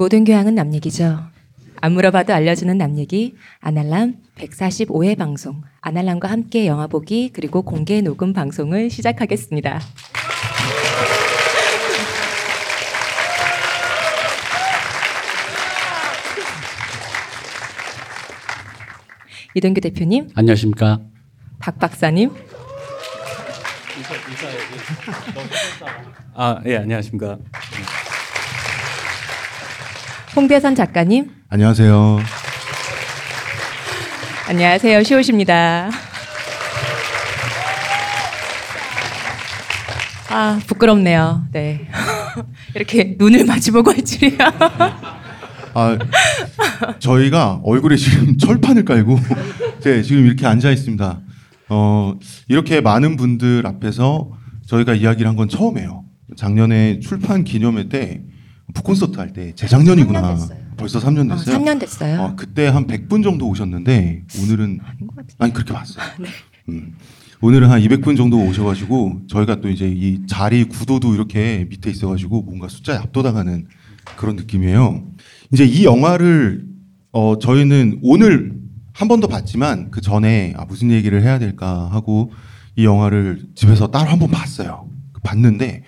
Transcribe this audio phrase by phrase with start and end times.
[0.00, 1.20] 모든 교양은 남 얘기죠.
[1.82, 8.32] 안 물어봐도 알려주는 남 얘기 아날람 145회 방송 아날람과 함께 영화 보기 그리고 공개 녹음
[8.32, 9.78] 방송을 시작하겠습니다.
[19.54, 21.00] 이동규 대표님, 안녕하십니까.
[21.58, 22.30] 박 박사님,
[26.32, 27.36] 아, 예, 안녕하십니까.
[30.36, 32.18] 홍대선 작가님, 안녕하세요.
[34.48, 35.02] 안녕하세요.
[35.02, 35.90] 시옷입니다.
[40.30, 41.46] 아, 부끄럽네요.
[41.52, 41.88] 네.
[42.74, 44.38] 이렇게 눈을 마주보고 할 줄이야.
[45.74, 45.98] 아,
[47.00, 49.18] 저희가 얼굴에 지금 철판을 깔고
[49.82, 51.20] 네, 지금 이렇게 앉아 있습니다.
[51.70, 52.14] 어,
[52.48, 54.30] 이렇게 많은 분들 앞에서
[54.66, 56.04] 저희가 이야기를 한 건 처음이에요.
[56.36, 58.20] 작년에 출판 기념회 때
[58.72, 60.22] 북콘서트 할 때 재작년이구나.
[60.22, 60.58] 3년 됐어요.
[60.76, 61.58] 벌써 3년 어, 됐어요.
[61.58, 62.20] 3년 됐어요.
[62.22, 65.34] 어, 그때 한 100분 정도 오셨는데 오늘은 것 같은데.
[65.38, 66.04] 아니 그렇게 왔어요.
[66.68, 66.94] 음.
[67.42, 72.68] 오늘은 한 200분 정도 오셔가지고 저희가 또 이제 이 자리 구도도 이렇게 밑에 있어가지고 뭔가
[72.68, 73.66] 숫자에 압도당하는
[74.16, 75.04] 그런 느낌이에요.
[75.52, 76.66] 이제 이 영화를
[77.12, 78.58] 어 저희는 오늘
[78.92, 82.30] 한 번 더 봤지만 그 전에 아 무슨 얘기를 해야 될까 하고
[82.76, 84.88] 이 영화를 집에서 따로 한 번 봤어요.
[85.22, 85.84] 봤는데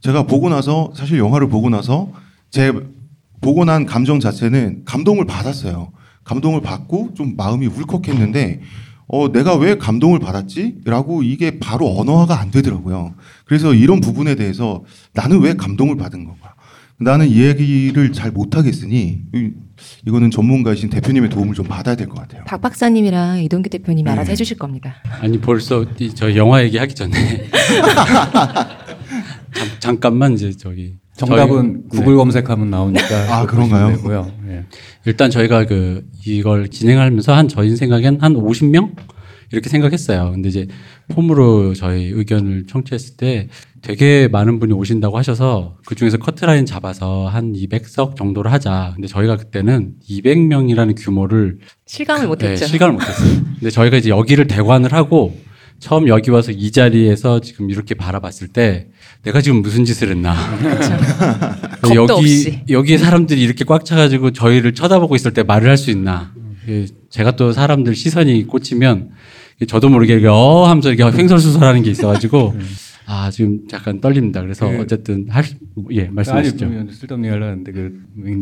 [0.00, 2.12] 제가 보고 나서 사실 영화를 보고 나서
[2.52, 2.70] 제
[3.40, 5.90] 보고 난 감정 자체는 감동을 받았어요.
[6.22, 8.60] 감동을 받고 좀 마음이 울컥했는데
[9.08, 10.76] 어, 내가 왜 감동을 받았지?
[10.84, 13.14] 라고 이게 바로 언어화가 안 되더라고요.
[13.46, 16.54] 그래서 이런 부분에 대해서 나는 왜 감동을 받은 건가?
[17.00, 19.50] 나는 이 얘기를 잘 못하겠으니 이-
[20.06, 22.44] 이거는 전문가이신 대표님의 도움을 좀 받아야 될 것 같아요.
[22.44, 24.32] 박 박사님이랑 이동규 대표님이 알아서 네.
[24.32, 24.94] 해주실 겁니다.
[25.20, 27.48] 아니 벌써 이- 저 영화 얘기하기 전에
[29.52, 30.94] 잠, 잠깐만 이제 저기
[31.26, 33.34] 정답은 저희- 구글 검색하면 나오니까.
[33.36, 33.88] 아, 그런가요?
[33.96, 34.32] 되고요.
[34.48, 34.64] 예.
[35.06, 38.94] 일단 저희가 그 이걸 진행하면서 한 저희 생각엔 한 50명
[39.50, 40.30] 이렇게 생각했어요.
[40.32, 40.66] 근데 이제
[41.08, 43.48] 폼으로 저희 의견을 청취했을 때
[43.82, 48.92] 되게 많은 분이 오신다고 하셔서 그 중에서 커트라인 잡아서 한 200석 정도로 하자.
[48.94, 52.64] 근데 저희가 그때는 200명이라는 규모를 실감을 못했죠.
[52.64, 53.42] 네, 실감을 못했어요.
[53.58, 55.36] 근데 저희가 이제 여기를 대관을 하고
[55.82, 58.86] 처음 여기 와서 이 자리에서 지금 이렇게 바라봤을 때
[59.24, 60.32] 내가 지금 무슨 짓을 했나.
[61.82, 62.60] 겁도 여기 없이.
[62.70, 66.32] 여기 사람들이 이렇게 꽉 차가지고 저희를 쳐다보고 있을 때 말을 할 수 있나.
[66.68, 69.10] 예, 제가 또 사람들 시선이 꽂히면
[69.66, 72.54] 저도 모르게 이렇게 어 하면서 이렇게 횡설수설하는 게 있어가지고
[73.06, 74.40] 아 지금 약간 떨립니다.
[74.40, 76.64] 그래서 그- 어쨌든 할예 말씀하시죠.
[76.66, 77.92] 아니, 뭐 쓸데없는 얘기 하려는데 그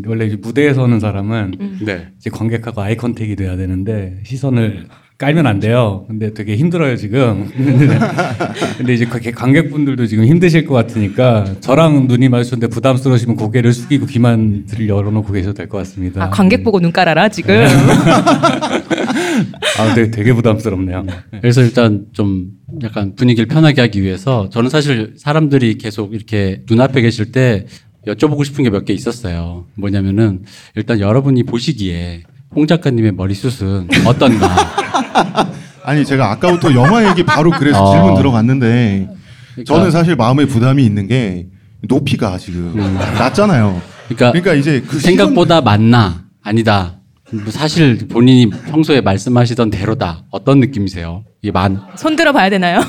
[0.07, 2.09] 원래 무대에 서는 사람은 네.
[2.19, 4.87] 이제 관객하고 아이 컨택이 돼야 되는데 시선을
[5.21, 6.07] 깔면 안 돼요.
[6.09, 7.51] 근데 되게 힘들어요 지금.
[8.79, 14.65] 근데 이제 관- 관객분들도 지금 힘드실 것 같으니까 저랑 눈이 마주쳤는데 부담스러우시면 고개를 숙이고 귀만
[14.65, 16.25] 들 열어놓고 계셔도 될 것 같습니다.
[16.25, 17.55] 아, 관객 보고 눈 깔아라, 지금.
[17.55, 17.67] 네.
[19.79, 21.05] 아, 되게, 되게 부담스럽네요.
[21.43, 22.47] 그래서 일단 좀
[22.83, 27.67] 약간 분위기를 편하게 하기 위해서 저는 사실 사람들이 계속 이렇게 눈앞에 계실 때
[28.07, 29.67] 여쭤보고 싶은 게 몇 개 있었어요.
[29.75, 30.45] 뭐냐면은
[30.77, 32.23] 일단 여러분이 보시기에
[32.55, 34.49] 홍 작가님의 머리숱은 어떤가.
[35.85, 37.93] 아니 제가 아까부터 영화 얘기 바로 그래서 어.
[37.93, 39.09] 질문 들어갔는데
[39.55, 41.47] 그러니까- 저는 사실 마음에 부담이 있는 게
[41.89, 42.75] 높이가 지금
[43.19, 43.81] 낮잖아요.
[44.09, 46.97] 그러니까, 그러니까 이제 그 생각보다 많나 아니다.
[47.33, 50.25] 뭐 사실 본인이 평소에 말씀하시던 대로다.
[50.31, 51.25] 어떤 느낌이세요?
[51.43, 52.81] 이게 많 손 들어 봐야 되나요?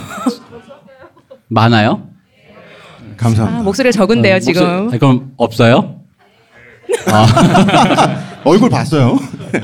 [1.47, 2.07] 많아요?
[3.07, 3.59] 시선- 감사합니다.
[3.59, 4.61] 아, 목소리가 적은데요, 어, 지금.
[4.63, 5.97] 목소- 아니, 그럼 없어요?
[8.43, 9.19] 얼굴 봤어요?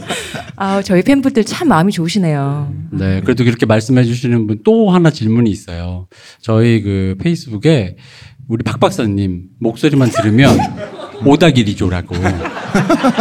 [0.55, 2.73] 아, 저희 팬분들 참 마음이 좋으시네요.
[2.91, 6.07] 네, 그래도 이렇게 말씀해 주시는 분 또 하나 질문이 있어요.
[6.41, 7.95] 저희 그 페이스북에
[8.47, 10.57] 우리 박 박사님 목소리만 들으면
[11.25, 12.15] 오다기리조라고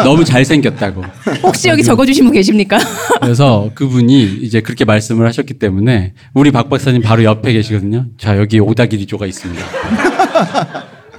[0.04, 1.02] 너무 잘생겼다고.
[1.42, 2.78] 혹시 여기 적어주신 분 계십니까?
[3.22, 8.06] 그래서 그분이 이제 그렇게 말씀을 하셨기 때문에 우리 박 박사님 바로 옆에 계시거든요.
[8.18, 9.64] 자, 여기 오다기리조가 있습니다.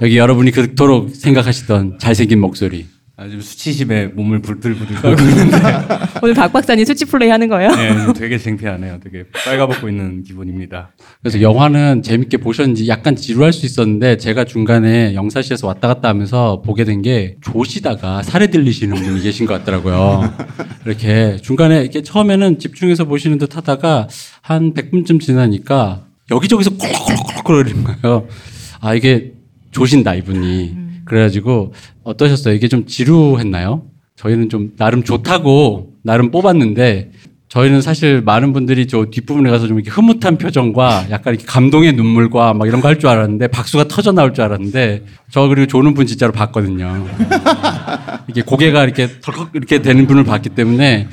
[0.02, 2.86] 여기 여러분이 그토록 생각하시던 잘생긴 목소리.
[3.20, 5.56] 아주 수치심에 몸을 불들불들 떨고 있는데
[6.22, 7.70] 오늘 박 박사님 수치 플레이 하는 거예요?
[7.74, 9.00] 네, 지금 되게 창피하네요.
[9.02, 10.90] 되게 빨가벗고 있는 기분입니다.
[11.20, 16.84] 그래서 영화는 재밌게 보셨는지 약간 지루할 수 있었는데 제가 중간에 영사시에서 왔다 갔다 하면서 보게
[16.84, 20.32] 된 게 조시다가 살에 들리시는 분이 계신 것 같더라고요.
[20.86, 24.08] 이렇게 중간에 이렇게 처음에는 집중해서 보시는 듯 하다가
[24.42, 28.26] 한 100분쯤 지나니까 여기저기서 콜록콜록콜록 거리는 거예요.
[28.80, 29.32] 아, 이게
[29.70, 30.87] 조신다, 이분이.
[31.08, 31.72] 그래가지고
[32.04, 32.54] 어떠셨어요?
[32.54, 33.82] 이게 좀 지루했나요?
[34.16, 37.12] 저희는 좀 나름 좋다고 나름 뽑았는데
[37.48, 42.52] 저희는 사실 많은 분들이 저 뒷부분에 가서 좀 이렇게 흐뭇한 표정과 약간 이렇게 감동의 눈물과
[42.52, 46.04] 막 이런 거 할 줄 알았는데 박수가 터져 나올 줄 알았는데 저 그리고 조는 분
[46.06, 47.06] 진짜로 봤거든요.
[48.28, 51.08] 이게 고개가 이렇게 덜컥 이렇게 되는 분을 봤기 때문에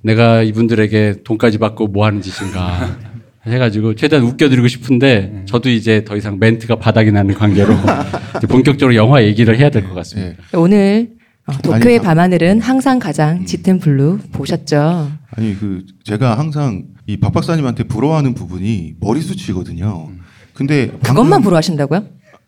[0.00, 2.96] 내가 이분들에게 돈까지 받고 뭐 하는 짓인가
[3.46, 7.74] 해가지고 최대한 웃겨드리고 싶은데 저도 이제 더 이상 멘트가 바닥이 나는 관계로
[8.38, 10.30] 이제 본격적으로 영화 얘기를 해야 될 것 같습니다.
[10.52, 10.56] 예.
[10.56, 11.10] 오늘
[11.46, 15.10] 어, 도쿄의 아니, 밤하늘은 항상 가장 짙은 블루 보셨죠?
[15.36, 20.08] 아니 그 제가 항상 이 박 박사님한테 부러워하는 부분이 머리숱이거든요.
[20.54, 22.02] 근데 그것만 부러워하신다고요?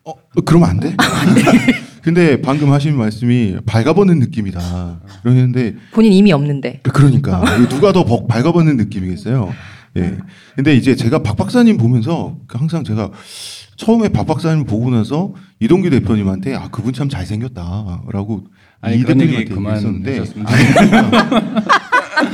[0.04, 0.94] 어, 어, 그러면 안 돼?
[2.00, 5.00] 근데 방금 하신 말씀이 발가벗은 느낌이다.
[5.22, 6.80] 그러는데 본인 이미 없는데.
[6.84, 9.52] 그러니까 이거 누가 더 벅- 발가벗은 느낌이겠어요.
[10.00, 10.16] 예.
[10.54, 13.10] 근데 이제 제가 박 박사님 보면서 그 항상 제가
[13.76, 18.44] 처음에 박 박사님 보고 나서 이동규 대표님한테 아 그분 참 잘생겼다라고
[18.80, 20.46] 아니 이 대표님한테 그만 얘기했었는데 하셨으면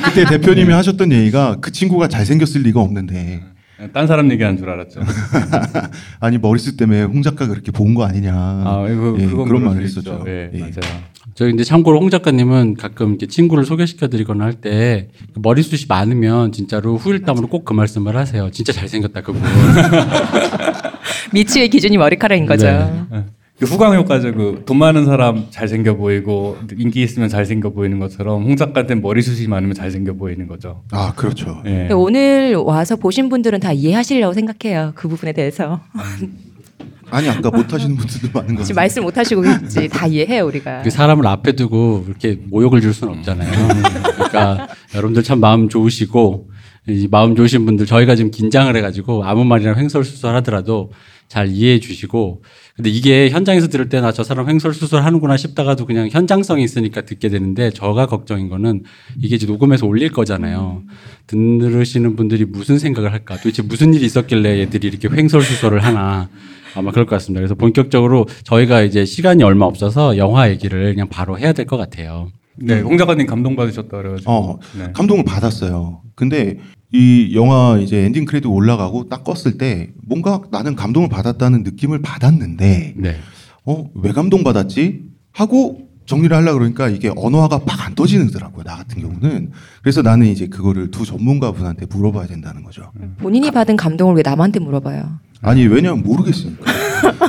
[0.05, 3.43] 그때 대표님이 하셨던 얘기가 그 친구가 잘생겼을 리가 없는데
[3.93, 5.00] 딴 사람 얘기하는 줄 알았죠.
[6.20, 9.61] 아니 머리숱 때문에 홍 작가 그렇게 본 거 아니냐 아, 이거 예, 그건 그런 그럴
[9.61, 9.82] 말을.
[9.82, 10.25] 했었죠.
[10.26, 10.58] 예, 예.
[10.58, 11.02] 맞아요.
[11.34, 16.96] 저희 근데 참고로 홍 작가님은 가끔 이렇게 친구를 소개시켜 드리거나 할 때 머리숱이 많으면 진짜로
[16.96, 18.50] 후일담으로 꼭 그 말씀을 하세요.
[18.50, 19.40] 진짜 잘생겼다 그분.
[21.32, 22.67] 미치의 기준이 머리카락인 거죠.
[22.67, 23.25] 네.
[23.62, 23.67] 예.
[23.67, 24.32] 그 후광 효과죠.
[24.35, 29.75] 그 돈 많은 사람 잘생겨 보이고 인기 있으면 잘생겨 보이는 것처럼 홍 작가한테 머리숱이 많으면
[29.75, 30.82] 잘생겨 보이는 거죠.
[30.91, 31.62] 아 그렇죠.
[31.67, 31.70] 예.
[31.70, 34.93] 근데 오늘 와서 보신 분들은 다 이해하시려고 생각해요.
[34.94, 35.81] 그 부분에 대해서.
[37.11, 39.87] 아니 아까 못 하시는 분들도 많은 거 지금 말씀 못 하시고 있지.
[39.88, 40.81] 다 이해해요, 우리가.
[40.82, 43.50] 그 사람을 앞에 두고 이렇게 모욕을 줄 수는 없잖아요.
[44.15, 46.49] 그러니까 여러분들 참 마음 좋으시고
[46.88, 50.91] 이 마음 좋으신 분들 저희가 지금 긴장을 해가지고 아무 말이나 횡설수설하더라도
[51.32, 52.43] 잘 이해해 주시고
[52.76, 57.70] 근데 이게 현장에서 들을 때나 저 사람 횡설수설 하는구나 싶다가도 그냥 현장성이 있으니까 듣게 되는데
[57.70, 58.82] 저가 걱정인 거는
[59.19, 60.82] 이게 이제 녹음해서 올릴 거잖아요.
[61.26, 63.37] 들으시는 분들이 무슨 생각을 할까?
[63.37, 66.29] 도대체 무슨 일이 있었길래 얘들이 이렇게 횡설수설을 하나?
[66.75, 67.40] 아마 그럴 것 같습니다.
[67.40, 72.29] 그래서 본격적으로 저희가 이제 시간이 얼마 없어서 영화 얘기를 그냥 바로 해야 될 것 같아요.
[72.57, 74.31] 네, 홍 작가님 감동 받으셨다 그래가지고.
[74.31, 74.91] 어, 네.
[74.93, 76.03] 감동을 받았어요.
[76.15, 76.59] 근데
[76.93, 82.95] 이 영화 이제 엔딩 크레딧 올라가고 딱 껐을 때 뭔가 나는 감동을 받았다는 느낌을 받았는데
[82.97, 83.17] 네.
[83.65, 85.05] 어, 왜 감동 받았지?
[85.33, 88.65] 하고 정리를 하려고 그러니까 이게 언어화가 빡 안 떠지더라고요.
[88.65, 89.53] 나 같은 경우는.
[89.83, 92.91] 그래서 나는 이제 그거를 두 전문가 분한테 물어봐야 된다는 거죠.
[93.19, 95.21] 본인이 받은 감동을 왜 남한테 물어봐요?
[95.41, 96.65] 아니 왜냐면 모르겠으니까.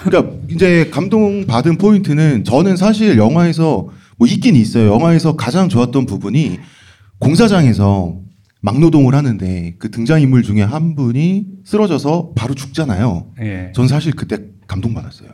[0.03, 3.89] 그러니까 이제 감동 받은 포인트는 저는 사실 영화에서
[4.23, 4.93] 뭐 있긴 있어요.
[4.93, 6.57] 영화에서 가장 좋았던 부분이
[7.19, 8.15] 공사장에서
[8.61, 13.33] 막노동을 하는데 그 등장 인물 중에 한 분이 쓰러져서 바로 죽잖아요.
[13.41, 13.73] 예.
[13.75, 15.27] 전 사실 그때 감동 받았어요.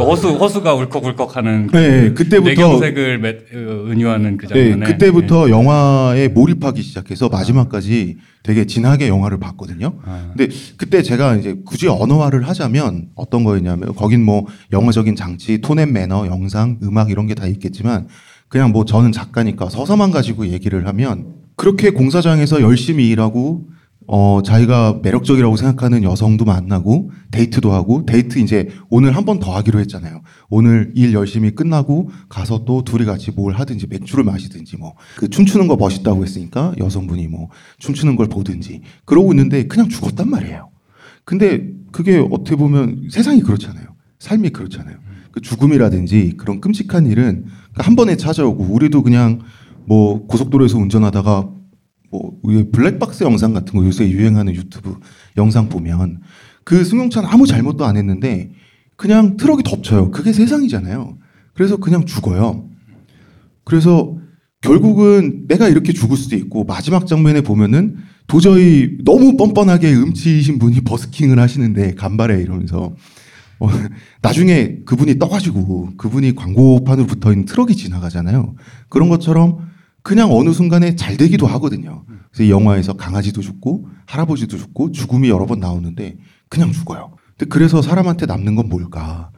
[0.00, 5.50] 그 허수 허수가 울컥울컥하는 그 네, 그때부터 내경색을 매, 어, 은유하는 그 네, 장면에 그때부터
[5.50, 9.94] 영화에 몰입하기 시작해서 마지막까지 되게 진하게 영화를 봤거든요.
[10.04, 10.32] 아.
[10.34, 15.92] 근데 그때 제가 이제 굳이 언어화를 하자면 어떤 거였냐면 거긴 뭐 영화적인 장치, tone and
[15.92, 18.08] manner, 영상, 음악 이런 게 다 있겠지만
[18.48, 21.26] 그냥 뭐 저는 작가니까 서사만 가지고 얘기를 하면
[21.56, 23.68] 그렇게 공사장에서 열심히 일하고
[24.12, 29.78] 어 자기가 매력적이라고 생각하는 여성도 만나고 데이트도 하고 데이트 이제 오늘 한 번 더 하기로
[29.80, 30.22] 했잖아요.
[30.48, 35.68] 오늘 일 열심히 끝나고 가서 또 둘이 같이 뭘 하든지 맥주를 마시든지 뭐 그 춤추는
[35.68, 40.70] 거 멋있다고 했으니까 여성분이 뭐 춤추는 걸 보든지 그러고 있는데 그냥 죽었단 말이에요.
[41.24, 43.84] 근데 그게 어떻게 보면 세상이 그렇잖아요.
[44.18, 44.96] 삶이 그렇잖아요.
[45.30, 49.38] 그 죽음이라든지 그런 끔찍한 일은 한 번에 찾아오고 우리도 그냥
[49.86, 51.48] 뭐 고속도로에서 운전하다가
[52.10, 52.38] 뭐
[52.72, 54.96] 블랙박스 영상 같은 거 요새 유행하는 유튜브
[55.36, 56.20] 영상 보면
[56.64, 58.50] 그 승용차는 아무 잘못도 안 했는데
[58.96, 60.10] 그냥 트럭이 덮쳐요.
[60.10, 61.16] 그게 세상이잖아요.
[61.54, 62.68] 그래서 그냥 죽어요.
[63.64, 64.16] 그래서
[64.60, 71.38] 결국은 내가 이렇게 죽을 수도 있고 마지막 장면에 보면은 도저히 너무 뻔뻔하게 음치이신 분이 버스킹을
[71.38, 72.94] 하시는데 がんばれ 이러면서
[73.58, 73.68] 어,
[74.22, 78.54] 나중에 그분이 떠가지고 그분이 광고판으로 붙어 있는 트럭이 지나가잖아요.
[78.88, 79.69] 그런 것처럼
[80.02, 82.04] 그냥 어느 순간에 잘 되기도 하거든요.
[82.30, 86.16] 그래서 이 영화에서 강아지도 죽고 할아버지도 죽고 죽음이 여러 번 나오는데
[86.48, 87.16] 그냥 죽어요.
[87.36, 89.30] 근데 그래서 사람한테 남는 건 뭘까?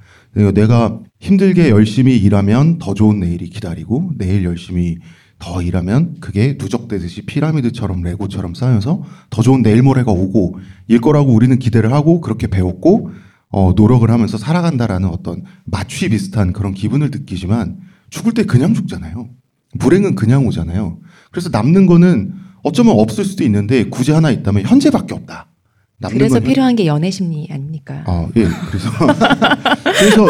[0.54, 4.98] 내가 힘들게 열심히 일하면 더 좋은 내일이 기다리고 내일 열심히
[5.38, 11.58] 더 일하면 그게 누적되듯이 피라미드처럼 레고처럼 쌓여서 더 좋은 내일 모레가 오고 일 거라고 우리는
[11.58, 13.10] 기대를 하고 그렇게 배웠고
[13.50, 19.28] 어, 노력을 하면서 살아간다라는 어떤 마취 비슷한 그런 기분을 느끼지만 죽을 때 그냥 죽잖아요.
[19.78, 20.98] 불행은 그냥 오잖아요.
[21.30, 25.48] 그래서 남는 거는 어쩌면 없을 수도 있는데 굳이 하나 있다면 현재밖에 없다.
[26.08, 28.02] 그래서 필요한 게 연애 심리 아닙니까?
[28.06, 28.48] 아, 예.
[28.68, 28.90] 그래서
[29.84, 30.26] 그래서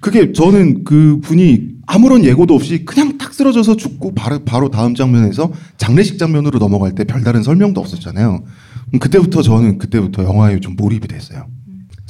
[0.00, 5.52] 그게 저는 그 분이 아무런 예고도 없이 그냥 탁 쓰러져서 죽고 바로, 바로 다음 장면에서
[5.76, 8.44] 장례식 장면으로 넘어갈 때 별다른 설명도 없었잖아요.
[8.94, 11.46] 음, 그때부터 저는 그때부터 영화에 좀 몰입이 됐어요.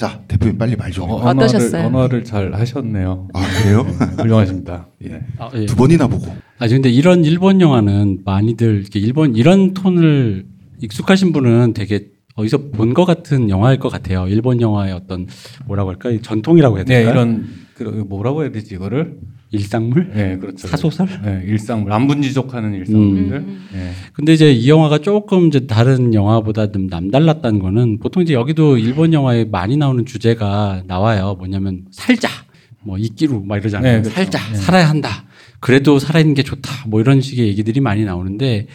[0.00, 1.10] 자 대표님 빨리 말 좀.
[1.10, 3.28] 어, 어, 언어를, 잘 하셨네요.
[3.34, 3.82] 아 그래요?
[3.82, 4.88] 네, 훌륭하십니다.
[5.04, 5.20] 예.
[5.36, 5.66] 아, 예.
[5.66, 6.34] 두 번이나 보고.
[6.58, 10.46] 아 근데 이런 일본 영화는 많이들 이렇게 일본 이런 톤을
[10.80, 14.26] 익숙하신 분은 되게 어디서 본 것 같은 영화일 것 같아요.
[14.26, 15.26] 일본 영화의 어떤
[15.66, 17.12] 뭐라고 할까 이 전통이라고 해야 네, 될까요?
[17.12, 19.18] 이런 그 뭐라고 해야 되지 이거를?
[19.52, 20.10] 일상물?
[20.14, 20.68] 네, 그렇죠.
[20.68, 21.08] 사소설?
[21.24, 23.36] 네, 일상물 안분지족하는 일상물들.
[23.38, 23.66] 음.
[23.72, 23.90] 네.
[24.12, 29.12] 근데 이제 이 영화가 조금 이제 다른 영화보다 좀 남달랐다는 거는 보통 이제 여기도 일본
[29.12, 31.34] 영화에 많이 나오는 주제가 나와요.
[31.38, 32.28] 뭐냐면 살자,
[32.82, 33.96] 뭐 이끼루 막 이러잖아요.
[33.96, 34.14] 네, 그렇죠.
[34.14, 34.56] 살자, 네.
[34.56, 35.24] 살아야 한다.
[35.58, 36.70] 그래도 살아있는 게 좋다.
[36.86, 38.68] 뭐 이런 식의 얘기들이 많이 나오는데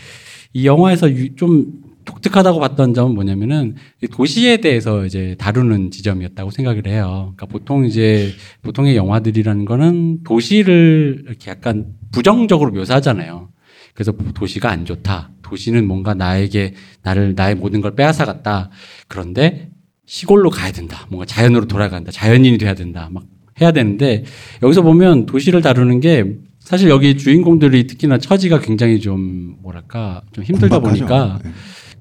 [0.53, 6.87] 이 영화에서 유- 좀 독특하다고 봤던 점은 뭐냐면은 이 도시에 대해서 이제 다루는 지점이었다고 생각을
[6.87, 7.33] 해요.
[7.35, 8.31] 그러니까 보통 이제
[8.61, 13.49] 보통의 영화들이라는 거는 도시를 이렇게 약간 부정적으로 묘사하잖아요.
[13.93, 15.31] 그래서 도시가 안 좋다.
[15.41, 18.69] 도시는 뭔가 나에게 나를 나의 모든 걸 빼앗아 갔다.
[19.07, 19.69] 그런데
[20.05, 21.07] 시골로 가야 된다.
[21.09, 22.11] 뭔가 자연으로 돌아간다.
[22.11, 23.09] 자연인이 돼야 된다.
[23.11, 23.23] 막
[23.61, 24.25] 해야 되는데
[24.61, 30.79] 여기서 보면 도시를 다루는 게 사실 여기 주인공들이 특히나 처지가 굉장히 좀 뭐랄까 좀 힘들다.
[30.79, 31.51] 보니까 네.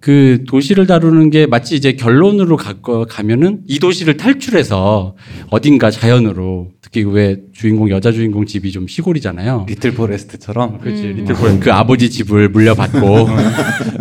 [0.04, 2.75] 그 도시를 다루는 게 마치 이제 결론으로 가,
[3.08, 5.16] 가면은 이 도시를 탈출해서
[5.49, 9.64] 어딘가 자연으로 특히 왜 주인공 여자 주인공 집이 좀 시골이잖아요.
[9.66, 11.14] 리틀 포레스트처럼 그렇지 음.
[11.16, 13.28] 리틀 포렌 그 아버지 집을 물려받고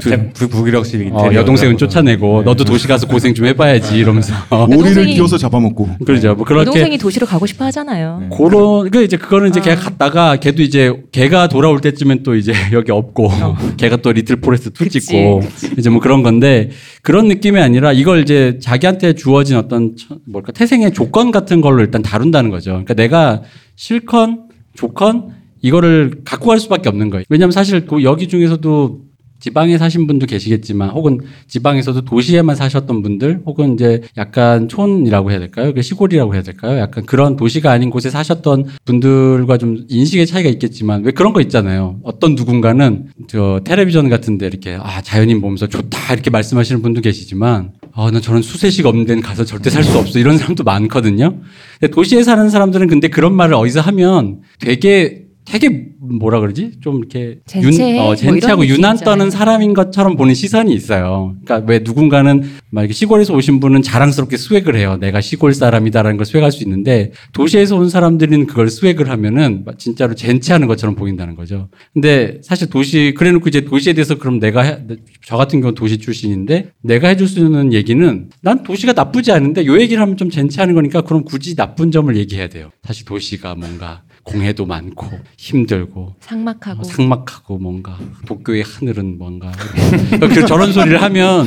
[0.03, 5.37] 제 부- 부기력식 어, 여동생은 쫓아내고 너도 도시 가서 고생 좀 해봐야지 이러면서 오리를 끼워서
[5.37, 5.99] 잡아먹고.
[6.05, 6.35] 그러죠.
[6.35, 8.27] 뭐 그렇게 여동생이 도시로 가고 싶어 하잖아요.
[8.37, 9.63] 그런 그 이제 그거는 이제 아.
[9.63, 13.31] 걔가 갔다가 걔도 이제 걔가 돌아올 때쯤엔 또 이제 여기 없고
[13.77, 14.89] 걔가 또 리틀 포레스트 two 어.
[14.89, 15.41] 찍고
[15.77, 16.69] 이제 뭐 그런 건데
[17.01, 22.01] 그런 느낌이 아니라 이걸 이제 자기한테 주어진 어떤 처- 뭘까 태생의 조건 같은 걸로 일단
[22.01, 22.71] 다룬다는 거죠.
[22.71, 23.43] 그러니까 내가
[23.75, 25.29] 싫건 좋건
[25.61, 27.23] 이거를 갖고 갈 수밖에 없는 거예요.
[27.29, 29.01] 왜냐하면 사실 도- 여기 중에서도
[29.43, 31.19] 지방에 사신 분도 계시겠지만 혹은
[31.49, 35.73] 지방에서도 도시에만 사셨던 분들 혹은 이제 약간 촌이라고 해야 될까요?
[35.73, 36.79] 그 시골이라고 해야 될까요?
[36.79, 41.99] 약간 그런 도시가 아닌 곳에 사셨던 분들과 좀 인식의 차이가 있겠지만 왜 그런 거 있잖아요.
[42.03, 47.73] 어떤 누군가는 저 텔레비전 같은 데 이렇게 아 자연인 보면서 좋다 이렇게 말씀하시는 분도 계시지만
[47.95, 50.19] 아, 나 저런 수세식 없는 데는 가서 절대 살 수 없어.
[50.19, 51.41] 이런 사람도 많거든요.
[51.81, 56.79] 근데 도시에 사는 사람들은 근데 그런 말을 어디서 하면 되게 되게 뭐라 그러지?
[56.81, 57.99] 좀 이렇게 젠체해?
[57.99, 59.29] 어, 뭐 젠체하고 이런 유난 떠는.
[59.29, 61.35] 사람인 것처럼 보는 시선이 있어요.
[61.43, 64.97] 그러니까 왜 누군가는 막 시골에서 오신 분은 자랑스럽게 스웩을 해요.
[64.99, 70.67] 내가 시골 사람이다라는 걸 스웩할 수 있는데 도시에서 온 사람들은 그걸 스웩을 하면은 진짜로 젠체하는
[70.67, 71.69] 것처럼 보인다는 거죠.
[71.93, 74.79] 근데 사실 도시 그래놓고 이제 도시에 대해서 그럼 내가 해,
[75.25, 79.79] 저 같은 경우는 도시 출신인데 내가 해줄 수 있는 얘기는 난 도시가 나쁘지 않은데 요
[79.79, 82.69] 얘기를 하면 좀 젠체하는 거니까 그럼 굳이 나쁜 점을 얘기해야 돼요.
[82.83, 89.51] 사실 도시가 뭔가 공해도 많고 힘들고 상막하고 뭐 상막하고 뭔가 도쿄의 하늘은 뭔가
[90.19, 91.45] 그 저런 소리를 하면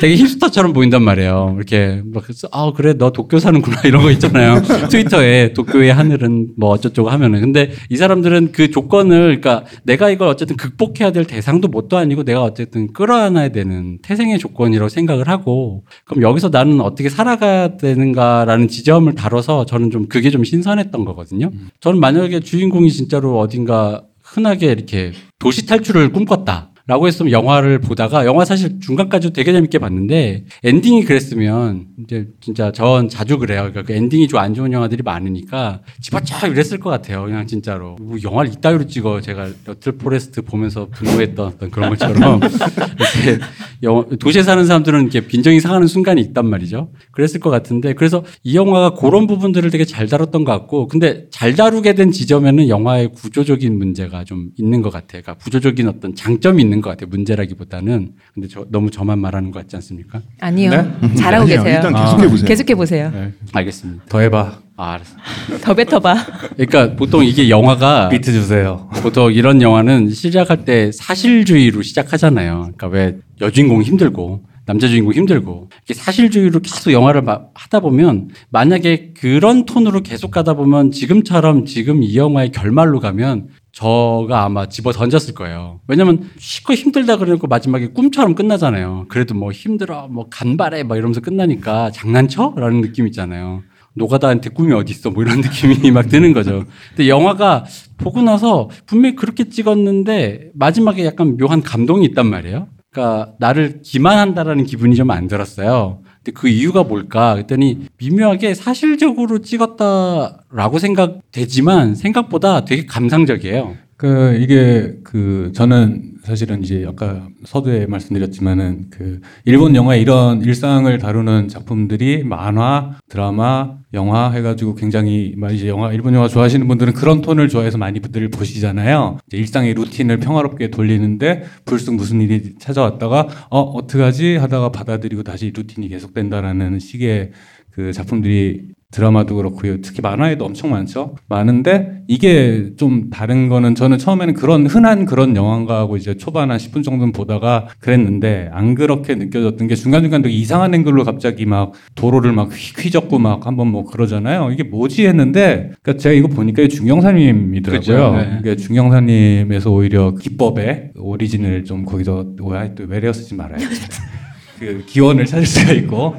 [0.00, 1.54] 되게 힙스터처럼 보인단 말이에요.
[1.56, 4.60] 이렇게 막 그래서 아 그래 너 도쿄 사는구나 이런 거 있잖아요.
[4.90, 10.56] 트위터에 도쿄의 하늘은 뭐 어쩌고 하면은 근데 이 사람들은 그 조건을 그러니까 내가 이걸 어쨌든
[10.56, 16.50] 극복해야 될 대상도 뭣도 아니고 내가 어쨌든 끌어안아야 되는 태생의 조건이라고 생각을 하고 그럼 여기서
[16.50, 21.50] 나는 어떻게 살아가야 되는가라는 지점을 다뤄서 저는 좀 그게 좀 신선했던 거거든요.
[21.80, 26.71] 저는 만약에 주인공이 진짜로 어딘가 흔하게 이렇게 도시 탈출을 꿈꿨다.
[26.86, 33.08] 라고 했으면 영화를 보다가 영화 사실 중간까지도 되게 재밌게 봤는데 엔딩이 그랬으면 이제 진짜 전
[33.08, 33.60] 자주 그래요.
[33.60, 37.22] 그러니까 그 엔딩이 좀 안 좋은 영화들이 많으니까 집어쳐 이랬을 것 같아요.
[37.24, 42.40] 그냥 진짜로 뭐 영화를 이따위로 찍어 제가 리틀 포레스트 보면서 분노했던 그런 것처럼
[42.98, 43.38] 이렇게
[43.84, 46.90] 영화- 도시에 사는 사람들은 이렇게 빈정이 상하는 순간이 있단 말이죠.
[47.12, 51.54] 그랬을 것 같은데 그래서 이 영화가 그런 부분들을 되게 잘 다뤘던 것 같고 근데 잘
[51.54, 55.22] 다루게 된 지점에는 영화의 구조적인 문제가 좀 있는 것 같아요.
[55.22, 57.08] 그러니까 구조적인 어떤 장점이 있는 것 같아요.
[57.10, 60.22] 문제라기보다는 근데 저, 너무 저만 말하는 것 같지 않습니까?
[60.40, 61.14] 아니요 네?
[61.14, 61.62] 잘하고 아니에요.
[61.62, 61.76] 계세요.
[61.76, 62.04] 일단 아.
[62.16, 62.46] 계속해 보세요.
[62.46, 63.10] 계속해 보세요.
[63.12, 63.32] 네.
[63.52, 64.04] 알겠습니다.
[64.08, 64.58] 더 해봐.
[64.76, 65.16] 아, 알았어.
[65.62, 66.16] 더 뱉어봐.
[66.56, 68.88] 그러니까 보통 이게 영화가 비트 주세요.
[69.02, 72.72] 보통 이런 영화는 시작할 때 사실주의로 시작하잖아요.
[72.76, 79.12] 그러니까 왜 여주인공 힘들고 남자 주인공 힘들고 이렇게 사실주의로 계속 영화를 막 하다 보면 만약에
[79.18, 85.34] 그런 톤으로 계속 가다 보면 지금처럼 지금 이 영화의 결말로 가면 저가 아마 집어 던졌을
[85.34, 85.80] 거예요.
[85.88, 89.06] 왜냐면 쉽고 힘들다 그러고 마지막에 꿈처럼 끝나잖아요.
[89.08, 92.54] 그래도 뭐 힘들어, 뭐 간발해, 막 이러면서 끝나니까 장난쳐?
[92.56, 93.62] 라는 느낌 있잖아요.
[93.94, 95.10] 노가다한테 꿈이 어디 있어?
[95.10, 96.64] 뭐 이런 느낌이 막 드는 거죠.
[96.90, 97.64] 근데 영화가
[97.98, 102.68] 보고 나서 분명히 그렇게 찍었는데 마지막에 약간 묘한 감동이 있단 말이에요.
[102.90, 106.00] 그러니까 나를 기만한다라는 기분이 좀 안 들었어요.
[106.24, 107.34] 근데 그 이유가 뭘까?
[107.34, 113.76] 그랬더니 미묘하게 사실적으로 찍었다라고 생각되지만 생각보다 되게 감상적이에요.
[114.02, 121.46] 그 이게 그 저는 사실은 이제 아까 서두에 말씀드렸지만은 그 일본 영화 이런 일상을 다루는
[121.46, 127.48] 작품들이 만화, 드라마, 영화 해가지고 굉장히 막 이제 영화 일본 영화 좋아하시는 분들은 그런 톤을
[127.48, 129.18] 좋아해서 많이들 보시잖아요.
[129.30, 136.80] 일상의 루틴을 평화롭게 돌리는데 불쑥 무슨 일이 찾아왔다가 어 어떡하지 하다가 받아들이고 다시 루틴이 계속된다라는
[136.80, 137.30] 식의
[137.70, 139.80] 그 작품들이 드라마도 그렇고요.
[139.80, 141.16] 특히 만화에도 엄청 많죠.
[141.28, 146.58] 많은데 이게 좀 다른 거는 저는 처음에는 그런 흔한 그런 영화인가 하고 이제 초반 한
[146.58, 152.32] 10분 정도는 보다가 그랬는데 안 그렇게 느껴졌던 게 중간중간 되게 이상한 앵글로 갑자기 막 도로를
[152.32, 154.50] 막 휘휘젓고 막 한번 뭐 그러잖아요.
[154.52, 157.80] 이게 뭐지 했는데 그러니까 제가 이거 보니까 중영사님이더라고요.
[157.80, 158.38] 그죠, 네.
[158.42, 162.52] 그러니까 중영사님에서 오히려 기법의 오리진을 좀 거기서 또
[162.86, 163.66] 외래어 쓰지 말아야지.
[164.60, 166.14] 그 기원을 찾을 수가 있고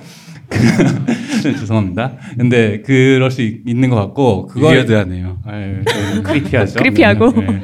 [1.41, 2.13] 죄송합니다.
[2.37, 5.39] 근데 그럴 수 있, 는것 같고 그걸 위드하네요
[6.23, 6.79] 크리피하죠.
[6.79, 7.31] 크리피하고.
[7.31, 7.61] 네, 네.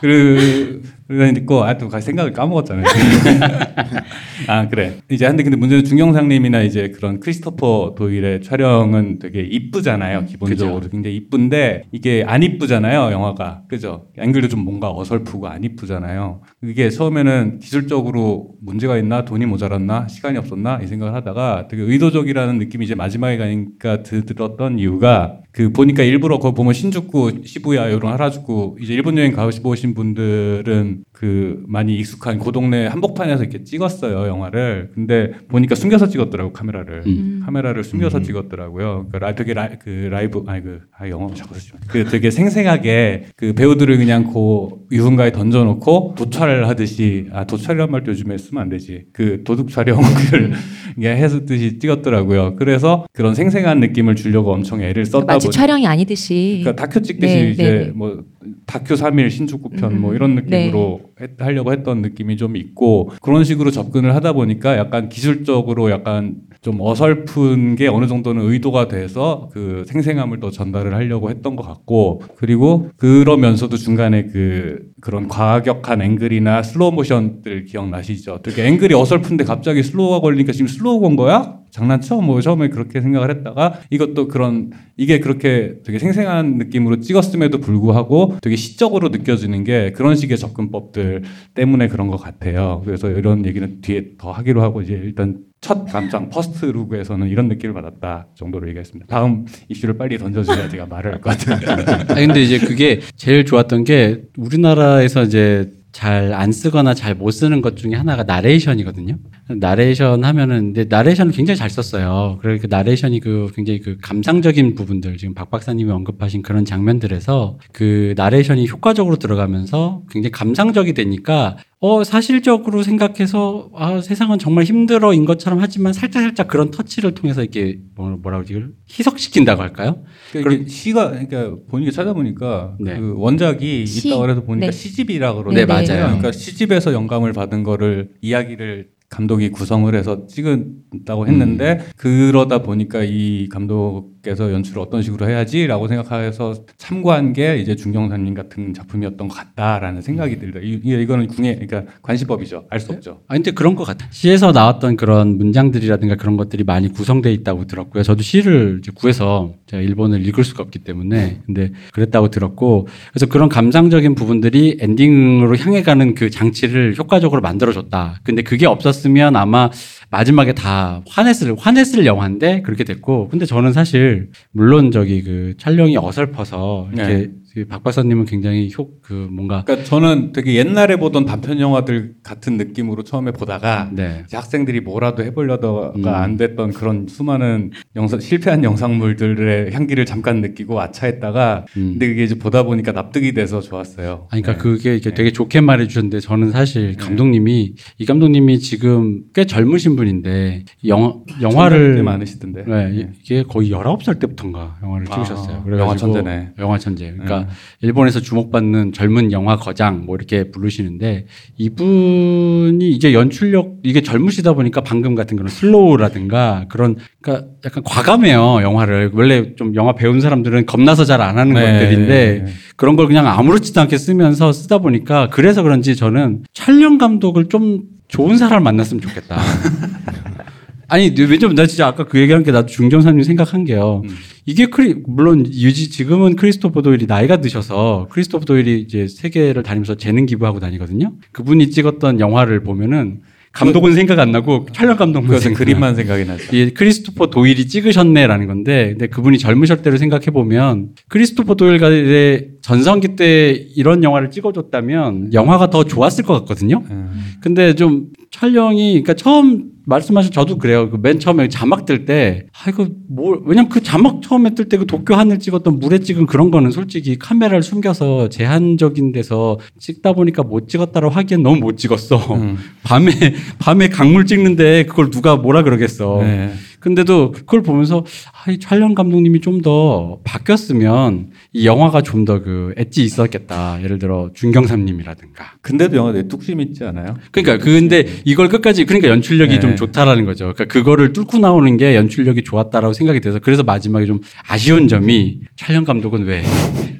[0.00, 0.73] 그
[1.06, 2.84] 그러니까 아또 생각을 까먹었잖아요.
[4.48, 4.94] 아 그래.
[5.10, 10.24] 이제 한데 근데 문제는 중경상님이나 이제 그런 크리스토퍼 도일의 촬영은 되게 이쁘잖아요.
[10.24, 10.90] 기본적으로 그죠.
[10.90, 13.12] 굉장히 이쁜데 이게 안 이쁘잖아요.
[13.12, 14.06] 영화가 그죠?
[14.18, 16.40] 앵글도 좀 뭔가 어설프고 안 이쁘잖아요.
[16.64, 22.86] 이게 처음에는 기술적으로 문제가 있나 돈이 모자랐나 시간이 없었나 이 생각을 하다가 되게 의도적이라는 느낌이
[22.86, 28.92] 이제 마지막에 가니까 들었던 이유가 그 보니까 일부러 거 보면 신주쿠 시부야 이런 하라주쿠 이제
[28.92, 34.90] 일본 여행 가보신 분들은 그 많이 익숙한 그 동네 한복판에서 이렇게 찍었어요 영화를.
[34.94, 37.02] 근데 보니까 숨겨서 찍었더라고 카메라를.
[37.06, 37.40] 음.
[37.46, 38.22] 카메라를 숨겨서 음.
[38.24, 39.06] 찍었더라고요.
[39.12, 43.26] 그 라, 되게 라, 그 라이브 아니 그 아, 영어 자꾸 쓰지 그 되게 생생하게
[43.36, 49.04] 그 배우들을 그냥 그 유흥가에 던져놓고 도찰을 하듯이 아 도찰이란 말도 요즘에 쓰면 안 되지.
[49.12, 50.02] 그 도둑 촬영을
[51.00, 52.56] 해서듯이 찍었더라고요.
[52.56, 56.60] 그래서 그런 생생한 느낌을 주려고 엄청 애를 썼다 마치 보니, 촬영이 아니듯이.
[56.62, 57.92] 그러니까 다큐 찍듯이 네, 이제 네, 네.
[57.94, 58.24] 뭐
[58.66, 61.24] 다큐 3일 신주쿠 편 뭐 음, 뭐 이런 느낌으로 네.
[61.24, 66.80] 했, 하려고 했던 느낌이 좀 있고 그런 식으로 접근을 하다 보니까 약간 기술적으로 약간 좀
[66.80, 72.90] 어설픈 게 어느 정도는 의도가 돼서 그 생생함을 더 전달을 하려고 했던 것 같고 그리고
[72.96, 78.40] 그러면서도 중간에 그 그런 과격한 앵글이나 슬로우 모션들 기억나시죠?
[78.42, 81.63] 되게 앵글이 어설픈데 갑자기 슬로우가 걸리니까 지금 슬로우 건 거야?
[81.74, 82.20] 장난쳐?
[82.20, 88.54] 뭐 처음에 그렇게 생각을 했다가 이것도 그런 이게 그렇게 되게 생생한 느낌으로 찍었음에도 불구하고 되게
[88.54, 91.22] 시적으로 느껴지는 게 그런 식의 접근법들
[91.54, 92.80] 때문에 그런 것 같아요.
[92.84, 97.74] 그래서 이런 얘기는 뒤에 더 하기로 하고 이제 일단 첫 감상 first look에서는 이런 느낌을
[97.74, 99.06] 받았다 정도로 얘기했습니다.
[99.08, 101.58] 다음 이슈를 빨리 던져줘야 제가 말을 할 것 같아요.
[102.08, 107.62] 아 근데 이제 그게 제일 좋았던 게 우리나라에서 이제 잘 안 쓰거나 잘 못 쓰는
[107.62, 109.16] 것 중에 하나가 나레이션이거든요.
[109.48, 112.38] 나레이션 하면은 근데 나레이션을 굉장히 잘 썼어요.
[112.42, 118.68] 그러니까 나레이션이 그 굉장히 그 감상적인 부분들 지금 박 박사님이 언급하신 그런 장면들에서 그 나레이션이
[118.68, 126.22] 효과적으로 들어가면서 굉장히 감상적이 되니까 어 사실적으로 생각해서 아 세상은 정말 힘들어인 것처럼 하지만 살짝
[126.22, 130.02] 살짝 그런 터치를 통해서 이렇게 뭐, 뭐라 그러지 희석시킨다고 할까요?
[130.32, 132.98] 그러니까 시가 그러니까 보니까 찾아보니까 네.
[132.98, 134.08] 그 원작이 시?
[134.08, 134.72] 있다고 해서 보니까 네.
[134.72, 135.56] 시집이라 그러네.
[135.56, 136.06] 네, 맞아요.
[136.06, 141.92] 그러니까 시집에서 영감을 받은 거를 이야기를 감독이 구성을 해서 찍었다고 했는데 음.
[141.98, 148.72] 그러다 보니까 이 감독 께서 연출을 어떤 식으로 해야지라고 생각해서 참고한 게 이제 중경사님 같은
[148.72, 150.60] 작품이었던 것 같다라는 생각이 들다.
[150.60, 152.64] 이, 이거는 궁예 그러니까 관시법이죠.
[152.70, 153.20] 알 수 없죠.
[153.28, 154.06] 아 근데 그런 것 같아.
[154.10, 158.02] 시에서 나왔던 그런 문장들이라든가 그런 것들이 많이 구성돼 있다고 들었고요.
[158.02, 164.14] 저도 시를 구해서 제가 일본을 읽을 수가 없기 때문에 근데 그랬다고 들었고 그래서 그런 감상적인
[164.14, 168.20] 부분들이 엔딩으로 향해 가는 그 장치를 효과적으로 만들어줬다.
[168.22, 169.70] 근데 그게 없었으면 아마
[170.14, 176.90] 마지막에 다 화냈을 화냈을 영화인데 그렇게 됐고 근데 저는 사실 물론 저기 그 촬영이 어설퍼서
[176.92, 177.30] 이렇게 네.
[177.68, 183.02] 박 박사님은 굉장히 효 그 뭔가 그러니까 저는 되게 옛날에 보던 단편 영화들 같은 느낌으로
[183.02, 184.24] 처음에 보다가 네.
[184.32, 186.08] 학생들이 뭐라도 해보려다가 음.
[186.08, 191.90] 안 됐던 그런 수많은 영상 실패한 영상물들의 향기를 잠깐 느끼고 아차했다가 음.
[191.92, 194.28] 근데 그게 이제 보다 보니까 납득이 돼서 좋았어요.
[194.30, 194.70] 아니, 그러니까 네.
[194.70, 195.14] 그게 이게 네.
[195.14, 196.96] 되게 좋게 말해주셨는데 저는 사실 네.
[196.96, 204.78] 감독님이 이 감독님이 지금 꽤 젊으신 분인데 영화 영화를 많으시던데 네, 이게 거의 19살 때부터인가
[204.82, 205.64] 영화를 아, 찍으셨어요.
[205.78, 206.52] 영화 천재네.
[206.58, 207.12] 영화 천재.
[207.12, 207.43] 그러니까
[207.80, 211.26] 일본에서 주목받는 젊은 영화 거장 뭐 이렇게 부르시는데
[211.56, 219.10] 이분이 이제 연출력 이게 젊으시다 보니까 방금 같은 그런 슬로우라든가 그런 그러니까 약간 과감해요 영화를
[219.14, 221.60] 원래 좀 영화 배운 사람들은 겁나서 잘 안 하는 네.
[221.60, 227.82] 것들인데 그런 걸 그냥 아무렇지도 않게 쓰면서 쓰다 보니까 그래서 그런지 저는 촬영 감독을 좀
[228.08, 229.40] 좋은 사람을 만났으면 좋겠다.
[230.94, 234.02] 아니 왜냐면 나 진짜 아까 그 얘기한 게 나도 중경사님 생각한 게요.
[234.04, 234.10] 음.
[234.46, 240.24] 이게 크리 물론 유지 지금은 크리스토퍼 도일이 나이가 드셔서 크리스토퍼 도일이 이제 세계를 다니면서 재능
[240.24, 241.14] 기부하고 다니거든요.
[241.32, 246.56] 그분이 찍었던 영화를 보면은 감독은 생각 안 나고 촬영 감독만 생각 그림만 생각이 나죠.
[246.56, 253.50] 이 크리스토퍼 도일이 찍으셨네라는 건데, 근데 그분이 젊으실 때를 생각해 보면 크리스토퍼 도일의 전성기 때
[253.76, 256.82] 이런 영화를 찍어줬다면 영화가 더 좋았을 것 같거든요.
[256.90, 257.34] 음.
[257.40, 260.90] 근데 좀 촬영이 그러니까 처음 말씀하신 저도 그래요.
[260.90, 264.78] 그 맨 처음에 자막 뜰 때, 아 이거 뭐 왜냐면 그 자막 처음에 뜰 때
[264.78, 270.42] 그 도쿄 하늘 찍었던 물에 찍은 그런 거는 솔직히 카메라를 숨겨서 제한적인 데서 찍다 보니까
[270.42, 272.34] 못 찍었다고 하기엔 너무 못 찍었어.
[272.36, 272.56] 음.
[272.82, 273.12] 밤에
[273.58, 276.18] 밤에 강물 찍는데 그걸 누가 뭐라 그러겠어.
[276.22, 276.52] 네.
[276.88, 278.04] 근데도 그걸 보면서
[278.44, 283.78] 아, 이 촬영 감독님이 좀 더 바뀌었으면 이 영화가 좀 더 그 엣지 있었겠다.
[283.82, 285.52] 예를 들어 준경삼님이라든가.
[285.62, 287.16] 근데도 영화 내 뚝심 있지 않아요?
[287.30, 289.60] 그러니까 근데 이걸 끝까지 그러니까 연출력이 네.
[289.60, 290.52] 좀 좋다라는 거죠.
[290.54, 295.84] 그러니까 그거를 뚫고 나오는 게 연출력이 좋았다라고 생각이 돼서 그래서 마지막에 좀 아쉬운 점이 촬영
[295.84, 296.42] 감독은 왜,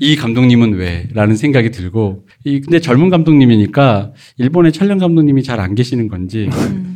[0.01, 5.75] 이 감독님은 왜 라는 생각이 들고 이 근데 젊은 감독님이니까 일본의 촬영 감독님이 잘 안
[5.75, 6.49] 계시는 건지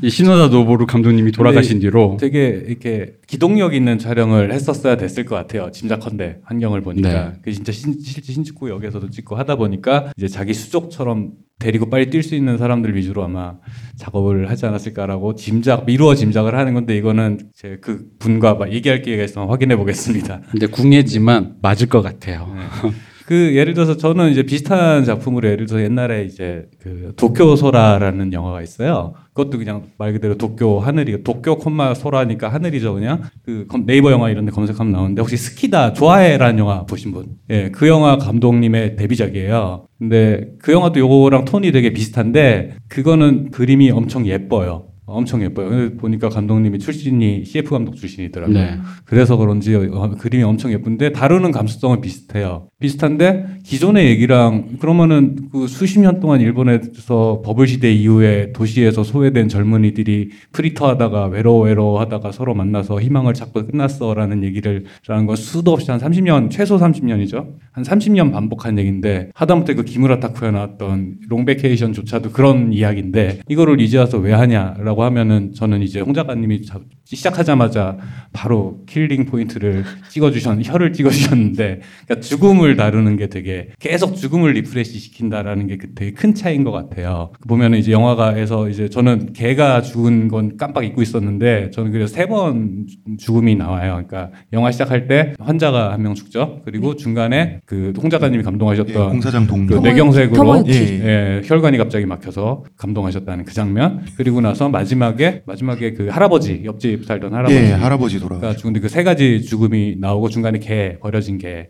[0.02, 5.70] 이 시노다 노보루 감독님이 돌아가신 뒤로 되게 이렇게 기동력 있는 촬영을 했었어야 됐을 것 같아요.
[5.72, 7.32] 짐작컨대 환경을 보니까 네.
[7.42, 12.36] 그 진짜 신, 실제 신축구역에서도 찍고 하다 보니까 이제 자기 수족처럼 데리고 빨리 뛸 수
[12.36, 13.56] 있는 사람들 위주로 아마
[13.96, 19.24] 작업을 하지 않았을까라고 짐작 미루어 짐작을 하는 건데 이거는 제 그 분과 막 얘기할 기회가
[19.24, 20.42] 있으면 확인해 보겠습니다.
[20.50, 22.54] 근데 궁예지만 맞을 것 같아요.
[23.28, 28.62] 그 예를 들어서 저는 이제 비슷한 작품으로 예를 들어서 옛날에 이제 그 도쿄 소라라는 영화가
[28.62, 29.12] 있어요.
[29.34, 34.30] 그것도 그냥 말 그대로 도쿄 하늘이 도쿄 콤마 소라니까 하늘이죠 그냥 그 검- 네이버 영화
[34.30, 37.26] 이런 데 검색하면 나오는데 혹시 스키다 좋아해라는 영화 보신 분?
[37.50, 39.84] 예, 그 영화 감독님의 데뷔작이에요.
[39.98, 44.87] 근데 그 영화도 요거랑 톤이 되게 비슷한데 그거는 그림이 엄청 예뻐요.
[45.08, 45.68] 엄청 예뻐요.
[45.70, 48.54] 근데 보니까 감독님이 출신이 CF 감독 출신이더라고요.
[48.56, 48.78] 네.
[49.04, 52.68] 그래서 그런지 어, 그림이 엄청 예쁜데 다루는 감수성은 비슷해요.
[52.78, 60.30] 비슷한데 기존의 얘기랑 그러면은 그 수십 년 동안 일본에서 버블 시대 이후에 도시에서 소외된 젊은이들이
[60.52, 65.90] 프리터 하다가 외로워 외로워 하다가 서로 만나서 희망을 찾고 끝났어라는 얘기를 라는 건 수도 없이
[65.90, 67.54] 한 30년 최소 30년이죠.
[67.72, 74.18] 한 30년 반복한 얘기인데 하다못해 그 기무라 타쿠야 나왔던 롱베케이션조차도 그런 이야기인데 이거를 이제 와서
[74.18, 76.80] 왜 하냐라고 하면은 저는 이제 홍 작가님이 자-
[77.16, 77.96] 시작하자마자
[78.32, 85.66] 바로 killing point를 찍어주셨 혀를 찍어주셨는데 그러니까 죽음을 다루는 게 되게 계속 죽음을 refresh 시킨다라는
[85.68, 87.32] 게그 되게 큰 차이인 것 같아요.
[87.48, 92.84] 보면은 이제 영화가에서 이제 저는 개가 죽은 건 깜빡 잊고 있었는데 저는 그래서 세 번
[93.18, 93.92] 죽음이 나와요.
[94.06, 96.60] 그러니까 영화 시작할 때 환자가 한 명 죽죠.
[96.64, 99.80] 그리고 중간에 그홍 작가님이 예, 감동하셨던 공사장 그 동료.
[99.80, 99.88] 네.
[99.90, 100.64] 뇌경색으로.
[100.68, 104.04] 예, 예, 혈관이 갑자기 막혀서 감동하셨다는 그 장면.
[104.16, 107.56] 그리고 나서 마지막에 마지막에 그 할아버지 옆집 살던 할아버지.
[107.56, 108.38] 예, 할아버지 돌아.
[108.38, 111.68] 가 죽은데 그 세 가지 죽음이 나오고 중간에 개 버려진 개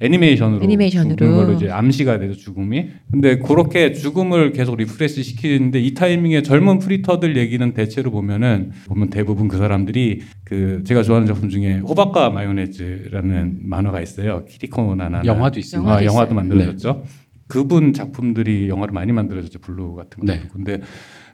[0.00, 1.14] 애니메이션으로 애니메이션으로.
[1.16, 6.80] 죽는 걸로 이제 암시가 돼서 죽음이 근데 그렇게 죽음을 계속 refresh 시키는데 이 타이밍에 젊은
[6.80, 13.58] 프리터들 얘기는 대체로 보면은 보면 대부분 그 사람들이 그 제가 좋아하는 작품 중에 호박과 마요네즈라는
[13.62, 15.88] 만화가 있어요 키리코 나나난 영화도 있습니다.
[15.88, 16.34] 아, 영화도 영화도 있어요.
[16.34, 17.04] 만들어졌죠.
[17.46, 19.58] 그분 작품들이 영화를 많이 만들어졌죠.
[19.60, 20.32] 블루 같은 거.
[20.32, 20.42] 네.
[20.52, 20.80] 근데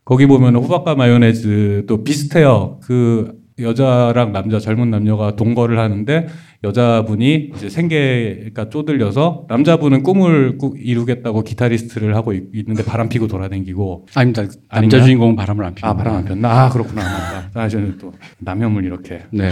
[0.08, 2.80] 거기 보면 호박과 마요네즈도 비슷해요.
[2.82, 6.28] 그 여자랑 남자 젊은 남녀가 동거를 하는데
[6.64, 14.06] 여자분이 이제 생계가 쪼들려서 남자분은 꿈을 꾸- 이루겠다고 기타리스트를 하고 있- 있는데 바람 피고 돌아다니고
[14.14, 14.42] 아닙니다.
[14.44, 15.02] 남자 아닌가요?
[15.04, 15.86] 주인공은 바람을 안 피고.
[15.86, 16.48] 아 바람 안 폈나?
[16.64, 17.02] 아 그렇구나.
[17.52, 19.50] 아 저는 또 남혐을 이렇게 네.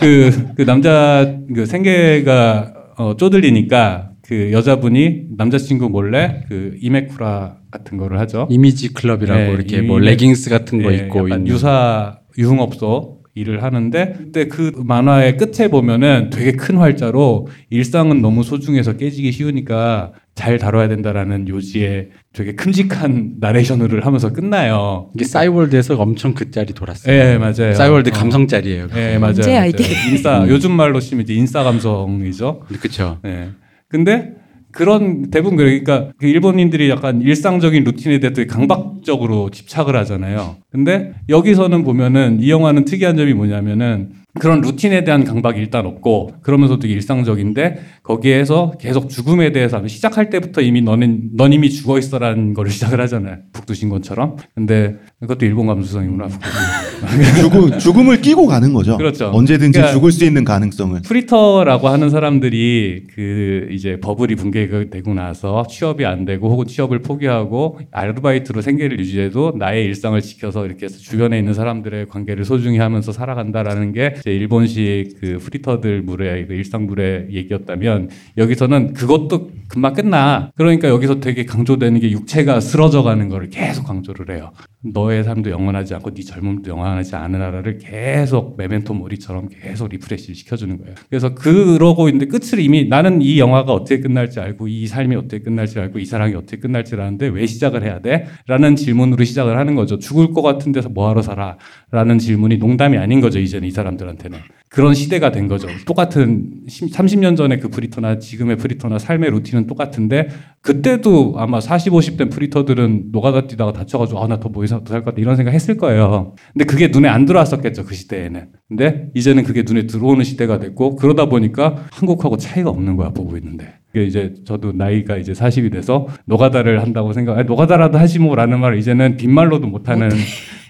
[0.00, 8.18] 그, 그 남자 그 생계가 어, 쪼들리니까 그 여자분이 남자친구 몰래 그 이메쿠라 같은 거를
[8.20, 8.46] 하죠.
[8.50, 11.46] 이미지 클럽이라고 네, 이렇게 이미- 뭐 레깅스 같은 거 예, 입고 있는.
[11.48, 18.96] 유사 유흥업소 일을 하는데 그때 그 만화의 끝에 보면은 되게 큰 활자로 일상은 너무 소중해서
[18.98, 25.10] 깨지기 쉬우니까 잘 다뤄야 된다라는 요지의 되게 큼직한 나레이션을 하면서 끝나요.
[25.14, 27.14] 이게 싸이월드에서 엄청 그 짤이 돌았어요.
[27.14, 27.74] 예, 맞아요.
[27.74, 28.12] 싸이월드 어.
[28.12, 28.88] 감성 짤이에요.
[28.96, 29.34] 예, 맞아요.
[29.46, 29.72] 맞아요.
[30.10, 32.60] 인싸 요즘 말로 치면 이제 인싸 감성이죠.
[32.80, 33.18] 그렇죠.
[33.24, 33.48] 예.
[33.92, 34.32] 근데
[34.72, 40.56] 그런 대부분 그러니까 그 일본인들이 약간 일상적인 루틴에 대해 되게 강박적으로 집착을 하잖아요.
[40.70, 46.78] 근데 여기서는 보면은 이 영화는 특이한 점이 뭐냐면은 그런 루틴에 대한 강박이 일단 없고 그러면서
[46.78, 52.54] 되게 일상적인데 거기에서 계속 죽음에 대해서 하면 시작할 때부터 이미 너는 넌 이미 죽어 있어라는
[52.54, 53.36] 거를 시작을 하잖아요.
[53.52, 54.36] 북두신곤처럼.
[54.54, 56.28] 근데 그것도 일본 감수성이구나.
[56.28, 56.91] 북두신곤.
[57.40, 58.96] 죽음, 죽음을 끼고 가는 거죠.
[58.96, 59.30] 그렇죠.
[59.32, 61.02] 언제든지 그러니까 죽을 수 있는 가능성을.
[61.02, 68.62] 프리터라고 하는 사람들이 그 이제 버블이 붕괴되고 나서 취업이 안 되고 혹은 취업을 포기하고 아르바이트로
[68.62, 74.14] 생계를 유지해도 나의 일상을 지켜서 이렇게 해서 주변에 있는 사람들의 관계를 소중히 하면서 살아간다라는 게
[74.18, 80.50] 이제 일본식 그 프리터들 물의 그 일상 물의 얘기였다면 여기서는 그것도 금방 끝나.
[80.56, 84.52] 그러니까 여기서 되게 강조되는 게 육체가 쓰러져 가는 거를 계속 강조를 해요.
[84.82, 90.78] 너의 삶도 영원하지 않고 네 젊음도 영원 하지 않으라를 계속 memento mori처럼 계속 refresh를 시켜주는
[90.78, 90.94] 거예요.
[91.08, 95.78] 그래서 그러고 있는데 끝을 이미 나는 이 영화가 어떻게 끝날지 알고 이 삶이 어떻게 끝날지
[95.78, 98.26] 알고 이 사랑이 어떻게 끝날지 아는데 왜 시작을 해야 돼?
[98.46, 99.98] 라는 질문으로 시작을 하는 거죠.
[99.98, 101.56] 죽을 것 같은 데서 뭐하러 살아?
[101.90, 103.38] 라는 질문이 농담이 아닌 거죠.
[103.38, 104.38] 이제는 이 사람들한테는.
[104.72, 105.68] 그런 시대가 된 거죠.
[105.84, 110.28] 똑같은 30년 전에 그 프리터나 지금의 프리터나 삶의 루틴은 똑같은데
[110.62, 115.20] 그때도 아마 40, 50된 프리터들은 노가다 뛰다가 다쳐가지고 아 나 더뭐 이상 더살 것 같다
[115.20, 116.34] 이런 생각 했을 거예요.
[116.54, 118.48] 근데 그게 눈에 안 들어왔었겠죠 그 시대에는.
[118.68, 123.74] 근데 이제는 그게 눈에 들어오는 시대가 됐고 그러다 보니까 한국하고 차이가 없는 거야 보고 있는데.
[123.92, 128.78] 그게 이제 저도 나이가 이제 40이 돼서 노가다를 한다고 생각, 아니, 노가다라도 하지 뭐라는 말을
[128.78, 130.08] 이제는 빈말로도 못하는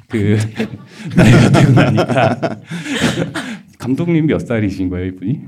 [0.08, 0.36] 그
[1.16, 2.38] 나이가 되고 나니까
[3.82, 5.40] 감독님 몇 살이신 거예요, 이분이?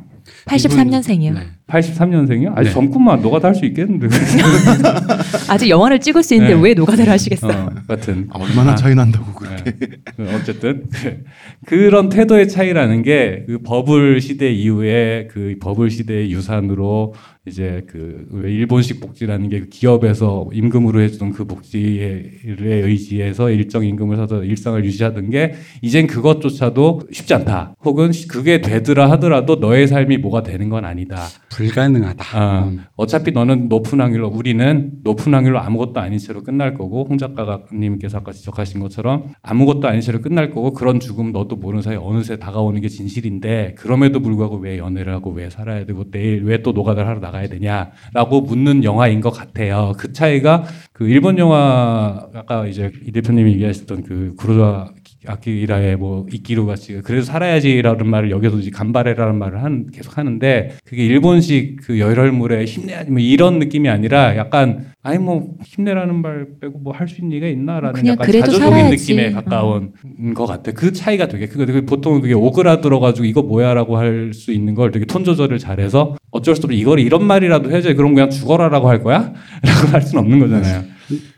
[0.47, 1.35] 83년생이요.
[1.35, 1.41] 네.
[1.69, 2.53] 83년생이요?
[2.57, 2.75] 아직 네.
[2.75, 4.09] 젊구만 노가다 할 수 있겠는데.
[5.49, 6.61] 아직 영화를 찍을 수 있는데 네.
[6.61, 7.53] 왜 노가다를 하시겠어요?
[7.53, 8.29] 어, 같은.
[8.31, 9.73] 아, 얼마나 차이 난다고 그렇게.
[10.17, 10.35] 네.
[10.35, 10.85] 어쨌든
[11.67, 17.15] 그런 태도의 차이라는 게 그 버블 시대 이후에 그 버블 시대의 유산으로
[17.47, 22.23] 이제 그 일본식 복지라는 게그 기업에서 임금으로 해주던 그 복지에
[22.59, 27.75] 의지해서 일정 임금을 사서 일상을 유지하던 게 이젠 그것조차도 쉽지 않다.
[27.85, 31.19] 혹은 그게 되더라 하더라도 너의 삶이 뭐가 되는 건 아니다.
[31.51, 32.25] 불가능하다.
[32.39, 32.85] 아, 음.
[32.97, 38.33] 어차피 너는 높은 확률로 우리는 높은 확률로 아무것도 아닌 채로 끝날 거고 홍 작가님께서 아까
[38.33, 42.89] 지적하신 것처럼 아무것도 아닌 채로 끝날 거고 그런 죽음 너도 모르는 사이에 어느새 다가오는 게
[42.89, 47.47] 진실인데 그럼에도 불구하고 왜 연애를 하고 왜 살아야 되고 내일 왜 또 노가다를 하러 나가야
[47.49, 49.93] 되냐라고 묻는 영화인 것 같아요.
[49.97, 54.93] 그 차이가 그 일본 영화 아까 이제 이 대표님이 얘기하셨던 그 구로자
[55.27, 61.05] 아키라의 뭐 이끼루 같이 그래도 살아야지라는 말을 여기서 이제 간발해라는 말을 한 계속 하는데 그게
[61.05, 66.93] 일본식 그 열혈물의 힘내야지 뭐 이런 느낌이 아니라 약간 아니 뭐 힘내라는 말 빼고 뭐
[66.95, 68.97] 할 수 있는 얘기가 있나라는 약간 자조적인 살아야지.
[69.15, 69.93] 느낌에 가까운
[70.35, 70.73] 것 같아.
[70.73, 75.23] 그 차이가 되게 그거 보통 되게 오그라들어가지고 이거 뭐야라고 할 수 있는 걸 되게 톤
[75.25, 79.33] 조절을 잘해서 어쩔 수 없이 이걸 이런 말이라도 해줘야 그럼 그냥 죽어라라고 할 거야?
[79.63, 80.83] 라고 할 수는 없는 거잖아요.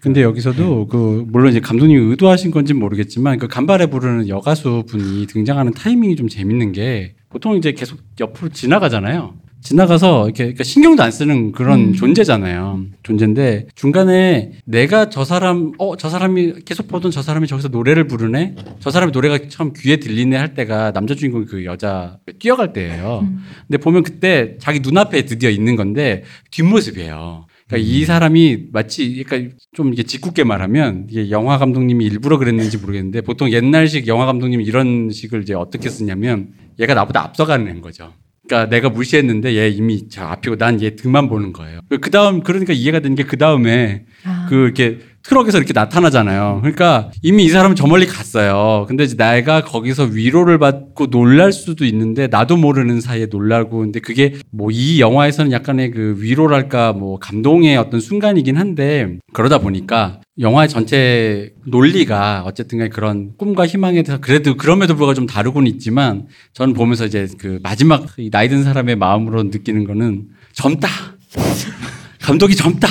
[0.01, 5.27] 근데 여기서도 그 물론 이제 감독님이 의도하신 건지 는 모르겠지만 그 간발에 부르는 여가수 분이
[5.27, 9.35] 등장하는 타이밍이 좀 재밌는 게 보통 이제 계속 옆으로 지나가잖아요.
[9.67, 11.93] 지나가서 이렇게 그러니까 신경도 안 쓰는 그런 음.
[11.93, 12.83] 존재잖아요.
[13.03, 18.55] 존재인데 중간에 내가 저 사람 어 저 사람이 계속 보던 저 사람이 저기서 노래를 부르네.
[18.79, 23.21] 저 사람의 노래가 처음 귀에 들리네 할 때가 남자 주인공 그 여자 뛰어갈 때예요.
[23.25, 23.41] 음.
[23.67, 27.47] 근데 보면 그때 자기 눈앞에 드디어 있는 건데 뒷모습이에요.
[27.69, 33.23] 그러니까 이 사람이 마치 그러니까 좀 이게 짓궂게 말하면 이게 영화 감독님이 일부러 그랬는지 모르겠는데
[33.23, 38.13] 보통 옛날식 영화 감독님이 이런 식을 이제 어떻게 쓰냐면 얘가 나보다 앞서가는 거죠.
[38.49, 41.81] 그러니까 내가 무시했는데 얘 이미 저 앞이고 난 얘 등만 보는 거예요.
[42.01, 44.47] 그 다음 그러니까 이해가 되는 게 그 다음에 아.
[44.49, 44.99] 그 이렇게
[45.29, 46.61] 트럭에서 이렇게 나타나잖아요.
[46.63, 48.85] 그러니까 이미 이 사람은 저 멀리 갔어요.
[48.87, 54.35] 근데 이제 내가 거기서 위로를 받고 놀랄 수도 있는데 나도 모르는 사이에 놀라고 근데 그게
[54.53, 61.55] 뭐 이 영화에서는 약간의 그 위로랄까 뭐 감동의 어떤 순간이긴 한데 그러다 보니까 영화의 전체
[61.65, 67.07] 논리가 어쨌든 간에 그런 꿈과 희망에 대해서 그래도 그럼에도 불구하고 좀 다르고는 있지만 저는 보면서
[67.07, 70.89] 이제 그 마지막 이 나이 든 사람의 마음으로 느끼는 거는 젊다.
[72.21, 72.87] 감독이 젊다.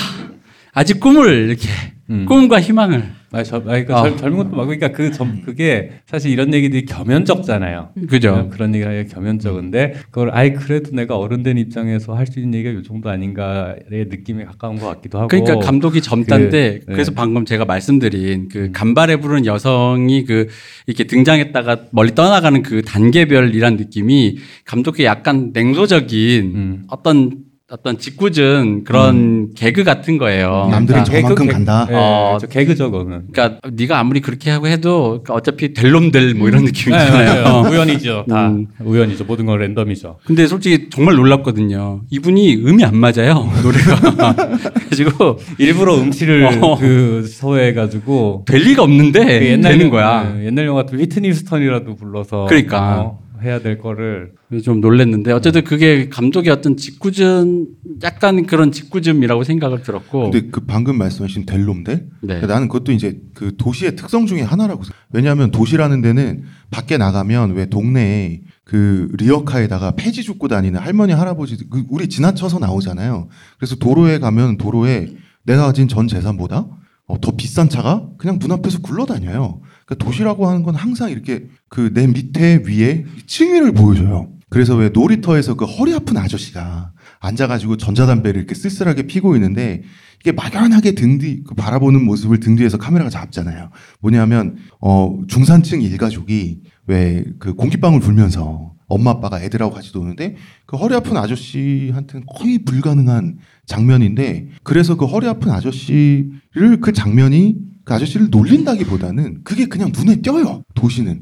[0.73, 1.69] 아직 꿈을 이렇게
[2.09, 2.25] 음.
[2.25, 4.03] 꿈과 희망을 아, 저, 아, 그 아.
[4.03, 7.89] 젊, 젊은 것도 맞고, 그러니까 그 점, 그게 사실 이런 얘기들이 겸연쩍잖아요.
[8.07, 8.47] 그죠.
[8.49, 12.79] 그런 얘기가 아니라 겸연쩍은데 그걸 아예 그래도 내가 어른 된 입장에서 할 수 있는 얘기가
[12.79, 15.27] 이 정도 아닌가의 느낌에 가까운 것 같기도 하고.
[15.27, 16.93] 그러니까 감독이 젊다인데 그, 네.
[16.93, 20.47] 그래서 방금 제가 말씀드린 그 간발에 부른 여성이 그
[20.87, 26.83] 이렇게 등장했다가 멀리 떠나가는 그 단계별이란 느낌이 감독의 약간 냉소적인 음.
[26.87, 30.67] 어떤 어떤 짓궂은 그런 개그 같은 거예요.
[30.69, 31.87] 남들은 그러니까, 저만큼 개그, 간다.
[31.89, 32.37] 예, 어.
[32.39, 33.23] 저 개그죠, 그거는.
[33.31, 37.63] 그러니까 네가 아무리 그렇게 하고 해도 그러니까 어차피 될 놈들 뭐 이런 네, 느낌이잖아요.
[37.63, 38.25] 네, 우연이죠.
[38.29, 38.67] 다 음.
[38.83, 39.25] 우연이죠.
[39.25, 40.19] 모든 건 랜덤이죠.
[40.25, 42.01] 근데 솔직히 정말 놀랍거든요.
[42.11, 43.49] 이분이 음이 안 맞아요.
[43.63, 44.35] 노래가.
[44.35, 46.77] 그래가지고 일부러 음치를 어.
[46.77, 50.35] 그 서해가지고 될 리가 없는데 그 되는 거야.
[50.35, 52.99] 네, 옛날 영화 같은 휘트니 스턴이라도 불러서 그러니까.
[52.99, 57.67] 어, 해야 될 거를 좀 놀랬는데 어쨌든 그게 감독의 어떤 짓궂은
[58.03, 62.07] 약간 그런 짓궂음이라고 생각을 들었고 근데 그 방금 말씀하신 델롬델 네.
[62.21, 67.53] 그러니까 나는 그것도 이제 그 도시의 특성 중에 하나라고 생각- 왜냐하면 도시라는 데는 밖에 나가면
[67.53, 73.27] 왜 동네에 그 리어카에다가 폐지 줍고 다니는 할머니 할아버지 그 우리 지나쳐서 나오잖아요.
[73.57, 76.65] 그래서 도로에 가면 도로에 내가 가진 전 재산보다
[77.07, 79.61] 어, 더 비싼 차가 그냥 문 앞에서 굴러다녀요.
[79.85, 84.29] 그러니까 도시라고 하는 건 항상 이렇게 그 내 밑에 위에 층위를 보여줘요.
[84.49, 89.83] 그래서 왜 놀이터에서 그 허리 아픈 아저씨가 앉아가지고 전자담배를 이렇게 쓸쓸하게 피고 있는데
[90.19, 93.69] 이게 막연하게 등 뒤, 그 바라보는 모습을 등 뒤에서 카메라가 잡잖아요.
[93.99, 100.35] 뭐냐면, 어, 중산층 일가족이 왜 그 공기방울 불면서 엄마 아빠가 애들하고 같이 노는데
[100.67, 107.93] 그 허리 아픈 아저씨한테는 거의 불가능한 장면인데 그래서 그 허리 아픈 아저씨를 그 장면이 그
[107.93, 110.63] 아저씨를 놀린다기보다는 그게 그냥 눈에 띄어요.
[110.73, 111.21] 도시는.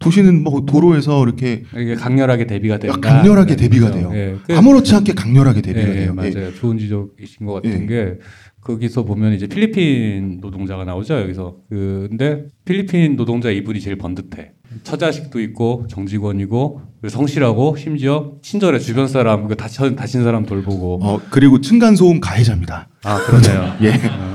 [0.00, 2.98] 도시는 뭐 도로에서 이렇게 이게 강렬하게 대비가 된다.
[3.00, 4.10] 강렬하게 네, 대비가 그렇죠.
[4.10, 4.16] 돼요.
[4.18, 6.10] 예, 그- 아무렇지 않게 강렬하게 대비가 예, 예, 돼요.
[6.10, 6.14] 예.
[6.14, 6.54] 맞아요.
[6.54, 7.86] 좋은 지적이신 것 같은 예.
[7.86, 8.14] 게
[8.60, 11.14] 거기서 보면 이제 필리핀 노동자가 나오죠.
[11.20, 14.50] 여기서 그 근데 필리핀 노동자 이분이 제일 번듯해.
[14.84, 20.98] 처자식도 있고 정직원이고 성실하고 심지어 친절해 주변 사람 그 다친 다친 사람 돌보고.
[21.02, 22.88] 어, 그리고 층간 소음 가해자입니다.
[23.04, 23.74] 아 그러네요.
[23.82, 23.92] 예.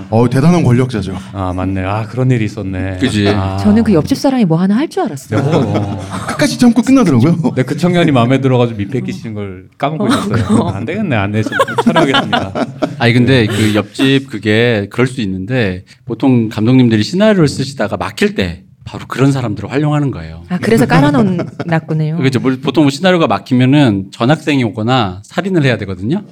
[0.10, 1.15] 어, 대단한 권력자죠.
[1.34, 1.84] 아 맞네.
[1.84, 2.98] 아 그런 일이 있었네.
[3.00, 3.28] 그지.
[3.30, 3.58] 아.
[3.58, 5.39] 저는 그 옆집 사람이 뭐 하나 할 줄 알았어요.
[5.39, 6.00] 어.
[6.30, 7.36] 끝까지 참고 끝나더라고요.
[7.38, 10.67] 근데 그 청년이 마음에 들어가지고 밑 뺏기시는 걸 까먹고 있었어요.
[10.69, 11.43] 안 되겠네, 안 돼.
[11.43, 11.52] 좀
[11.84, 12.54] 촬영하겠습니다.
[12.98, 19.06] 아니 근데 그 옆집 그게 그럴 수 있는데 보통 감독님들이 시나리오를 쓰시다가 막 힐때 바로
[19.08, 20.44] 그런 사람들을 활용하는 거예요.
[20.50, 22.18] 아 그래서 깔아놓았군요.
[22.24, 22.40] 그죠?
[22.40, 26.24] 뭐 보통 시나리오가 막히면은 전학생이 오거나 살인을 해야 되거든요.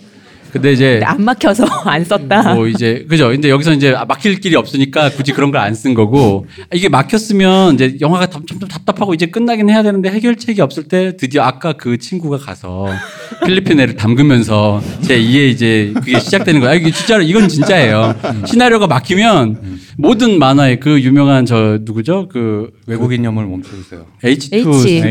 [0.52, 2.54] 근데 이제 근데 안 막혀서 안 썼다.
[2.56, 3.30] 뭐 이제 그죠?
[3.30, 7.76] 근데 여기서 이제 아, 막힐 길이 없으니까 굳이 그런 걸 안 쓴 거고 이게 막혔으면
[7.76, 11.98] 이제 영화가 점- 점점 답답하고 이제 끝나긴 해야 되는데 해결책이 없을 때 드디어 아까 그
[11.98, 12.88] 친구가 가서
[13.46, 16.72] 필리핀 애를 담그면서 제 2의 이제 그게 시작되는 거야.
[16.72, 18.16] 아, 이게 진짜로 이건 진짜예요.
[18.46, 22.28] 시나리오가 막히면 모든 만화의 그 유명한 저 누구죠?
[22.30, 24.06] 그 외국인 혐을 멈춰주세요.
[24.24, 24.68] H2 H,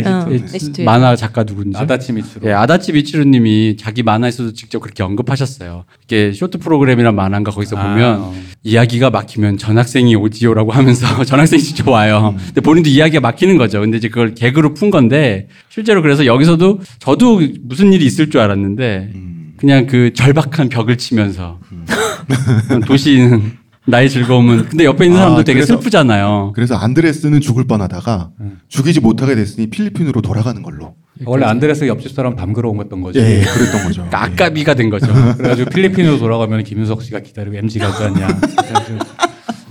[0.07, 0.83] 어, H2 H2.
[0.85, 2.49] 만화 작가 누군지 아다치 미츠로.
[2.49, 5.85] 예, 아다치 미치루님이 자기 만화에서도 직접 그렇게 언급 하셨어요.
[6.05, 8.35] 이게 쇼트 프로그램이란 만화인가 거기서 아, 보면 어.
[8.63, 12.35] 이야기가 막히면 전학생이 오지요라고 하면서 전학생이 직접 와요.
[12.47, 13.81] 근데 본인도 이야기가 막히는 거죠.
[13.81, 19.11] 근데 이제 그걸 개그로 푼 건데 실제로 그래서 여기서도 저도 무슨 일이 있을 줄 알았는데
[19.57, 21.59] 그냥 그 절박한 벽을 치면서
[22.87, 26.53] 도시는 나의 즐거움은 근데 옆에 있는 아, 사람도 되게 그래서- 슬프잖아요.
[26.55, 28.31] 그래서 안드레스는 죽을 뻔하다가
[28.69, 30.95] 죽이지 못하게 됐으니 필리핀으로 돌아가는 걸로.
[31.27, 33.19] 원래 안드레스 옆집 사람 담그러 온 것던 거지.
[33.19, 34.07] 예, 예, 그랬던 거죠.
[34.09, 35.07] 그러니까 아까비가 된 거죠.
[35.37, 38.27] 그래가지고 필리핀으로 돌아가면 김윤석 씨가 기다리고 MG 가지 않냐.
[38.29, 39.07] 그래가지고-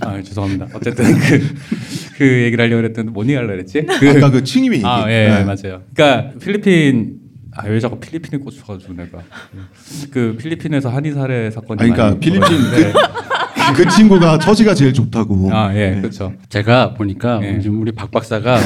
[0.02, 0.66] 아 죄송합니다.
[0.74, 1.54] 어쨌든 그,
[2.16, 3.84] 그 얘기를 하려고 그랬더니 뭔 얘기 하려고 그랬지?
[3.98, 4.10] 그, 예.
[4.10, 4.86] 아까 그 칭임이 얘기.
[4.86, 5.44] 아, 예, 네.
[5.44, 5.82] 맞아요.
[5.94, 7.16] 그러니까 필리핀
[7.56, 9.18] 아 왜 자꾸 필리핀에 꽂혀가지고 내가
[10.12, 12.92] 그 필리핀에서 한의 살해 사건이 아니, 그러니까 많이 필리핀 벌어졌는데
[13.76, 15.50] 그 친구가 처지가 제일 좋다고.
[15.52, 16.00] 아, 예, 네.
[16.00, 16.32] 그렇죠.
[16.48, 17.60] 제가 보니까 예.
[17.60, 18.58] 지금 우리 박 박사가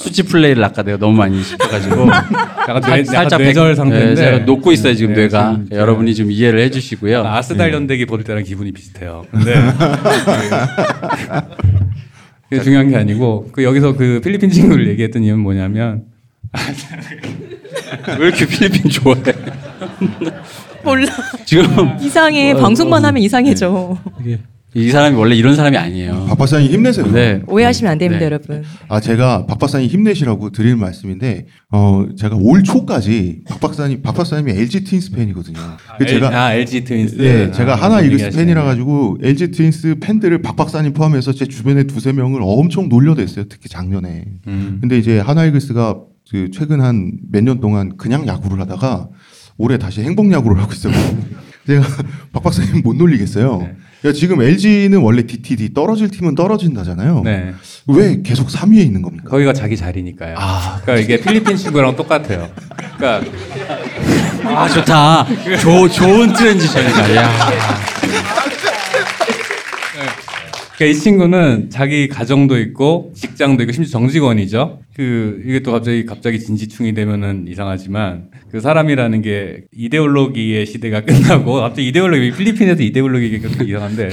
[0.00, 2.08] 수치 플레이를 아까 내가 너무 많이 시켜가지고
[2.68, 5.68] 약간 살- 뇌, 살짝 백- 뇌절 예, 상태인데 제가 녹고 있어요 지금 예, 뇌가 지금
[5.78, 7.22] 여러분이 좀 이해를 해주시고요.
[7.26, 9.26] 아스달 연대기 볼 때랑 기분이 비슷해요.
[9.30, 9.54] 근데
[12.48, 16.04] 그게 중요한 게 아니고 그 여기서 그 필리핀 친구를 얘기했던 이유는 뭐냐면
[18.18, 19.20] 왜 이렇게 필리핀 좋아해?
[20.82, 21.12] 몰라.
[21.44, 22.54] 지금 이상해.
[22.54, 23.98] 방송만 하면 이상해져.
[24.74, 26.26] 이 사람이 원래 이런 사람이 아니에요.
[26.28, 27.10] 박 박사님 힘내세요.
[27.10, 27.42] 네.
[27.48, 28.24] 오해하시면 안 됩니다, 네.
[28.26, 28.62] 여러분.
[28.88, 34.52] 아 제가 박 박사님 힘내시라고 드리는 말씀인데 어 제가 올 초까지 박 박사님 박 박사님이
[34.52, 35.58] LG 트윈스 팬이거든요.
[35.98, 38.36] 그래서 제가 아 LG 트윈스 예, 제가 아, 하나 그런 이글스.
[38.38, 43.46] 팬이라 가지고 LG 트윈스 팬들을 박 박사님 포함해서 제 주변에 두세 명을 엄청 놀려댔어요.
[43.48, 44.24] 특히 작년에.
[44.46, 44.78] 음.
[44.80, 45.98] 근데 이제 하나 이글스가
[46.30, 49.08] 그 최근 한 몇 년 동안 그냥 야구를 하다가
[49.58, 50.92] 올해 다시 행복 야구를 하고 있어요.
[51.66, 51.82] 제가
[52.32, 53.58] 박 박사님 못 놀리겠어요.
[53.62, 53.74] 네.
[54.04, 57.20] 야, 지금 LG는 원래 DTD 떨어질 팀은 떨어진다잖아요.
[57.22, 57.52] 네.
[57.86, 59.28] 왜 계속 3위에 있는 겁니까?
[59.28, 60.36] 거기가 자기 자리니까요.
[60.38, 60.80] 아.
[60.82, 62.48] 그러니까 이게 필리핀 친구랑 똑같아요.
[62.96, 63.30] 그러니까
[64.48, 65.26] 아 좋다.
[65.60, 67.16] 조, 좋은 트랜지션이다.
[67.16, 67.30] 야.
[70.76, 74.78] 그러니까 이 친구는 자기 가정도 있고 직장도 있고 심지어 정직원이죠.
[75.00, 81.88] 그 이게 또 갑자기 갑자기 진지충이 되면은 이상하지만 그 사람이라는 게 이데올로기의 시대가 끝나고 갑자기
[81.88, 84.10] 이데올로기 필리핀에서 이데올로기 얘기가 좀 이상한데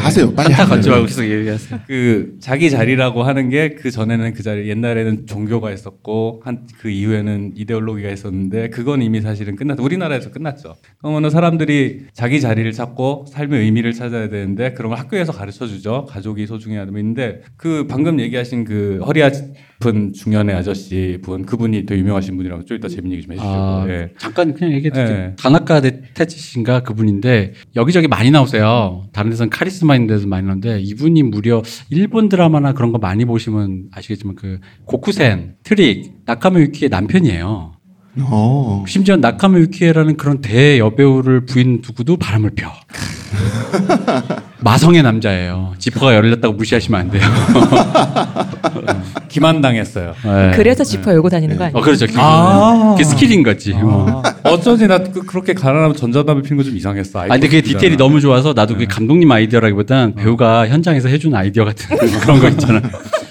[0.00, 0.32] 하세요.
[0.34, 0.76] 빨리 한타 하세요.
[0.76, 1.80] 걷지 말고 계속 얘기하세요.
[1.88, 7.54] 그 자기 자리라고 하는 게 그 전에는 그 자리 옛날에는 종교가 있었고 한 그 이후에는
[7.56, 10.76] 이데올로기가 있었는데 그건 이미 사실은 끝났 우리나라에서 끝났죠.
[10.98, 16.06] 그러면은 사람들이 자기 자리를 찾고 삶의 의미를 찾아야 되는데 그런 걸 학교에서 가르쳐 주죠.
[16.08, 22.00] 가족이 소중해야 되는데 그 방금 얘기하신 그 허리 아픈 중 년의 아저씨 분 그분이 되게
[22.00, 23.52] 유명하신 분이라고 좀 이따 재밌는 얘기 좀 해주시고.
[23.52, 24.10] 아, 예.
[24.18, 25.16] 잠깐 그냥 얘기해 드릴게요.
[25.16, 25.36] 네.
[25.36, 25.80] 다나카
[26.14, 29.06] 테츠신가 그분인데 여기저기 많이 나오세요.
[29.12, 33.88] 다른 데서는 카리스마 있는 데서 많이 나오는데 이분이 무려 일본 드라마나 그런 거 많이 보시면
[33.92, 37.72] 아시겠지만 그 고쿠센, 트릭, 나카마 유키에 남편이에요.
[38.20, 38.84] 어.
[38.88, 42.70] 심지어 나카마 유키에라는 그런 대여배우를 부인 두고도 바람을 펴.
[44.60, 45.74] 마성의 남자예요.
[45.78, 47.22] 지퍼가 열렸다고 무시하시면 안 돼요.
[49.28, 50.14] 기만당했어요.
[50.24, 50.52] 네.
[50.56, 51.78] 그래서 지퍼 열고 다니는 거 아니에요?
[51.78, 52.06] 어, 그렇죠.
[52.16, 52.94] 아.
[52.96, 53.72] 그게 스킬인 거지.
[53.74, 54.22] 뭐.
[54.42, 57.20] 아, 어쩐지 나 그, 그렇게 가난하면 전자담배 피는 거 좀 이상했어.
[57.20, 57.96] 아, 근데 그게 아이폰 디테일이.
[57.96, 62.80] 너무 좋아서 나도 그게 감독님 아이디어라기보단 배우가 현장에서 해준 아이디어 같은 그런 거 있잖아.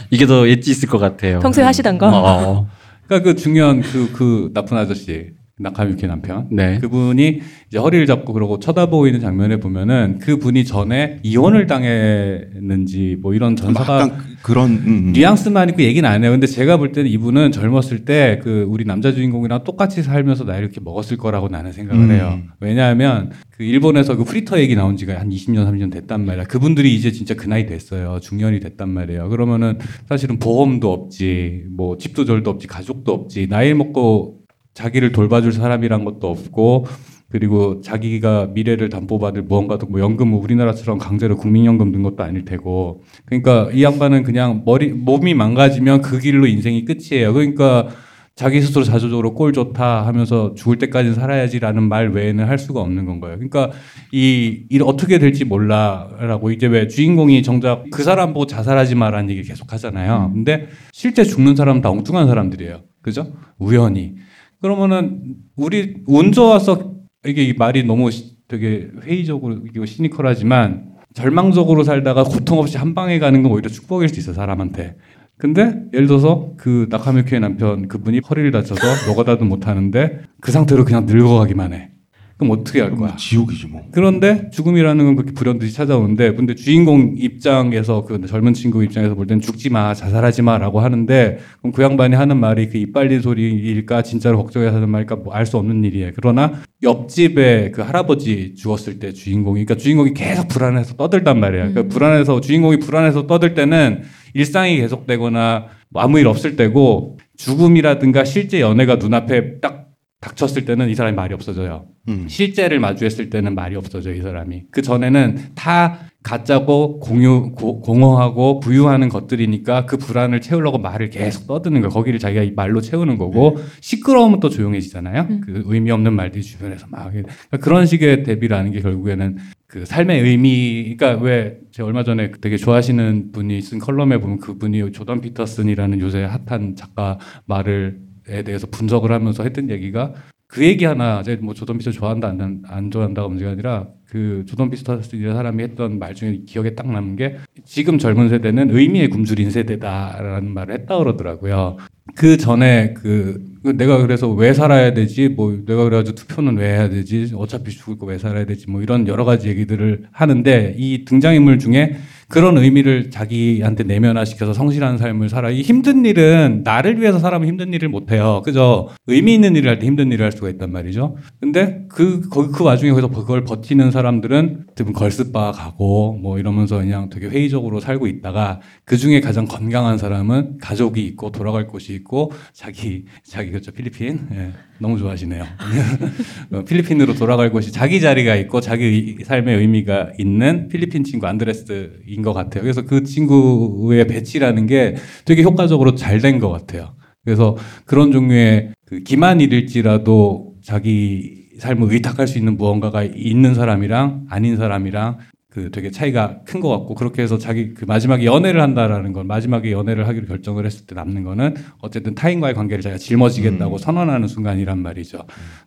[0.10, 1.40] 이게 더 엣지 있을 것 같아요.
[1.40, 2.08] 평소에 하시던 거?
[2.08, 2.68] 어, 어.
[3.08, 5.32] 그러니까 그 중요한 그, 그 나쁜 아저씨.
[5.60, 6.47] 나카마 유키에 남편.
[6.51, 6.78] 네.
[6.80, 13.34] 그분이 이제 허리를 잡고 그러고 쳐다보고 있는 장면에 보면은 그 분이 전에 이혼을 당했는지 뭐
[13.34, 15.12] 이런 전사가 그- 그런 음, 음.
[15.14, 16.32] 뉘앙스만 있고 얘기는 안 해요.
[16.32, 20.80] 근데 제가 볼 때는 이분은 젊었을 때 그 우리 남자 주인공이랑 똑같이 살면서 나이를 이렇게
[20.82, 22.12] 먹었을 거라고 나는 생각을 음.
[22.12, 22.39] 해요.
[22.60, 26.43] 왜냐하면 그 일본에서 그 프리터 얘기 나온 지가 한 20년, 30년 됐단 말이야.
[26.45, 28.20] 그분들이 이제 진짜 그 나이 됐어요.
[28.22, 29.30] 중년이 됐단 말이에요.
[29.30, 34.37] 그러면은 사실은 보험도 없지, 뭐 집도 절도 없지, 가족도 없지, 나이 먹고
[34.78, 36.86] 자기를 돌봐줄 사람이란 것도 없고
[37.30, 43.02] 그리고 자기가 미래를 담보받을 무언가도 뭐 연금 뭐 우리나라처럼 강제로 국민연금 든 것도 아닐 테고
[43.26, 47.34] 그러니까 이 양반은 그냥 머리 몸이 망가지면 그 길로 인생이 끝이에요.
[47.34, 47.88] 그러니까
[48.36, 53.20] 자기 스스로 자조적으로 꼴 좋다 하면서 죽을 때까지 살아야지라는 말 외에는 할 수가 없는 건
[53.20, 53.38] 거예요.
[53.38, 53.72] 그러니까
[54.14, 59.42] 이 일 어떻게 될지 몰라라고 이제 왜 주인공이 정작 그 사람 보고 자살하지 마라는 얘기
[59.42, 60.30] 계속 하잖아요.
[60.36, 62.84] 근데 실제 죽는 사람은 다 엉뚱한 사람들이에요.
[63.02, 63.34] 그죠?
[63.58, 64.16] 우연히.
[64.62, 66.95] 그러면은 우리 운 좋아서
[67.26, 73.43] 이게 이 말이 너무 시- 되게 회의적으로 시니컬하지만 절망적으로 살다가 고통 없이 한 방에 가는
[73.43, 74.95] 건 오히려 축복일 수 있어 요 사람한테.
[75.38, 81.05] 근데 예를 들어서 그 나카미키의 남편 그분이 허리를 다쳐서 노가다도 못 하는데 그 상태로 그냥
[81.05, 81.91] 늙어가기만 해.
[82.38, 83.16] 그럼 어떻게 할 거야?
[83.16, 83.82] 지옥이지 뭐.
[83.92, 89.72] 그런데 죽음이라는 건 그렇게 불현듯이 찾아오는데 근데 주인공 입장에서 그 젊은 친구 입장에서 볼땐 죽지
[89.72, 94.90] 마 자살하지 마라고 하는데 그럼 그 양반이 하는 말이 그 이빨린 소리일까 진짜로 걱정해서 하는
[94.90, 100.14] 말일까 뭐 알 수 없는 일이에요 그러나 옆집에 그 할아버지 죽었을 때 주인공이 그러니까 주인공이
[100.14, 104.04] 계속 불안해서 떠들단 말이에요 그러니까 불안해서 주인공이 불안해서 떠들 때는
[104.36, 109.87] 일상이 계속되거나 뭐 아무 일 없을 때고 죽음이라든가 실제 연애가 눈앞에 딱
[110.20, 111.86] 닥쳤을 때는 이 사람이 말이 없어져요.
[112.09, 112.26] 음.
[112.28, 119.09] 실제를 마주했을 때는 말이 없어져 이 사람이 그 전에는 다 가짜고 공유 고- 공허하고 부유하는
[119.09, 124.39] 것들이니까 그 불안을 채우려고 말을 계속 떠드는 거야 거기를 자기가 이 말로 채우는 거고 시끄러우면
[124.39, 125.41] 또 조용해지잖아요 음.
[125.45, 129.38] 그 의미 없는 말들이 주변에서 막 그러니까 그런 식의 대비라는 게 결국에는
[129.68, 134.91] 그 삶의 의미 그러니까 왜 제가 얼마 전에 되게 좋아하시는 분이 쓴 컬럼에 보면 그분이
[134.93, 137.99] 조던 피터슨이라는 요새 핫한 작가 말을
[138.30, 140.14] 에 대해서 분석을 하면서 했던 얘기가
[140.48, 144.70] 그 얘기 하나 제가 뭐 조던 피터 좋아한다 안, 안 좋아한다가 문제가 아니라 그 조던
[144.70, 150.54] 피터슨이라는 사람이 했던 말 중에 기억에 딱 남는 게 지금 젊은 세대는 의미의 굶주린 세대다라는
[150.54, 151.78] 말을 했다 그러더라고요.
[152.16, 155.28] 그 전에 그, 그 내가 그래서 왜 살아야 되지?
[155.28, 157.34] 뭐 내가 그래가지고 투표는 왜 해야 되지?
[157.36, 158.70] 어차피 죽을 거 왜 살아야 되지?
[158.72, 161.98] 뭐 이런 여러 가지 얘기들을 하는데 이 등장인물 중에
[162.30, 165.50] 그런 의미를 자기한테 내면화시켜서 성실한 삶을 살아.
[165.50, 168.42] 이 힘든 일은 나를 위해서 사람은 힘든 일을 못 해요.
[168.44, 168.90] 그죠?
[169.08, 171.16] 의미 있는 일을 할 때 힘든 일을 할 수가 있단 말이죠.
[171.40, 177.10] 근데 그, 거기 그 와중에 거기서 그걸 버티는 사람들은 대부분 걸스바 가고 뭐 이러면서 그냥
[177.10, 183.06] 되게 회의적으로 살고 있다가 그 중에 가장 건강한 사람은 가족이 있고 돌아갈 곳이 있고 자기,
[183.24, 184.28] 자기 그죠 필리핀?
[184.34, 184.52] 예.
[184.80, 185.44] 너무 좋아하시네요.
[186.54, 192.22] 어, 필리핀으로 돌아갈 곳이 자기 자리가 있고 자기 의- 삶의 의미가 있는 필리핀 친구 안드레스인
[192.24, 192.62] 것 같아요.
[192.64, 196.96] 그래서 그 친구의 배치라는 게 되게 효과적으로 잘 된 것 같아요.
[197.26, 197.56] 그래서
[197.86, 205.18] 그런 종류의 그 기만일일지라도 자기 삶을 의탁할 수 있는 무언가가 있는 사람이랑 아닌 사람이랑
[205.58, 209.72] 그 되게 차이가 큰 것 같고 그렇게 해서 자기 그 마지막에 연애를 한다라는 건 마지막에
[209.72, 215.20] 연애를 하기로 결정을 했을 때 남는 거는 어쨌든 타인과의 관계를 자기가 짊어지겠다고 선언하는 순간이란 말이죠.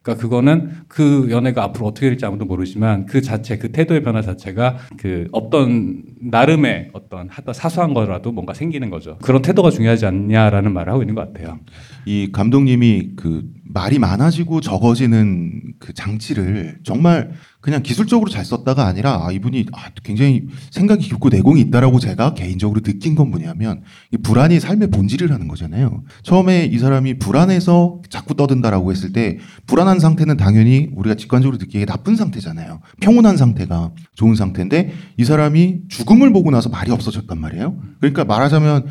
[0.03, 4.79] 그러니까 그거는 그 연애가 앞으로 어떻게 될지 아무도 모르지만 그 자체 그 태도의 변화 자체가
[4.97, 9.19] 그 어떤 나름의 어떤 하다 사소한 거라도 뭔가 생기는 거죠.
[9.23, 11.59] 그런 태도가 중요하지 않냐라는 말을 하고 있는 것 같아요.
[12.07, 19.33] 이 감독님이 그 말이 많아지고 적어지는 그 장치를 정말 그냥 기술적으로 잘 썼다가 아니라 아,
[19.33, 23.83] 이분이 아, 굉장히 생각이 깊고 내공이 있다라고 제가 개인적으로 느낀 건 뭐냐면
[24.13, 26.03] 이 불안이 삶의 본질이라는 거잖아요.
[26.23, 32.17] 처음에 이 사람이 불안해서 자꾸 떠든다라고 했을 때 불안한 상태는 당연히 우리가 직관적으로 느끼기에 나쁜
[32.17, 32.81] 상태잖아요.
[33.01, 37.77] 평온한 상태가 좋은 상태인데 이 사람이 죽음을 보고 나서 말이 없어졌단 말이에요.
[38.01, 38.87] 그러니까 말하자면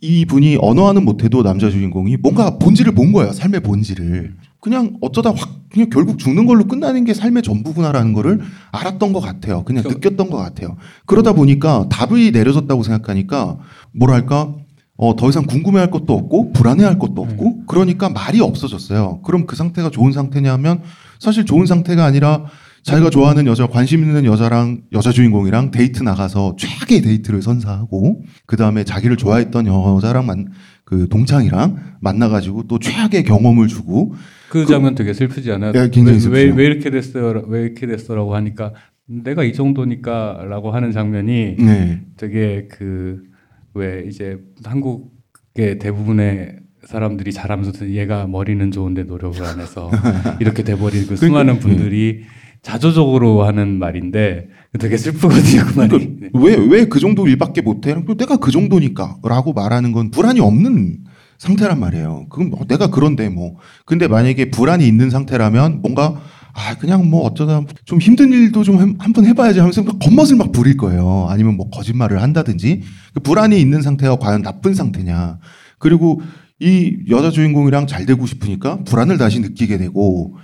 [0.00, 3.32] 이 분이 언어하는 못해도 남자 주인공이 뭔가 본질을 본 거예요.
[3.32, 4.34] 삶의 본질을.
[4.64, 8.40] 그냥 어쩌다 확 그냥 결국 죽는 걸로 끝나는 게 삶의 전부구나라는 거를
[8.72, 9.62] 알았던 것 같아요.
[9.62, 10.78] 그냥 그- 느꼈던 것 같아요.
[11.04, 13.58] 그러다 보니까 답이 내려졌다고 생각하니까
[13.92, 14.54] 뭐랄까
[14.96, 19.20] 어, 더 이상 궁금해할 것도 없고 불안해할 것도 없고 그러니까 말이 없어졌어요.
[19.22, 20.80] 그럼 그 상태가 좋은 상태냐면
[21.18, 22.46] 사실 좋은 상태가 아니라
[22.84, 28.84] 자기가 좋아하는 여자, 관심 있는 여자랑 여자 주인공이랑 데이트 나가서 최악의 데이트를 선사하고 그 다음에
[28.84, 30.52] 자기를 좋아했던 여자랑 만,
[30.84, 34.14] 그 동창이랑 만나가지고 또 최악의 경험을 주고
[34.60, 35.72] 그 장면 되게 슬프지 않아요?
[35.72, 36.56] 네, 굉장히 왜, 왜, 슬프죠.
[36.56, 37.42] 왜 이렇게 됐어요?
[37.48, 38.72] 왜 이렇게 됐어라고 하니까
[39.06, 42.00] 내가 이 정도니까라고 하는 장면이 네.
[42.16, 43.34] 되게 그
[43.74, 49.90] 왜 이제 한국의 대부분의 사람들이 잘하면서 얘가 머리는 좋은데 노력을 안 해서
[50.40, 52.22] 이렇게 돼버린 그 수많은 그러니까, 분들이
[52.62, 54.48] 자조적으로 하는 말인데
[54.78, 56.16] 되게 슬프거든요 그 말이.
[56.20, 56.30] 네.
[56.34, 57.94] 왜왜 그 정도 일밖에 못해?
[58.16, 60.98] 내가 그 정도니까라고 말하는 건 불안이 없는
[61.38, 62.26] 상태란 말이에요.
[62.30, 66.20] 그럼 뭐 내가 그런데 뭐 근데 만약에 불안이 있는 상태라면 뭔가
[66.52, 70.76] 아 그냥 뭐 어쩌다 좀 힘든 일도 좀 한번 해봐야지 하면서 막 겉멋을 막 부릴
[70.76, 71.26] 거예요.
[71.28, 72.82] 아니면 뭐 거짓말을 한다든지
[73.12, 75.38] 그 불안이 있는 상태가 과연 나쁜 상태냐.
[75.78, 76.22] 그리고
[76.60, 80.36] 이 여자 주인공이랑 잘 되고 싶으니까 불안을 다시 느끼게 되고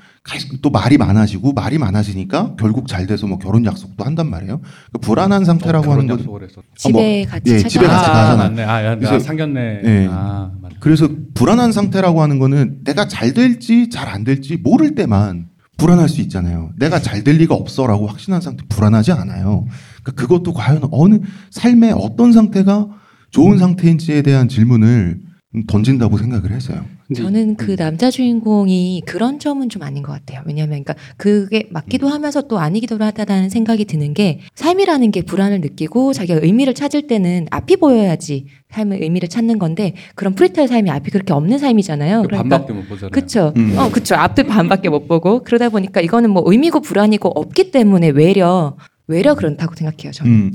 [0.62, 4.61] 또 말이 많아지고 말이 많아지니까 결국 잘 돼서 뭐 결혼 약속도 한단 말이에요.
[4.93, 6.62] 그 불안한 상태라고 어, 하는 건 약속을 했어.
[6.77, 8.37] 집에 같이 예, 찾아 집에 같이 아, 가잖아.
[8.45, 8.62] 맞네.
[8.64, 9.81] 아, 야, 나 그래서- 상견례.
[9.85, 10.09] 예.
[10.11, 10.51] 아.
[10.79, 15.49] 그래서 불안한 상태라고 하는 거는 내가 잘 될지 잘 안 될지 모를 때만
[15.79, 16.71] 불안할 수 있잖아요.
[16.79, 19.66] 내가 잘 될 리가 없어라고 확신한 상태 불안하지 않아요.
[20.03, 21.18] 그러니까 그것도 과연 어느
[21.51, 22.87] 삶의 어떤 상태가
[23.31, 25.21] 좋은 상태인지에 대한 질문을
[25.66, 26.84] 던진다고 생각을 했어요.
[27.14, 30.42] 저는 그 남자 주인공이 그런 점은 좀 아닌 것 같아요.
[30.46, 36.12] 왜냐하면 그러니까 그게 맞기도 하면서 또 아니기도 하다는 생각이 드는 게 삶이라는 게 불안을 느끼고
[36.12, 41.32] 자기가 의미를 찾을 때는 앞이 보여야지 삶의 의미를 찾는 건데 그런 프리터 삶이 앞이 그렇게
[41.32, 42.22] 없는 삶이잖아요.
[42.22, 43.11] 그 그러니까 반밖에 못 보잖아요.
[43.11, 43.53] 그쵸.
[43.57, 43.76] 음.
[43.76, 44.14] 어, 그쵸.
[44.14, 48.76] 앞을 반밖에 못 보고 그러다 보니까 이거는 뭐 의미고 불안이고 없기 때문에 외려
[49.09, 50.12] 외려 그렇다고 생각해요.
[50.12, 50.32] 저는.
[50.32, 50.53] 음,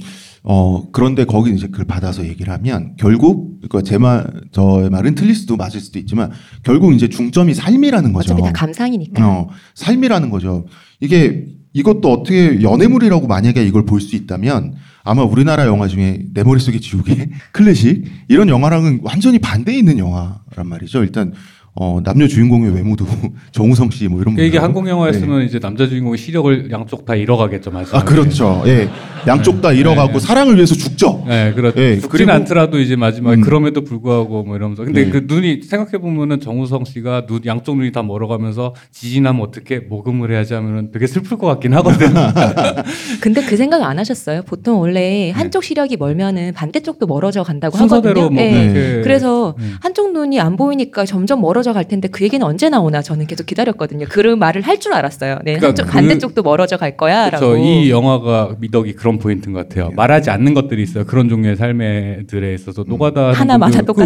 [0.48, 5.34] 어, 그런데 거기 이제 그걸 받아서 얘기를 하면 결국 그러니까 제 말, 저의 말은 틀릴
[5.34, 6.32] 수도 맞을 수도 있지만
[6.64, 8.34] 결국 이제 중점이 삶이라는 거죠.
[8.34, 9.28] 어차피 다 감상이니까.
[9.28, 10.66] 어, 삶이라는 거죠.
[11.00, 16.80] 이게 이것도 어떻게 연애물이라고 만약에 이걸 볼 수 있다면 아마 우리나라 영화 중에 내 머릿속에
[16.80, 21.04] 지우개, 클래식 이런 영화랑은 완전히 반대에 있는 영화란 말이죠.
[21.04, 21.34] 일단
[21.78, 23.06] 어, 남녀 주인공의 외모도
[23.52, 24.58] 정우성 씨 뭐 이런 그러니까 이게.
[24.60, 27.88] 한국 영화였으면 이제 남자 주인공이 시력을 양쪽 다 잃어가겠죠, 맞아요.
[27.94, 28.64] 아 그렇죠.
[28.68, 28.88] 예,
[29.28, 30.20] 양쪽 다 잃어가고 네.
[30.20, 31.24] 사랑을 위해서 죽죠.
[31.28, 31.80] 네, 그렇죠.
[31.82, 33.42] 예, 죽진 그리고- 않더라도 이제 마지막에 음.
[33.42, 35.10] 그럼에도 불구하고 뭐 이러면서 근데 네.
[35.10, 40.54] 그 눈이 생각해 보면은 정우성 씨가 눈 양쪽 눈이 다 멀어가면서 지진하면 어떻게 모금을 해야지
[40.54, 42.08] 하면은 되게 슬플 것 같긴 하거든.
[43.22, 44.44] 근데 그 생각 안 하셨어요?
[44.44, 48.40] 보통 원래 한쪽 시력이 멀면은 반대쪽도 멀어져 간다고 순서대로 하거든요.
[48.40, 48.68] 뭐 예.
[48.74, 49.66] 그렇게 그래서 네.
[49.82, 54.06] 한쪽 눈이 안 보이니까 점점 멀어져 갈 텐데 그 얘기는 언제 나오나 저는 계속 기다렸거든요.
[54.10, 55.36] 그 말을 할 줄 알았어요.
[55.46, 57.46] 네, 그러니까 한쪽 그- 반대쪽도 멀어져 갈 거야라고.
[57.48, 57.64] 그렇죠.
[57.64, 59.92] 이 영화가 미덕이 그런 포인트인 것 같아요.
[59.96, 61.06] 말하지 않는 것들이 있어요.
[61.06, 64.06] 그런 종류의 삶에 들에 있어서 노가다 하나마다 똑같다.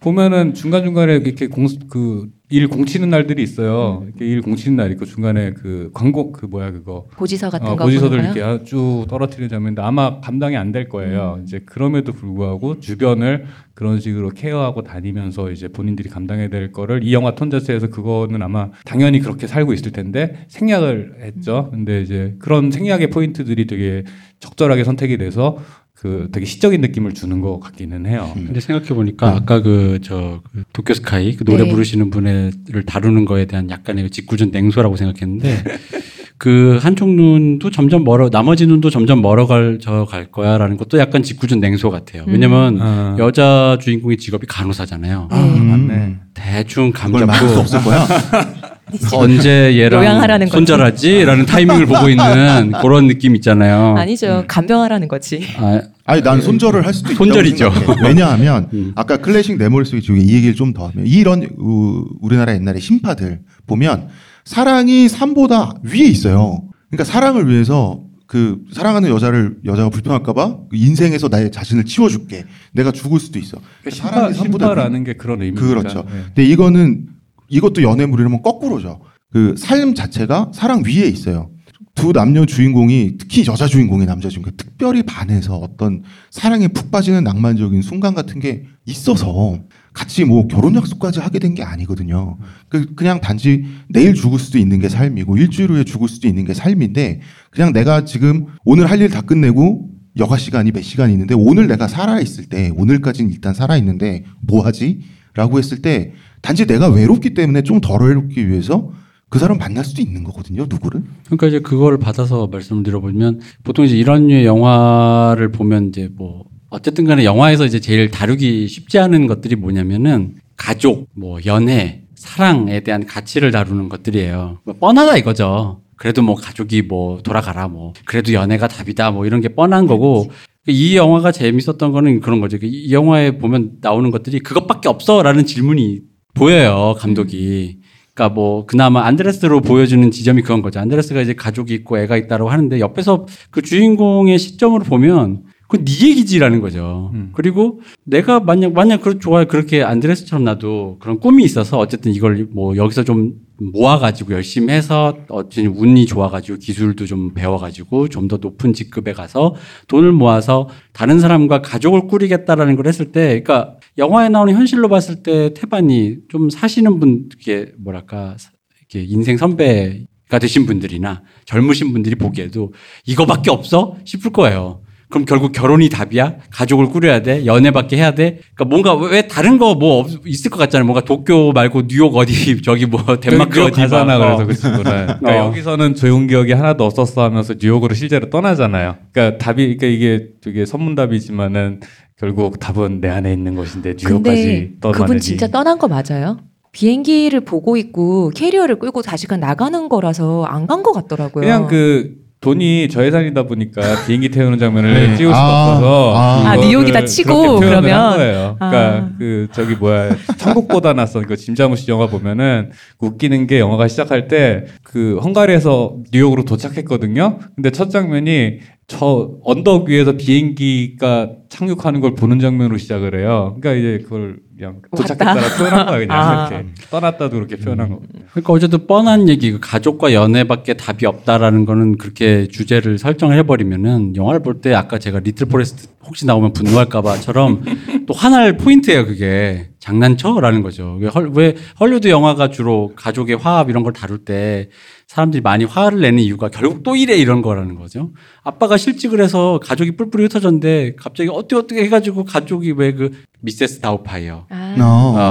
[0.00, 4.02] 보면은 중간 중간에 이렇게 공그일 공치는 날들이 있어요.
[4.02, 4.08] 음.
[4.08, 7.84] 이렇게 일 공치는 날 있고 중간에 그 광고 그 뭐야 그거 고지서 같은 어, 거
[7.84, 8.20] 고지서들?
[8.20, 10.88] 이렇게 쭉 떨어뜨리는 장면인데 아마 감당이 안될 음.
[10.90, 11.40] 거예요.
[11.42, 17.34] 이제 그럼에도 불구하고 주변을 그런 식으로 케어하고 다니면서 이제 본인들이 감당해야 될 거를 이 영화
[17.34, 21.68] 톤 자체에서 그거는 아마 당연히 그렇게 살고 있을 텐데 생략을 했죠.
[21.70, 24.04] 근데 이제 그런 생략의 포인트들이 되게
[24.40, 25.58] 적절하게 선택이 돼서
[25.94, 28.30] 그 되게 시적인 느낌을 주는 것 같기는 해요.
[28.34, 30.42] 근데 생각해 보니까 아까 그 저
[30.74, 31.70] 도쿄 스카이 그 노래 네.
[31.70, 32.52] 부르시는 분을
[32.86, 35.64] 다루는 거에 대한 약간의 그 짓궂은 냉소라고 생각했는데
[36.38, 41.60] 그 한쪽 눈도 점점 멀어 나머지 눈도 점점 멀어갈 저 갈 거야라는 것도 약간 짓궂은
[41.60, 42.24] 냉소 같아요.
[42.26, 43.16] 왜냐면 아.
[43.18, 45.28] 여자 주인공의 직업이 간호사잖아요.
[45.30, 45.36] 네.
[45.36, 46.16] 아, 맞네.
[46.34, 48.06] 대충 감 그걸 말할 수 잡고 없을 거야.
[49.12, 50.46] 언제 얘랑.
[50.48, 53.96] 손절하지라는 타이밍을 보고 있는 그런 느낌 있잖아요.
[53.96, 54.44] 아니죠.
[54.46, 55.44] 간병하라는 거지.
[55.58, 57.72] 아, 아니 난 손절을 할 수도 있다고 손절이죠.
[58.04, 58.92] 왜냐하면 음.
[58.94, 63.40] 아까 클래식 내 머릿속에 지우개 이 얘기를 좀 더 하면 이런 우, 우리나라 옛날에 신파들
[63.66, 64.08] 보면
[64.44, 66.62] 사랑이 삶보다 위에 있어요.
[66.90, 72.44] 그러니까 사랑을 위해서 그 사랑하는 여자를 여자가 불평할까봐 그 인생에서 나의 자신을 치워줄게.
[72.72, 73.58] 내가 죽을 수도 있어.
[73.82, 75.66] 그러니까 삶보다 신파라는 게 그런 의미입니다.
[75.66, 76.04] 그렇죠.
[76.08, 76.22] 네.
[76.34, 77.06] 근데 이거는
[77.48, 79.00] 이것도 연애물이라면 거꾸로죠.
[79.32, 81.50] 그 삶 자체가 사랑 위에 있어요.
[81.94, 87.80] 두 남녀 주인공이 특히 여자 주인공이 남자 주인공 특별히 반해서 어떤 사랑에 푹 빠지는 낭만적인
[87.80, 89.60] 순간 같은 게 있어서
[89.94, 92.38] 같이 뭐 결혼 약속까지 하게 된 게 아니거든요.
[92.68, 96.52] 그 그냥 단지 내일 죽을 수도 있는 게 삶이고 일주일 후에 죽을 수도 있는 게
[96.54, 97.20] 삶인데
[97.50, 99.88] 그냥 내가 지금 오늘 할 일 다 끝내고
[100.18, 104.64] 여가 시간이 몇 시간 있는데 오늘 내가 살아 있을 때 오늘까지는 일단 살아 있는데 뭐
[104.64, 105.00] 하지?
[105.34, 106.12] 라고 했을 때
[106.46, 108.92] 단지 내가 외롭기 때문에 좀 덜 외롭기 위해서
[109.28, 110.66] 그 사람 만날 수도 있는 거거든요.
[110.68, 111.02] 누구를?
[111.24, 117.04] 그러니까 이제 그걸 받아서 말씀을 드려보면 보통 이제 이런 류의 영화를 보면 이제 뭐 어쨌든
[117.04, 123.50] 간에 영화에서 이제 제일 다루기 쉽지 않은 것들이 뭐냐면은 가족, 뭐 연애, 사랑에 대한 가치를
[123.50, 124.60] 다루는 것들이에요.
[124.62, 125.80] 뭐 뻔하다 이거죠.
[125.96, 130.30] 그래도 뭐 가족이 뭐 돌아가라 뭐 그래도 연애가 답이다 뭐 이런 게 뻔한 거고
[130.68, 132.56] 이 영화가 재밌었던 거는 그런 거죠.
[132.62, 136.02] 이 영화에 보면 나오는 것들이 그것밖에 없어라는 질문이
[136.36, 137.78] 보여요 감독이.
[138.14, 140.80] 그러니까 뭐 그나마 안드레스로 보여주는 지점이 그건 거죠.
[140.80, 146.60] 안드레스가 이제 가족이 있고 애가 있다고 하는데 옆에서 그 주인공의 시점으로 보면 그건 네 얘기지라는
[146.60, 147.10] 거죠.
[147.14, 147.30] 음.
[147.32, 152.76] 그리고 내가 만약 만약 그 좋아요 그렇게 안드레스처럼 나도 그런 꿈이 있어서 어쨌든 이걸 뭐
[152.76, 159.12] 여기서 좀 모아가지고 열심히 해서 어쨌든 운이 좋아가지고 기술도 좀 배워가지고 좀 더 높은 직급에
[159.12, 159.54] 가서
[159.88, 165.52] 돈을 모아서 다른 사람과 가족을 꾸리겠다라는 걸 했을 때, 그러니까 영화에 나오는 현실로 봤을 때
[165.54, 168.36] 태반이 좀 사시는 분, 이게 뭐랄까
[168.80, 172.72] 이렇게 인생 선배 가 되신 분들이나 젊으신 분들이 보기에도
[173.06, 174.80] 이거밖에 없어 싶을 거예요.
[175.08, 176.36] 그럼 결국 결혼이 답이야?
[176.50, 177.46] 가족을 꾸려야 돼?
[177.46, 178.40] 연애밖에 해야 돼?
[178.54, 180.84] 그러니까 뭔가 왜 다른 거 뭐 있을 것 같잖아요.
[180.84, 184.36] 뭔가 도쿄 말고 뉴욕 어디 저기 뭐 덴마크 어디 가잖아 막, 어.
[184.44, 185.46] 그래서 그 친구는 그러니까 어.
[185.46, 188.96] 여기서는 조용 기억이 하나도 없었어 하면서 뉴욕으로 실제로 떠나잖아요.
[189.12, 191.80] 그러니까 답이 그러니까 이게 되게 선문답이지만은
[192.18, 196.38] 결국 답은 내 안에 있는 것인데 뉴욕까지 떠나느니 그분 진짜 떠난 거 맞아요?
[196.72, 201.42] 비행기를 보고 있고 캐리어를 끌고 다시 가 나가는 거라서 안 간 것 같더라고요.
[201.42, 205.16] 그냥 그 돈이 저예산이다 보니까 비행기 태우는 장면을 네.
[205.16, 206.50] 찍을 수가 아, 없어서 아.
[206.50, 207.92] 아, 뉴욕이다 치고 그러면?
[207.98, 208.56] 한 거예요.
[208.58, 209.10] 그러니까 아.
[209.18, 212.70] 그 저기 뭐야 천국보다 낫어 그 짐자무시 영화 보면은
[213.00, 214.64] 웃기는 게 영화가 시작할 때
[214.96, 217.38] 그 헝가리에서 뉴욕으로 도착했거든요.
[217.54, 223.56] 근데 첫 장면이 저 언덕 위에서 비행기가 착륙하는 걸 보는 장면으로 시작을 해요.
[223.60, 226.48] 그러니까 이제 그걸 그냥 도착했다라 표현한 거야 그냥 아.
[226.48, 228.00] 이렇게 떠났다도 그렇게 표현한 거.
[228.30, 234.40] 그러니까 어쨌든 뻔한 얘기, 그 가족과 연애밖에 답이 없다라는 거는 그렇게 주제를 설정을 해버리면은 영화를
[234.42, 237.64] 볼 때 아까 제가 리틀 포레스트 혹시 나오면 분노할까봐처럼
[238.06, 240.96] 또 화날 포인트예요 그게 장난쳐라는 거죠.
[241.00, 244.68] 왜, 헐, 왜 헐리우드 영화가 주로 가족의 화합 이런 걸 다룰 때
[245.16, 248.10] 사람들이 많이 화를 내는 이유가 결국 또 이래 이런 거라는 거죠.
[248.44, 253.10] 아빠가 실직을 해서 가족이 뿔뿔이 흩어졌는데 갑자기 어떻게 어떻게 해가지고 가족이 왜 그
[253.46, 254.74] 미세스 다우파이어 아,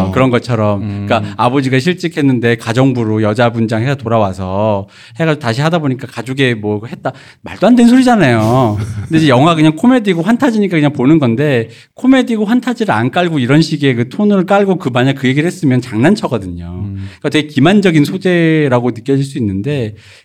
[0.07, 1.05] 어, 그런 것처럼 음.
[1.05, 4.88] 그러니까 아버지가 실직했는데 가정부로 여자 분장 해서 돌아와서
[5.19, 7.11] 해가지고 다시 하다 보니까 가족에 뭐 했다
[7.41, 8.77] 말도 안 되는 소리잖아요.
[9.07, 13.95] 근데 이제 영화 그냥 코미디고 환타지니까 그냥 보는 건데 코미디고 환타지를 안 깔고 이런 식의
[13.95, 16.65] 그 톤을 깔고 그 만약 그 얘기를 했으면 장난쳐거든요.
[16.65, 19.74] 그러니까 되게 기만적인 소재라고 느껴질 수 있는데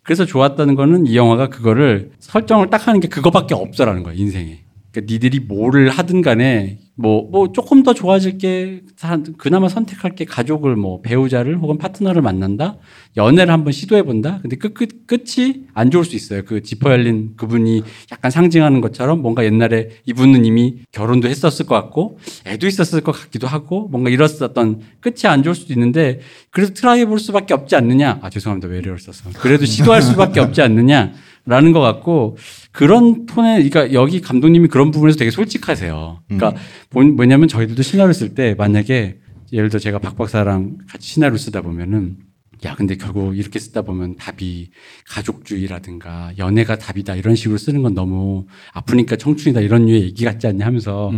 [0.02, 4.69] 그래서 좋았다는 거는 이 영화가 그거를 설정을 딱 하는 게 그거밖에 없어라는 거예요 인생에.
[4.92, 10.26] 그러니까 니들이 뭐를 하든 간에 뭐, 뭐 조금 더 좋아질 게 사- 그나마 선택할 게
[10.26, 12.76] 가족을 뭐 배우자를 혹은 파트너를 만난다?
[13.16, 14.38] 연애를 한번 시도해 본다?
[14.42, 16.42] 근데 끝, 끝, 끝이 안 좋을 수 있어요.
[16.44, 17.82] 그 지퍼 열린 그분이
[18.12, 23.46] 약간 상징하는 것처럼 뭔가 옛날에 이분은 이미 결혼도 했었을 것 같고 애도 있었을 것 같기도
[23.46, 26.20] 하고 뭔가 이랬었던 끝이 안 좋을 수도 있는데
[26.50, 28.18] 그래서 try 해볼 수밖에 없지 않느냐?
[28.20, 28.68] 아 죄송합니다.
[28.68, 31.14] 외래어를 썼어 그래도 시도할 수밖에 없지 않느냐
[31.46, 32.36] 라는 것 같고
[32.72, 36.22] 그런 톤에 그러니까 여기 감독님이 그런 부분에서 되게 솔직하세요.
[36.28, 36.60] 그러니까
[36.90, 39.18] 본- 뭐냐면 저희들도 시나리오 쓸 때 만약에
[39.52, 42.18] 예를 들어 제가 박 박사랑 같이 시나리오 쓰다 보면은
[42.66, 44.70] 야 근데 결국 이렇게 쓰다 보면 답이
[45.08, 50.66] 가족주의라든가 연애가 답이다 이런 식으로 쓰는 건 너무 아프니까 청춘이다 이런 류의 얘기 같지 않냐
[50.66, 51.10] 하면서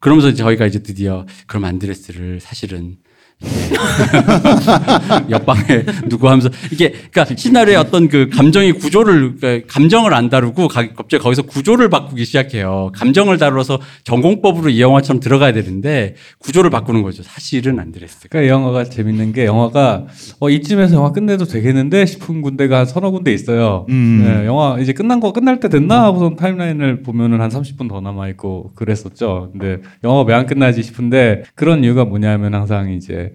[0.00, 2.96] 그러면서 저희가 이제 드디어 그럼 안드레스를 사실은
[5.30, 10.88] 옆방에 누구 하면서 이게 그러니까 시나리오의 어떤 그 감정의 구조를 그러니까 감정을 안 다루고 가-
[10.94, 12.90] 갑자기 거기서 구조를 바꾸기 시작해요.
[12.94, 17.22] 감정을 다뤄서 전공법으로 이 영화처럼 들어가야 되는데 구조를 바꾸는 거죠.
[17.22, 18.28] 사실은 안드레스가.
[18.30, 20.06] 그러니까 이 영화가 재밌는 게 영화가
[20.40, 23.86] 어, 이쯤에서 영화 끝내도 되겠는데 싶은 군데가 한 서너 군데 있어요.
[23.88, 24.24] 음.
[24.24, 28.28] 네, 영화 이제 끝난 거 끝날 때 됐나 하고선 타임라인을 보면은 한 30분 더 남아
[28.30, 29.50] 있고 그랬었죠.
[29.52, 33.27] 근데 영화가 왜 안 끝나지 싶은데 그런 이유가 뭐냐면 항상 이제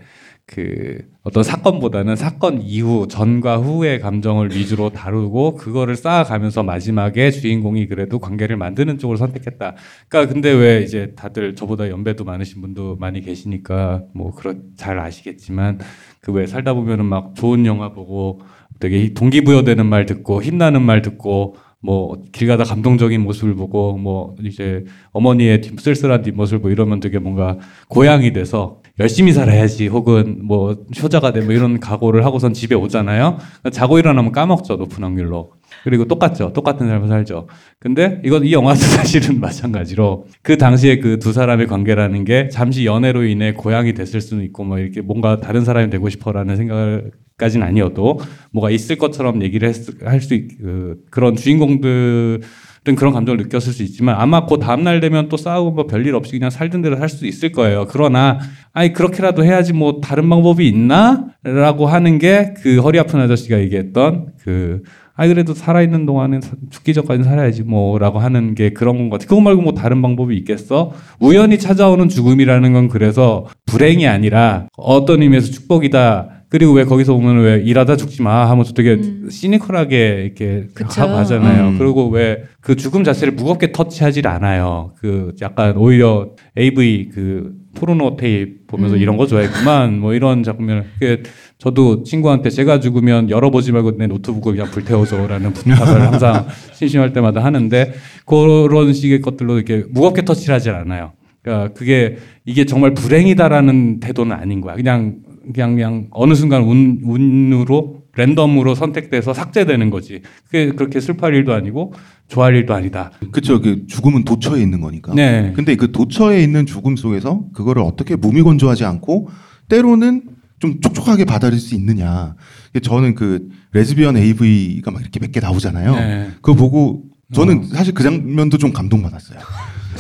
[0.54, 8.20] 그 어떤 사건보다는 사건 이후 전과 후의 감정을 위주로 다루고 그거를 쌓아가면서 마지막에 주인공이 그래도
[8.20, 9.76] 관계를 만드는 쪽을 선택했다.
[10.10, 15.80] 그러니까 근데 왜 이제 다들 저보다 연배도 많으신 분도 많이 계시니까 뭐 그런 잘 아시겠지만
[16.22, 18.41] 그 왜 살다 보면은 막 좋은 영화 보고
[18.80, 24.86] 되게 동기부여되는 말 듣고 힘나는 말 듣고 뭐 길 가다 감동적인 모습을 보고 뭐 이제
[25.12, 27.58] 어머니의 뒷- 쓸쓸한 뒷모습을 보고 이러면 되게 뭔가
[27.90, 33.38] 고향이 돼서 열심히 살아야지 혹은 뭐 효자가 돼뭐 이런 각오를 하고선 집에 오잖아요.
[33.72, 35.52] 자고 일어나면 까먹죠 높은 확률로.
[35.84, 36.54] 그리고 똑같죠.
[36.54, 37.48] 똑같은 삶을 살죠.
[37.80, 43.24] 근데 이건 이 영화도 사실은 마찬가지로 그 당시에 그 두 사람의 관계라는 게 잠시 연애로
[43.24, 48.20] 인해 고향이 됐을 수는 있고 뭐 이렇게 뭔가 다른 사람이 되고 싶어라는 생각까지는 아니어도
[48.52, 49.72] 뭐가 있을 것처럼 얘기를
[50.04, 50.30] 할수
[50.60, 52.42] 그, 그런 주인공들
[52.86, 56.16] 은 그런 감정을 느꼈을 수 있지만 아마 그 다음 날 되면 또 싸우고 뭐 별일
[56.16, 57.88] 없이 그냥 살던 대로 살수 있을 거예요.
[57.90, 58.40] 그러나
[58.74, 64.34] 아니 그렇게라도 해야지 뭐 다른 방법이 있나 라고 하는 게 그 허리 아픈 아저씨가 얘기했던
[64.42, 64.82] 그
[65.16, 66.41] 아이 그래도 살아있는 동안은
[66.72, 69.30] 죽기 전까지 살아야지 뭐라고 하는 게 그런 것 같아.
[69.30, 70.91] 그거 말고 뭐 다른 방법이 있겠어?
[71.20, 76.30] 우연히 찾아오는 죽음이라는 건 그래서 불행이 아니라 어떤 의미에서 축복이다.
[76.49, 79.28] 그리고 왜 거기서 보면 왜 일하다 죽지 마 하면서 되게 음.
[79.30, 81.01] 시니컬하게 이렇게 그쵸.
[81.01, 81.70] 하고 하잖아요.
[81.70, 81.78] 음.
[81.78, 84.93] 그리고 왜 그 죽음 자체를 무겁게 터치하지 않아요.
[84.97, 89.01] 그 약간 오히려 AV 그 포르노 테이프 보면서 음.
[89.01, 91.24] 이런 거 좋아했구만 뭐 이런 장면을 그
[91.64, 97.93] 저도 친구한테 제가 죽으면 열어보지 말고 내 노트북을 그냥 불태워줘라는 부탁을 항상 심심할 때마다 하는데
[98.26, 101.14] 그런 식의 것들로 이렇게 무겁게 터치를 하지 않아요.
[101.41, 104.76] 그러니까 그게 이게 정말 불행이다라는 태도는 아닌 거야.
[104.76, 105.20] 그냥
[105.53, 110.22] 그냥 그냥 어느 순간 운 운으로 랜덤으로 선택돼서 삭제되는 거지.
[110.45, 111.93] 그게 그렇게 슬퍼할 일도 아니고
[112.28, 113.11] 좋아할 일도 아니다.
[113.32, 113.61] 그쵸.
[113.61, 115.14] 그 죽음은 도처에 있는 거니까.
[115.16, 115.53] 네.
[115.55, 119.30] 근데 그 도처에 있는 죽음 속에서 그거를 어떻게 무미건조하지 않고
[119.70, 120.33] 때로는
[120.64, 122.36] 좀 촉촉하게 받아들일 수 있느냐.
[122.82, 125.93] 저는 그 레즈비언 AV가 막 이렇게 몇 개 나오잖아요.
[125.95, 126.28] 네.
[126.36, 127.03] 그거 보고
[127.34, 129.39] 저는 사실 그 장면도 좀 감동받았어요.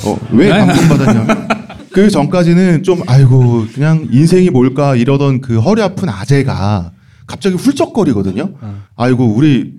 [0.05, 1.47] 어, 왜 감동받았냐면
[1.91, 6.93] 그 전까지는 좀 아이고 그냥 인생이 뭘까 이러던 그 허리 아픈 아재가
[7.27, 8.53] 갑자기 훌쩍거리거든요.
[8.95, 9.73] 아이고 우리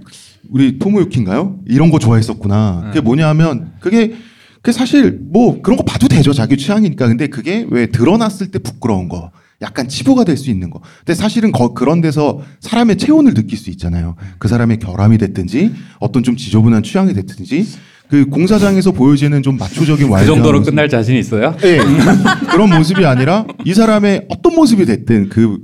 [0.50, 1.60] 우리 토모유키인가요?
[1.66, 2.82] 이런 거 좋아했었구나.
[2.88, 4.12] 그게 뭐냐하면 그게
[4.60, 7.08] 그게 사실 뭐 그런 거 봐도 되죠 자기 취향이니까.
[7.08, 9.30] 근데 그게 왜 드러났을 때 부끄러운 거.
[9.62, 10.80] 약간 치부가 될 수 있는 거.
[10.98, 14.16] 근데 사실은 거- 그런 데서 사람의 체온을 느낄 수 있잖아요.
[14.38, 17.66] 그 사람의 결함이 됐든지 어떤 좀 지저분한 취향이 됐든지
[18.10, 20.70] 그 공사장에서 보여지는 좀 마초적인 그 와일드한 정도로 모습.
[20.70, 21.56] 끝날 자신 있어요?
[21.64, 21.78] 예.
[22.50, 25.58] 그런 모습이 아니라 이 사람의 어떤 모습이 됐든 그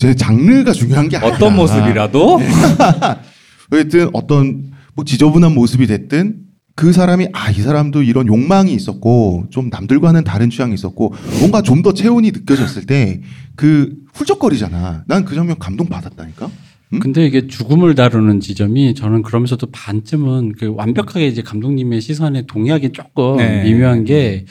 [0.00, 2.38] 제 장르가 중요한 게 아니라 어떤 모습이라도
[3.72, 6.36] 어쨌든 어떤 뭐 지저분한 모습이 됐든
[6.78, 11.82] 그 사람이 아 이 사람도 이런 욕망이 있었고 좀 남들과는 다른 취향이 있었고 뭔가 좀
[11.82, 13.20] 더 체온이 느껴졌을 때
[13.56, 15.02] 그 훌쩍거리잖아.
[15.08, 16.48] 난 그 장면 감동 받았다니까.
[16.94, 16.98] 응?
[17.00, 23.38] 근데 이게 죽음을 다루는 지점이 저는 그러면서도 반쯤은 그 완벽하게 이제 감독님의 시선에 동의하기 조금
[23.38, 23.64] 네.
[23.64, 24.46] 미묘한 게,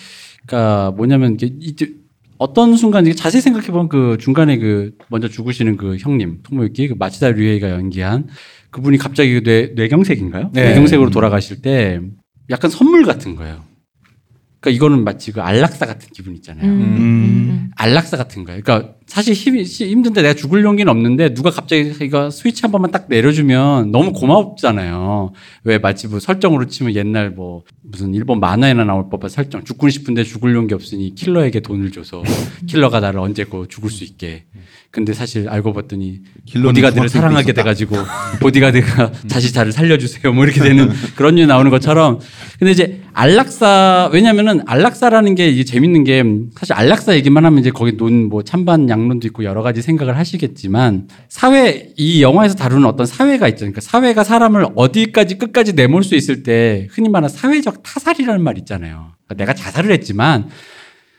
[0.46, 1.94] 그러니까 뭐냐면 이게 이제
[2.38, 6.96] 어떤 순간 이게 자세히 생각해 보면 그 중간에 그 먼저 죽으시는 그 형님 토모유키 그
[7.00, 8.28] 마치다 류에이가 연기한
[8.72, 10.52] 그분이 갑자기 그뇌 뇌경색인가요?
[10.54, 10.64] 네.
[10.70, 12.00] 뇌경색으로 돌아가실 때
[12.50, 13.64] 약간 선물 같은 거예요.
[14.60, 16.66] 그러니까 이거는 마치 그 안락사 같은 기분 있잖아요.
[16.66, 17.72] 음.
[17.76, 18.62] 안락사 같은 거예요.
[18.62, 23.06] 그러니까 사실 시- 힘든데 내가 죽을 용기는 없는데 누가 갑자기 이거 스위치 한 번만 딱
[23.08, 25.32] 내려주면 너무 고맙잖아요.
[25.64, 30.24] 왜 마치 뭐 설정으로 치면 옛날 뭐 무슨 일본 만화에나 나올 법한 설정 죽고 싶은데
[30.24, 32.22] 죽을 용기 없으니 킬러에게 돈을 줘서
[32.68, 34.44] 킬러가 나를 언제고 죽을 수 있게.
[34.92, 36.22] 근데 사실 알고 봤더니
[36.62, 37.62] 보디가드를 사랑하게 있었다.
[37.62, 37.96] 돼가지고
[38.42, 40.34] 보디가드가 다시 저를 살려주세요.
[40.34, 42.20] 뭐 이렇게 되는 그런 류 나오는 것처럼.
[42.60, 46.24] 근데 이제 안락사 왜냐면은 안락사라는 게 이게 재밌는 게
[46.58, 50.18] 사실 안락사 얘기만 하면 이제 거기 논 뭐 찬반 양 론도 있고 여러 가지 생각을
[50.18, 53.60] 하시겠지만 사회 이 영화에서 다루는 어떤 사회가 있죠.
[53.60, 59.12] 그러니까 사회가 사람을 어디까지 끝까지 내몰 수 있을 때 흔히 말하는 사회적 타살이라는 말 있잖아요.
[59.26, 60.50] 그러니까 내가 자살을 했지만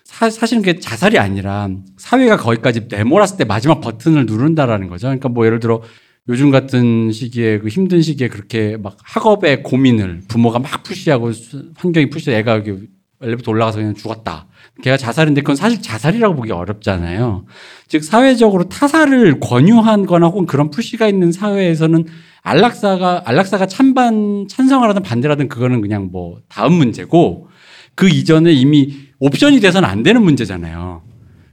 [0.05, 5.07] 사, 사실은 그게 자살이 아니라 사회가 거기까지 내몰았을 때 마지막 버튼을 누른다라는 거죠.
[5.09, 5.83] 그러니까 뭐 예를 들어
[6.31, 12.11] 요즘 같은 시기에 그 힘든 시기에 그렇게 막 학업의 고민을 부모가 막 푸시하고 수- 환경이
[12.11, 12.63] 푸시 애가
[13.21, 14.47] 엘리베이터 올라가서 그냥 죽었다.
[14.83, 17.47] 걔가 자살인데 그건 사실 자살이라고 보기 어렵잖아요.
[17.89, 22.07] 즉 사회적으로 타살을 권유한 거나 혹은 그런 푸시가 있는 사회에서는
[22.43, 24.47] 안락사가 안락사가 찬반
[25.03, 27.49] 반대를 하든 그거는 그냥 뭐 다음 문제고
[27.95, 31.03] 그 이전에 이미 옵션이 돼서는 안 되는 문제잖아요.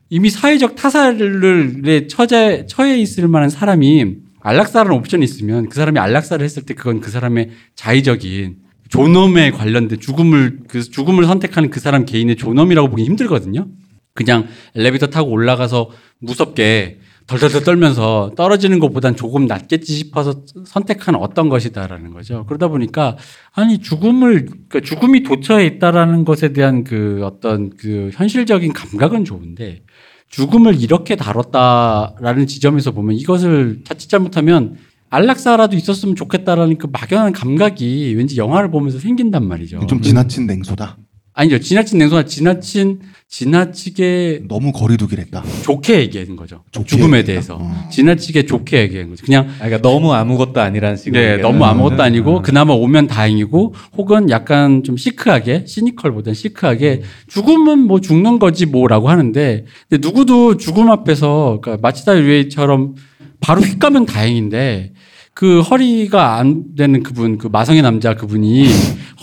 [0.09, 6.63] 이미 사회적 타살에 처제, 처해 있을 만한 사람이 안락사라는 옵션이 있으면 그 사람이 안락사를 했을
[6.63, 8.57] 때 그건 그 사람의 자의적인
[8.89, 13.67] 존엄에 관련된 죽음을 그 죽음을 선택하는 그 사람 개인의 존엄이라고 보기 힘들거든요.
[14.13, 22.13] 그냥 엘리베이터 타고 올라가서 무섭게 덜덜덜 떨면서 떨어지는 것보단 조금 낫겠지 싶어서 선택한 어떤 것이다라는
[22.13, 22.45] 거죠.
[22.45, 23.17] 그러다 보니까
[23.51, 29.81] 아니 죽음을 그러니까 죽음이 도처에 있다라는 것에 대한 그 어떤 그 현실적인 감각은 좋은데
[30.29, 34.75] 죽음을 이렇게 다뤘다라는 지점에서 보면 이것을 자칫 잘못하면
[35.09, 39.85] 안락사라도 있었으면 좋겠다라는 그 막연한 감각이 왠지 영화를 보면서 생긴단 말이죠.
[39.87, 40.97] 좀 지나친 냉소다.
[41.37, 41.59] 아니죠.
[41.59, 45.43] 지나친 냉소가 지나친 지나치게 너무 거리두기를 했다.
[45.63, 46.63] 좋게 얘기하는 거죠.
[46.71, 47.25] 좋게 죽음에 얘기했다.
[47.27, 47.89] 대해서 어.
[47.91, 49.25] 지나치게 좋게 얘기하는 거죠.
[49.25, 51.19] 그냥 아, 그러니까 너무 아무것도 아니라는 식으로.
[51.19, 52.01] 네, 얘기하는 너무 아무것도.
[52.01, 52.41] 아니고 아.
[52.41, 59.65] 그나마 오면 다행이고 혹은 약간 좀 시크하게 시니컬보다는 시크하게 죽음은 뭐 죽는 거지 뭐라고 하는데
[59.89, 62.95] 근데 누구도 죽음 앞에서 그러니까 마치다 유에이처럼
[63.41, 64.93] 바로 휙 가면 다행인데
[65.35, 68.67] 그 허리가 안 되는 그분 그 마성의 남자 그분이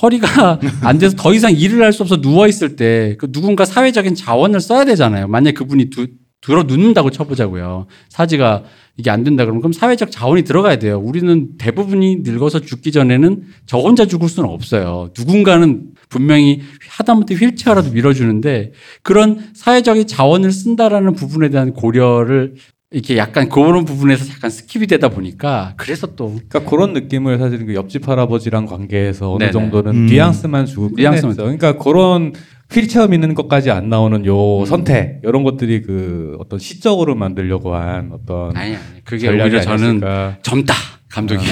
[0.02, 4.14] 허리가 안 돼서 더 이상 일을 할 수 없어 누워 있을 때 그 누군가 사회적인
[4.14, 5.26] 자원을 써야 되잖아요.
[5.26, 6.06] 만약 그분이 두,
[6.42, 7.86] 들어 눕는다고 쳐보자고요.
[8.10, 8.64] 사지가
[8.98, 10.98] 이게 안 된다 그러면 그럼 사회적 자원이 들어가야 돼요.
[10.98, 15.10] 우리는 대부분이 늙어서 죽기 전에는 저 혼자 죽을 수는 없어요.
[15.16, 16.60] 누군가는 분명히
[16.90, 22.56] 하다못해 휠체어라도 밀어주는데 그런 사회적인 자원을 쓴다라는 부분에 대한 고려를
[22.92, 27.74] 이렇게 약간 그런 부분에서 약간 skip이 되다 보니까 그래서 또 그러니까 그런 느낌을 사실은 그
[27.74, 29.52] 옆집 할아버지랑 관계에서 어느 네네.
[29.52, 30.06] 정도는 음.
[30.06, 31.36] 뉘앙스만 주고 뉘앙스만.
[31.36, 32.34] 그러니까 그런
[32.70, 34.66] 휠체어 미는 것까지 안 나오는 요 음.
[34.66, 40.36] 선택 이런 것들이 그 어떤 시적으로 만들려고 한 어떤 아니 아니 그게 오히려 저는 아니었을까.
[40.42, 40.74] 젊다
[41.08, 41.44] 감독이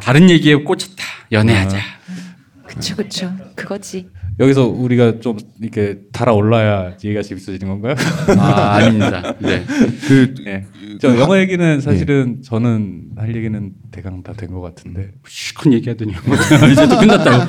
[0.00, 1.78] 다른 얘기에 꽂혔다 연애하자
[2.74, 4.08] 그쵸 그쵸 그거지.
[4.40, 7.94] 여기서 우리가 좀 이렇게 달아올라야 얘기가 재밌어지는 건가요?
[8.36, 9.64] 아 아닙니다 네
[10.08, 10.66] 그 네.
[11.00, 15.12] 저 영화 얘기는 사실은 저는 할 얘기는 대강 다 된 것 같은데.
[15.28, 16.12] 실컷 얘기하더니
[16.72, 17.44] 이제 또 끝났다고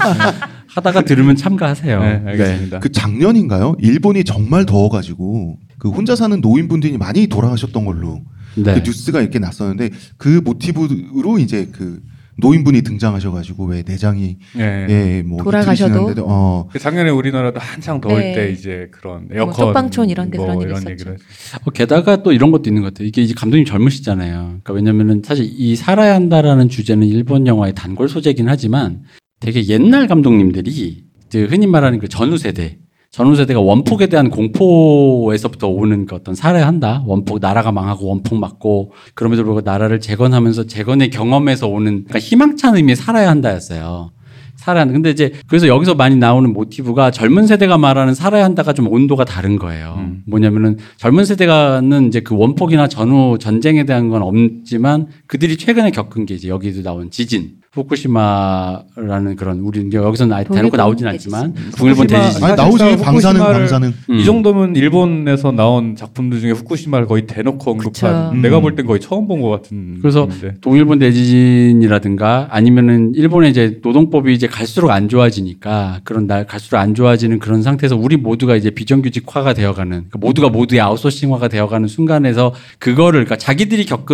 [0.67, 2.79] 하다가 들으면 참가하세요 네, 알겠습니다.
[2.79, 3.75] 그 작년인가요?
[3.79, 8.21] 일본이 정말 더워가지고 그 혼자 사는 노인분들이 많이 돌아가셨던 걸로
[8.55, 8.75] 네.
[8.75, 11.99] 그 뉴스가 이렇게 났었는데 그 모티브로 이제 그
[12.37, 14.87] 노인분이 등장하셔가지고 왜 내장이 네.
[14.89, 16.13] 예 뭐 돌아가셔도?
[16.25, 18.33] 어그 작년에 우리나라도 한창 더울 네.
[18.35, 20.89] 때 이제 그런 뭐 에어컨 쪽방촌 이런 데서 그런 일이 있었죠.
[20.91, 21.19] 얘기를 했-
[21.67, 23.07] 어, 게다가 또 이런 것도 있는 것 같아요.
[23.07, 24.33] 이게 이제 감독님 젊으시잖아요.
[24.63, 29.03] 그러니까 왜냐면은 사실 이 살아야 한다라는 주제는 일본 영화의 단골 소재긴 하지만
[29.39, 32.77] 되게 옛날 감독님들이 흔히 말하는 그 전후 세대,
[33.15, 37.01] 전후 세대가 원폭에 대한 공포에서부터 오는 그 어떤 살아야 한다.
[37.05, 42.97] 원폭 나라가 망하고 원폭 맞고 그럼에도 불구하고 나라를 재건하면서 재건의 경험에서 오는 그러니까 희망찬 의미의
[42.97, 44.11] 살아야 한다였어요.
[44.57, 44.91] 살아야 한다.
[44.91, 49.57] 근데 이제 그래서 여기서 많이 나오는 모티브가 젊은 세대가 말하는 살아야 한다가 좀 온도가 다른
[49.57, 49.95] 거예요.
[49.97, 50.23] 음.
[50.27, 56.35] 뭐냐면은 젊은 세대가는 이제 그 원폭이나 전후 전쟁에 대한 건 없지만 그들이 최근에 겪은 게
[56.35, 61.05] 이제 여기도 나온 지진, 후쿠시마라는 그런 우리 이제 여기서는 아예 대놓고 나오진.
[61.07, 62.43] 않지만 후쿠시마- 대지진.
[62.43, 64.15] 아니 나오지 방사능 방사능 음.
[64.15, 68.33] 이 정도면 일본에서 나온 작품들 중에 후쿠시마를 거의 대놓고 언급한 그쵸.
[68.41, 68.61] 내가 음.
[68.63, 70.59] 볼땐 거의 처음 본 것 같은 그래서 느낌인데.
[70.61, 77.39] 동일본 대지진이라든가 아니면은 일본의 이제 노동법이 이제 갈수록 안 좋아지니까 그런 날 갈수록 안 좋아지는
[77.39, 83.35] 그런 상태에서 우리 모두가 이제 비정규직화가 되어가는 그러니까 모두가 모두의 아웃소싱화가 되어가는 순간에서 그거를 그러니까
[83.37, 84.05] 자기들이 겪은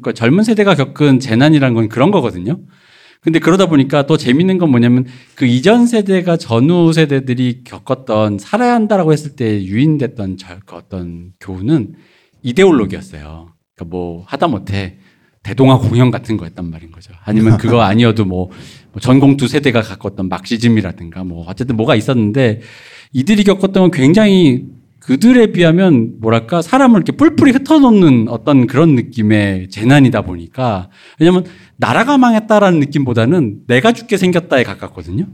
[0.00, 2.58] 그러니까 젊은 세대가 겪은 재난이란 건 그런 거거든요.
[3.20, 5.04] 근데 그러다 보니까 또 재밌는 건 뭐냐면
[5.34, 11.94] 그 이전 세대가 전후 세대들이 겪었던 살아야 한다라고 했을 때 유인됐던 저- 그 어떤 교훈은
[12.42, 13.48] 이데올로기였어요.
[13.74, 14.98] 그러니까 뭐 하다못해
[15.42, 17.12] 대동아 공영 같은 거였단 말인 거죠.
[17.24, 18.50] 아니면 그거 아니어도 뭐,
[18.92, 22.60] 뭐 전공 두 세대가 갖고 던 막시즘이라든가 뭐 어쨌든 뭐가 있었는데
[23.12, 24.66] 이들이 겪었던 건 굉장히
[25.08, 31.46] 그들에 비하면 뭐랄까 사람을 이렇게 뿔뿔이 흩어놓는 어떤 그런 느낌의 재난이다 보니까 왜냐면
[31.78, 35.24] 나라가 망했다라는 느낌보다는 내가 죽게 생겼다에 가깝거든요.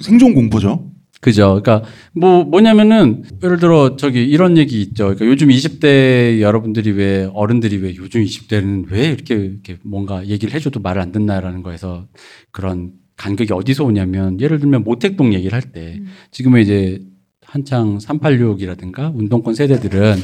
[0.00, 0.90] 생존 공포죠.
[1.22, 1.62] 그죠.
[1.62, 5.04] 그러니까 뭐 뭐냐면은 예를 들어 저기 이런 얘기 있죠.
[5.04, 10.80] 그러니까 요즘 20대 여러분들이 왜 어른들이 왜 요즘 20대는 왜 이렇게 이렇게 뭔가 얘기를 해줘도
[10.80, 12.06] 말을 안 듣나라는 거에서
[12.50, 16.02] 그런 간격이 어디서 오냐면 예를 들면 모택동 얘기를 할 때
[16.32, 17.00] 지금은 이제
[17.52, 20.16] 한창 386이라든가 운동권 세대들은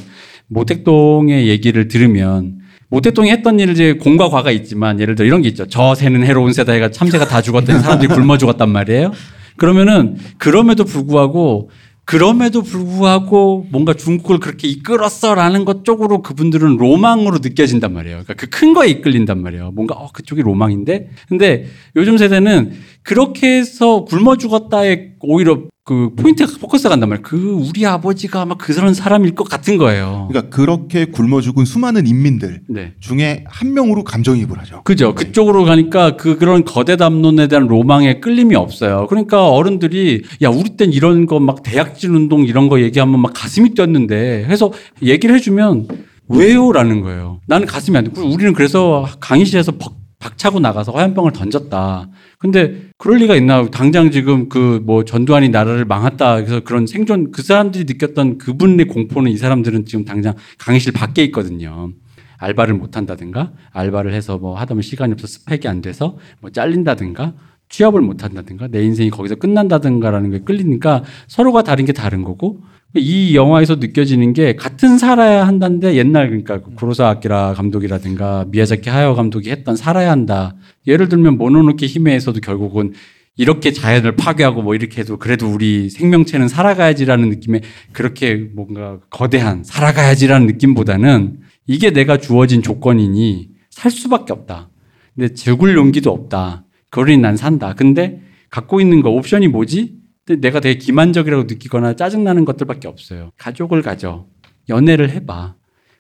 [0.46, 5.66] 모택동의 얘기를 들으면 모택동이 했던 일을 이제 공과 과가 있지만 예를 들어 이런 게 있죠.
[5.66, 9.12] 저 새는 해로운 세대가 참새가 다 죽었더니 사람들이 굶어 죽었단 말이에요.
[9.58, 11.68] 그러면은 그럼에도 불구하고
[12.06, 18.22] 그럼에도 불구하고 뭔가 중국을 그렇게 이끌었어라는 것 쪽으로 그분들은 로망으로 느껴진단 말이에요.
[18.24, 19.72] 그러니까 그 큰 거에 이끌린단 말이에요.
[19.72, 21.10] 뭔가 어 그쪽이 로망인데.
[21.28, 21.66] 근데
[21.96, 22.72] 요즘 세대는
[23.02, 27.22] 그렇게 해서 굶어 죽었다에 오히려 그 포인트가 포커스가 간단 말이에요.
[27.22, 27.36] 그
[27.66, 30.28] 우리 아버지가 아마 그런 사람일 것 같은 거예요.
[30.28, 32.92] 그러니까 그렇게 굶어 죽은 수많은 인민들 네.
[33.00, 34.82] 중에 한 명으로 감정이입을 하죠.
[34.84, 35.14] 그죠.
[35.14, 39.06] 그쪽으로 가니까 그 그런 거대 담론에 대한 로망에 끌림이 없어요.
[39.08, 43.70] 그러니까 어른들이 야 우리 땐 이런 거 막 대약진 운동 이런 거 얘기하면 막 가슴이
[43.70, 44.70] 뛰었는데 해서
[45.02, 45.88] 얘기를 해주면
[46.28, 47.40] 왜요라는 거예요.
[47.46, 52.08] 나는 가슴이 안 뛰고 우리는 그래서 강의실에서 벅, 박차고 나가서 화염병을 던졌다.
[52.38, 53.66] 근데 그럴 리가 있나?
[53.70, 56.36] 당장 지금 그 뭐 전두환이 나라를 망했다.
[56.36, 61.92] 그래서 그런 생존 그 사람들이 느꼈던 그분의 공포는 이 사람들은 지금 당장 강의실 밖에 있거든요.
[62.38, 67.34] 알바를 못 한다든가 알바를 해서 뭐 하다 보면 시간이 없어 스펙이 안 돼서 뭐 잘린다든가
[67.68, 72.60] 취업을 못 한다든가 내 인생이 거기서 끝난다든가라는 게 끌리니까 서로가 다른 게 다른 거고
[72.94, 79.50] 이 영화에서 느껴지는 게 같은 살아야 한다는데 옛날 그러니까 구로사 아키라 감독이라든가 미야자키 하야오 감독이
[79.50, 80.56] 했던 살아야 한다.
[80.86, 82.94] 예를 들면 모노노케 히메에서도 결국은
[83.36, 87.60] 이렇게 자연을 파괴하고 뭐 이렇게 해도 그래도 우리 생명체는 살아가야지라는 느낌에
[87.92, 94.70] 그렇게 뭔가 거대한 살아가야지라는 느낌보다는 이게 내가 주어진 조건이니 살 수밖에 없다.
[95.14, 96.64] 근데 죽을 용기도 없다.
[96.90, 97.74] 그러니 난 산다.
[97.74, 98.20] 근데
[98.50, 99.94] 갖고 있는 거 옵션이 뭐지?
[100.40, 103.30] 내가 되게 기만적이라고 느끼거나 짜증나는 것들밖에 없어요.
[103.38, 104.26] 가족을 가져.
[104.68, 105.54] 연애를 해봐.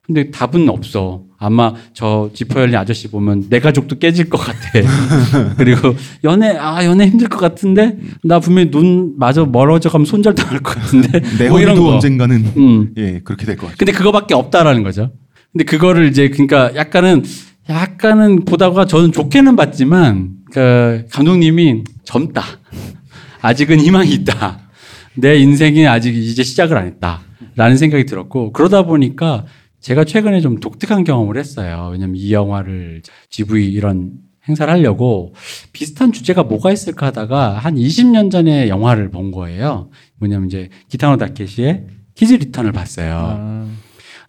[0.04, 1.24] 근데 답은 없어.
[1.38, 4.58] 아마 저 지퍼 열린 아저씨 보면 내 가족도 깨질 것 같아.
[5.58, 7.98] 그리고 연애, 아, 연애 힘들 것 같은데?
[8.24, 11.20] 나 분명히 눈 마저 멀어져 가면 손절 당할 것 같은데?
[11.38, 11.94] 내 뭐 이런 거.
[11.94, 12.94] 언젠가는 음.
[12.96, 13.76] 예 그렇게 될 것 같아요.
[13.78, 15.12] 근데 그거밖에 없다라는 거죠.
[15.52, 17.22] 근데 그거를 이제 그러니까 약간은
[17.68, 22.42] 약간은 보다가 저는 좋게는 봤지만 그 감독님이 젊다.
[23.40, 24.60] 아직은 희망이 있다.
[25.14, 27.20] 내 인생이 아직 이제 시작을 안 했다.
[27.56, 29.44] 라는 생각이 들었고 그러다 보니까
[29.80, 31.90] 제가 최근에 좀 독특한 경험을 했어요.
[31.92, 34.12] 왜냐면 이 영화를 GV 이런
[34.48, 35.34] 행사를 하려고
[35.72, 39.90] 비슷한 주제가 뭐가 있을까 하다가 한 20년 전에 영화를 본 거예요.
[40.16, 43.36] 뭐냐면 이제 기타노 다케시의 키즈 리턴을 봤어요.
[43.38, 43.68] 아,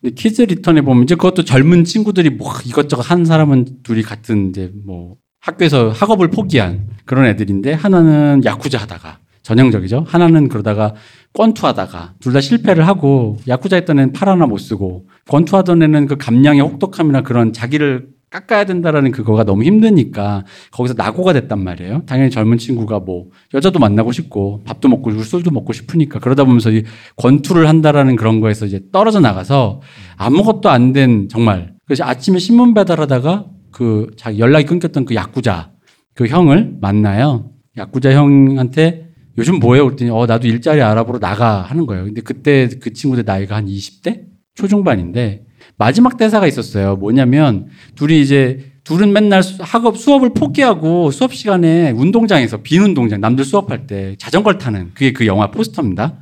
[0.01, 4.71] 근데 키즈 리턴에 보면 이제 그것도 젊은 친구들이 뭐 이것저것 한 사람은 둘이 같은 이제
[4.85, 10.03] 뭐 학교에서 학업을 포기한 그런 애들인데 하나는 야쿠자 하다가 전형적이죠.
[10.07, 10.93] 하나는 그러다가
[11.33, 16.17] 권투하다가 둘 다 실패를 하고 야쿠자 했던 애는 팔 하나 못 쓰고 권투하던 애는 그
[16.17, 22.03] 감량의 혹독함이나 그런 자기를 깎아야 된다라는 그거가 너무 힘드니까 거기서 낙오가 됐단 말이에요.
[22.05, 23.25] 당연히 젊은 친구가 뭐
[23.55, 26.83] 여자도 만나고 싶고 밥도 먹고 싶고 술도 먹고 싶으니까 그러다 보면서 이
[27.15, 29.81] 권투를 한다라는 그런 거에서 이제 떨어져 나가서
[30.17, 35.71] 아무것도 안 된 정말 그래서 아침에 신문 배달하다가 그 자기 연락이 끊겼던 그 야쿠자
[36.15, 37.51] 그 형을 만나요.
[37.77, 39.07] 야쿠자 형한테
[39.37, 39.81] 요즘 뭐해?
[39.81, 42.05] 그랬더니 어 나도 일자리 알아보러 나가 하는 거예요.
[42.05, 44.21] 근데 그때 그 친구들 나이가 한 20대
[44.55, 45.45] 초중반인데
[45.77, 46.95] 마지막 대사가 있었어요.
[46.97, 53.45] 뭐냐면 둘이 이제 둘은 맨날 수- 학업 수업을 포기하고 수업 시간에 운동장에서 빈 운동장 남들
[53.45, 56.19] 수업할 때 자전거를 타는 그게 그 영화 포스터입니다.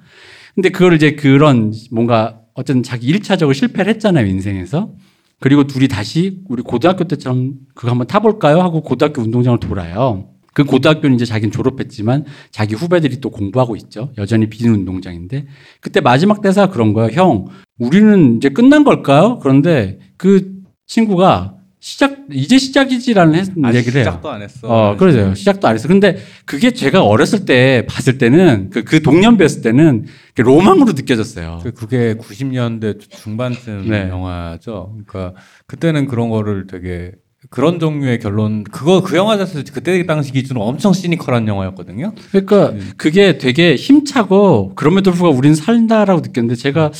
[0.53, 4.91] 근데 그걸 이제 그런 뭔가 어쨌든 자기 일차적으로 실패를 했잖아요 인생에서.
[5.39, 8.59] 그리고 둘이 다시 우리 고등학교 때처럼 그거 한번 타볼까요?
[8.59, 10.29] 하고 고등학교 운동장을 돌아요.
[10.53, 14.11] 그 고등학교는 이제 자기는 졸업했지만 자기 후배들이 또 공부하고 있죠.
[14.17, 15.45] 여전히 빈 운동장인데
[15.81, 17.11] 그때 마지막 대사가 그런 거예요.
[17.11, 17.45] 형,
[17.77, 19.37] 우리는 이제 끝난 걸까요?
[19.37, 21.56] 그런데 그 친구가
[21.87, 24.09] 시작 이제 시작이지라는 했- 아직 얘기를 해요.
[24.09, 24.67] 시작도 안 했어.
[24.67, 25.33] 어, 그러죠.
[25.33, 25.87] 시작도 안 했어.
[25.87, 31.61] 근데 그게 제가 어렸을 때 봤을 때는 그, 그 동년배였을 때는 그 로망으로 느껴졌어요.
[31.63, 34.09] 그- 그게 90년대 중반쯤 네.
[34.09, 34.97] 영화죠.
[35.07, 37.13] 그러니까 그때는 그런 거를 되게
[37.49, 42.11] 그런 종류의 결론 그거 그 영화 자체 그때 당시 기준으로 엄청 시니컬한 영화였거든요.
[42.31, 46.91] 그러니까 그게 되게 힘차고 그럼에도 불구하고 우리는 산다라고 느꼈는데 제가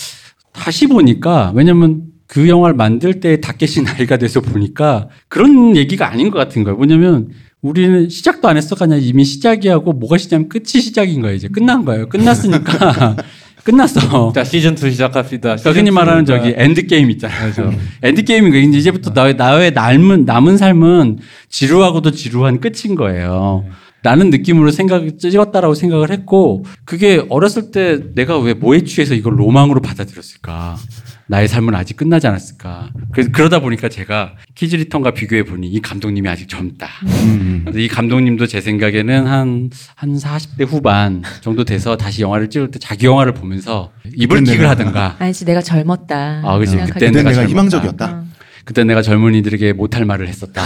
[0.54, 6.38] 다시 보니까 왜냐면 그 영화를 만들 때 다케시 나이가 돼서 보니까 그런 얘기가 아닌 것
[6.38, 6.78] 같은 거예요.
[6.78, 7.30] 뭐냐면
[7.62, 11.36] 우리는 시작도 안 했어가 아니라 이미 시작이 하고 뭐가 시작하면 끝이 시작인 거예요.
[11.36, 12.08] 이제 끝난 거예요.
[12.10, 13.16] 끝났으니까
[13.64, 14.32] 끝났어.
[14.34, 15.56] 자 시즌 2 시작합니다.
[15.56, 17.52] 그러니까 흔히 말하는 저기 end game 있잖아요.
[18.04, 18.68] end game인 거예요.
[18.68, 21.20] 이제 이제부터 나의 나의 남은 남은 삶은
[21.50, 23.66] 지루하고도 지루한 끝인 거예요.
[24.04, 29.82] 라는 느낌으로 생각 찍었다라고 생각을 했고 그게 어렸을 때 내가 왜 뭐에 취해서 이걸 로망으로
[29.82, 30.78] 받아들였을까?
[31.30, 32.90] 나의 삶은 아직 끝나지 않았을까?
[33.12, 36.88] 그래서 그러다 보니까 제가 키즈 리턴과 비교해 보니 이 감독님이 아직 젊다.
[37.06, 37.66] 음.
[37.76, 43.06] 이 감독님도 제 생각에는 한, 한 40대 후반 정도 돼서 다시 영화를 찍을 때 자기
[43.06, 46.42] 영화를 보면서 이불킥을 하든가 아니지 내가 젊었다.
[46.46, 47.46] 아, 그때는 그때 내가 내가.
[47.46, 48.06] 희망적이었다.
[48.12, 48.38] 어.
[48.64, 50.62] 그때 내가 젊은이들에게 못할 말을 했었다.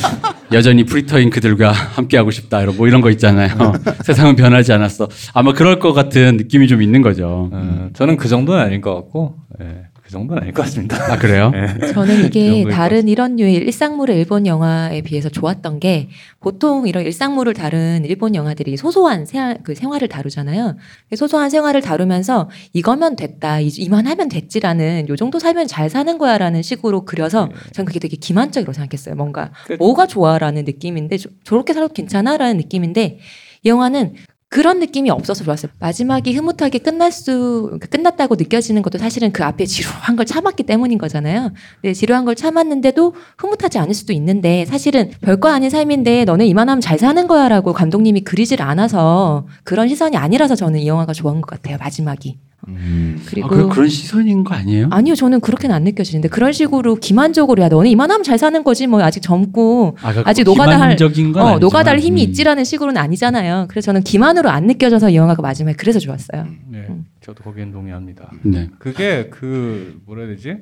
[0.52, 2.62] 여전히 프리터인 그들과 함께하고 싶다.
[2.62, 3.50] 이런 뭐 이런 거 있잖아요.
[4.02, 5.08] 세상은 변하지 않았어.
[5.34, 7.50] 아마 그럴 것 같은 느낌이 좀 있는 거죠.
[7.52, 10.96] 어, 저는 그 정도는 아닐 것 같고 예, 그 정도는 아닐 것 같습니다.
[11.12, 11.52] 아 그래요?
[11.92, 16.08] 저는 그 이게 다른 이런 류의 일상물의 일본 영화에 비해서 좋았던 게
[16.40, 20.76] 보통 이런 일상물을 다룬 일본 영화들이 소소한 세, 그 생활을 다루잖아요.
[21.16, 27.04] 소소한 생활을 다루면서 이거면 됐다, 이- 이만하면 됐지라는 요 정도 살면 잘 사는 거야라는 식으로
[27.04, 29.14] 그려서 전 그게 되게 기만적이라고 생각했어요.
[29.16, 33.18] 뭔가 그- 뭐가 좋아라는 느낌인데 저, 저렇게 살아도 괜찮아라는 느낌인데
[33.64, 34.14] 이 영화는
[34.54, 35.72] 그런 느낌이 없어서 좋았어요.
[35.80, 41.50] 마지막이 흐뭇하게 끝날 수 끝났다고 느껴지는 것도 사실은 그 앞에 지루한 걸 참았기 때문인 거잖아요.
[41.82, 47.00] 근데 지루한 걸 참았는데도 흐뭇하지 않을 수도 있는데 사실은 별거 아닌 삶인데 너네 이만하면 잘
[47.00, 51.76] 사는 거야라고 감독님이 그리질 않아서 그런 시선이 아니라서 저는 이 영화가 좋은 것 같아요.
[51.80, 52.38] 마지막이.
[52.68, 53.20] 음.
[53.26, 54.88] 그리고 아, 그, 그런 시선인 거 아니에요?
[54.90, 59.02] 아니요, 저는 그렇게는 안 느껴지는데 그런 식으로 기만적으로 야 너는 이만하면 잘 사는 거지 뭐
[59.02, 62.28] 아직 젊고 아, 그 아직 노가다 할- 어, 아니지만, 노가다 할 힘이 음.
[62.28, 63.66] 있지라는 식으로는 아니잖아요.
[63.68, 66.46] 그래서 저는 기만으로 안 느껴져서 이 영화가 마지막에 그래서 좋았어요.
[66.68, 67.06] 네, 음.
[67.20, 68.30] 저도 거기엔 동의합니다.
[68.42, 68.68] 네.
[68.78, 70.58] 그게 그 뭐라 해야 되지?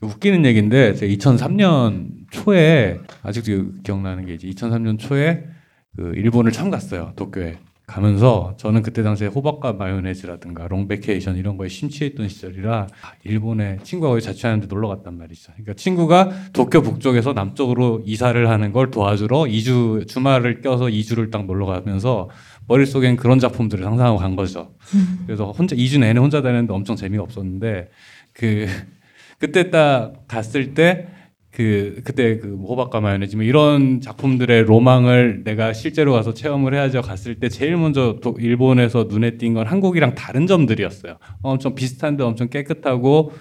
[0.00, 5.46] 웃기는 얘기인데 제가 2003년 초에 아직도 기억나는 게 이제 2003년 초에
[5.96, 7.56] 그 일본을 처음 갔어요 도쿄에
[7.86, 14.22] 가면서 저는 그때 당시에 호박과 마요네즈라든가 롱베케이션 이런 거에 심취했던 시절이라 아, 일본에 친구가 거기
[14.22, 15.52] 자취하는데 놀러 갔단 말이죠.
[15.52, 21.66] 그러니까 친구가 도쿄 북쪽에서 남쪽으로 이사를 하는 걸 도와주러 2주 주말을 껴서 2주를 딱 놀러
[21.66, 22.28] 가면서
[22.68, 24.74] 머릿속엔 그런 작품들을 상상하고 간 거죠.
[25.26, 27.88] 그래서 혼자 2주 내내 혼자 다녔는데 엄청 재미가 없었는데
[28.32, 28.66] 그
[29.38, 31.08] 그때 딱 갔을 때
[31.52, 37.36] 그 그때 그 호박과 마요네즈 뭐 이런 작품들의 로망을 내가 실제로 가서 체험을 해야죠 갔을
[37.36, 41.16] 때 제일 먼저 도- 일본에서 눈에 띈 건 한국이랑 다른 점들이었어요.
[41.42, 43.32] 엄청 비슷한데 엄청 깨끗하고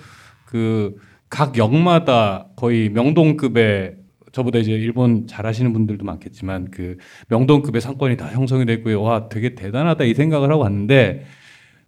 [0.45, 0.95] 그
[1.27, 3.95] 각 역마다 거의 명동급의
[4.35, 6.97] 저보다 이제 일본 잘하시는 분들도 많겠지만 그
[7.29, 9.01] 명동급의 상권이 다 형성이 됐고요.
[9.01, 11.23] 와 되게 대단하다 이 생각을 하고 왔는데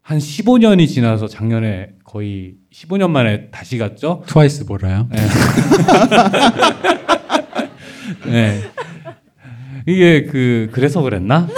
[0.02, 4.24] 한 15년이 지나서 작년에 거의 15년 만에 다시 갔죠.
[4.28, 5.10] 트와이스 보라요.
[8.28, 8.62] 네.
[9.86, 11.50] 이게 그 그래서 그랬나?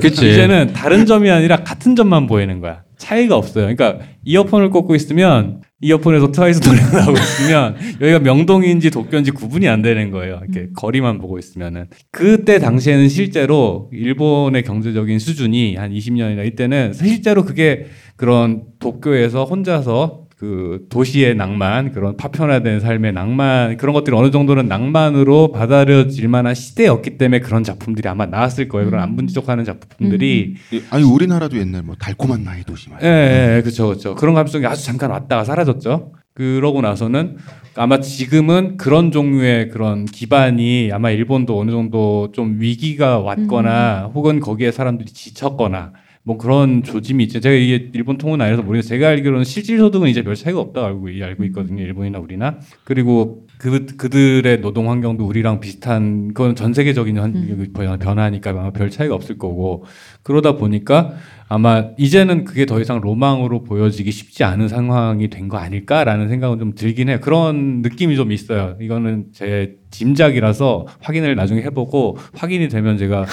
[0.00, 0.30] 그치.
[0.30, 2.84] 이제는 다른 점이 아니라 같은 점만 보이는 거야.
[2.98, 3.74] 차이가 없어요.
[3.74, 10.10] 그러니까 이어폰을 꽂고 있으면 이어폰에서 트와이스 노래가 나오고 있으면 여기가 명동인지 도쿄인지 구분이 안 되는
[10.10, 10.40] 거예요.
[10.42, 17.86] 이렇게 거리만 보고 있으면은 그때 당시에는 실제로 일본의 경제적인 수준이 한 20년이나 이때는 실제로 그게
[18.16, 25.50] 그런 도쿄에서 혼자서 그 도시의 낭만, 그런 파편화된 삶의 낭만 그런 것들이 어느 정도는 낭만으로
[25.50, 28.88] 받아들여질 만한 시대였기 때문에 그런 작품들이 아마 나왔을 거예요.
[28.88, 33.02] 그런 안분지족하는 작품들이 예, 아니 우리나라도 옛날 뭐 달콤한 나의 도시 말.
[33.02, 34.14] 예, 예, 그렇죠, 그렇죠.
[34.14, 36.12] 그런 감성이 아주 잠깐 왔다가 사라졌죠.
[36.34, 37.38] 그러고 나서는
[37.74, 44.70] 아마 지금은 그런 종류의 그런 기반이 아마 일본도 어느 정도 좀 위기가 왔거나 혹은 거기에
[44.70, 45.94] 사람들이 지쳤거나
[46.28, 47.40] 뭐 그런 조짐이 있죠.
[47.40, 51.24] 제가 이게 일본 통은 아니라서 모르겠는데 제가 알기로는 실질 소득은 이제 별 차이가 없다고 알고,
[51.24, 51.82] 알고 있거든요.
[51.82, 52.58] 일본이나 우리나.
[52.84, 57.66] 그리고 그, 그들의 노동 환경도 우리랑 비슷한 그건 전 세계적인 한,
[57.98, 59.84] 변화니까 아마 별 차이가 없을 거고
[60.22, 61.14] 그러다 보니까
[61.48, 66.74] 아마 이제는 그게 더 이상 로망으로 보여지기 쉽지 않은 상황이 된 거 아닐까라는 생각은 좀
[66.74, 67.20] 들긴 해요.
[67.22, 68.76] 그런 느낌이 좀 있어요.
[68.82, 73.24] 이거는 제 짐작이라서 확인을 나중에 해보고 확인이 되면 제가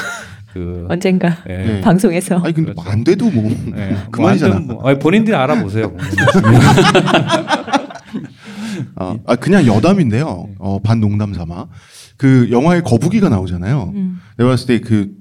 [0.56, 1.82] 그 언젠가 예, 네.
[1.82, 2.90] 방송에서 아니 근데 그렇죠.
[2.90, 4.54] 안 돼도 뭐 예, 그만이잖아.
[4.56, 5.94] 완전 뭐, 아니, 본인들이 알아보세요.
[8.96, 10.48] 아, 아, 그냥 여담인데요.
[10.60, 11.68] 어, 반농담 삼아.
[12.16, 13.92] 그 영화에 거북이가 나오잖아요.
[13.96, 14.22] 음.
[14.38, 15.12] 내가 봤을 때 그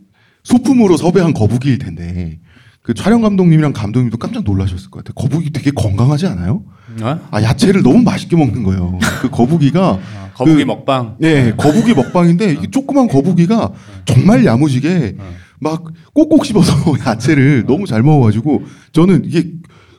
[0.45, 2.39] 소품으로 섭외한 거북이일 텐데
[2.82, 5.14] 그 촬영 감독님이랑 감독님도 깜짝 놀라셨을 것 같아요.
[5.14, 6.62] 거북이 되게 건강하지 않아요?
[7.03, 7.21] 어?
[7.31, 8.99] 아 야채를 너무 맛있게 먹는 거예요.
[9.21, 11.17] 그 거북이가 아, 거북이 그- 먹방.
[11.19, 13.73] 네 거북이 먹방인데 이게 조그만 거북이가
[14.05, 15.17] 정말 야무지게
[15.61, 16.73] 막 꼭꼭 씹어서
[17.07, 19.51] 야채를 너무 잘 먹어가지고 저는 이게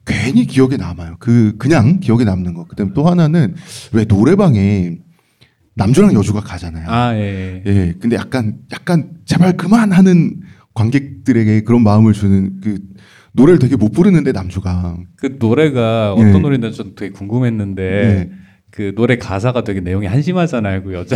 [0.06, 1.16] 괜히 기억에 남아요.
[1.20, 2.66] 그 그냥 기억에 남는 거.
[2.66, 3.56] 그다음 또 하나는
[3.92, 4.98] 왜 노래방에
[5.76, 6.86] 남주랑 여주가 가잖아요.
[6.88, 7.62] 아 예.
[7.66, 7.70] 예.
[7.70, 10.42] 예, 근데 약간 약간 제발 그만하는
[10.74, 12.80] 관객들에게 그런 마음을 주는 그
[13.36, 16.40] 노래를 되게 못 부르는데 남주가 그 노래가 어떤 예.
[16.40, 18.45] 노래인지 좀 되게 궁금했는데 예.
[18.76, 20.84] 그 노래 가사가 되게 내용이 한심하잖아요.
[20.84, 21.16] 그 여자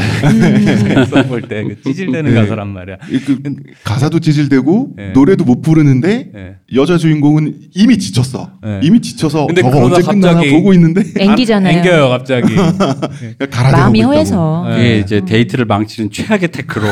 [1.10, 2.36] 써볼 때 그 찌질대는 예.
[2.36, 2.95] 가사란 말이야.
[3.12, 3.38] 이그
[3.84, 5.07] 가사도 찌질대고 예.
[5.10, 6.55] 노래도 못 부르는데 예.
[6.74, 8.51] 여자 주인공은 이미 지쳤어.
[8.66, 8.80] 예.
[8.82, 11.80] 이미 지쳐서 근데 저거 언제 끝나나 갑자기- 보고 있는데 앵기잖아요.
[11.80, 12.55] 앵겨요 갑자기.
[13.74, 14.01] 마음이.
[14.03, 14.66] 허해서.
[14.78, 14.99] 예.
[14.99, 16.86] 이제 데이트를 망치는 최악의 tech로.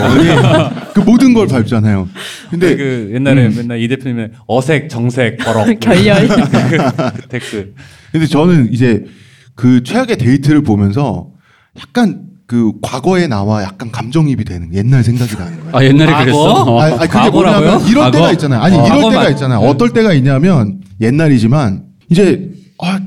[0.93, 2.09] 그 모든 걸 밟잖아요.
[2.49, 6.27] 근데 그 옛날에 맨날 이 대표님은 어색, 정색, 버럭 결렬.
[6.27, 6.35] 그
[7.29, 7.73] tech를.
[8.11, 9.05] 근데 저는 이제
[9.57, 11.31] 그 최악의 데이트를 보면서
[11.79, 15.75] 약간 그 과거에 나와 약간 감정입이 되는 옛날 생각이 나는 거예요.
[15.75, 16.23] 아 옛날에 과거?
[16.23, 16.39] 그랬어?
[16.63, 16.79] 어.
[16.79, 17.59] 아, 아니, 그게 과거라고요?
[17.69, 18.11] 뭐냐면 이런 과거?
[18.17, 18.61] 때가 있잖아요.
[18.61, 18.85] 아니 어.
[18.85, 19.59] 이럴 과거만- 때가 있잖아요.
[19.61, 19.67] 네.
[19.67, 22.99] 어떨 때가 있냐면 옛날이지만 이제 아,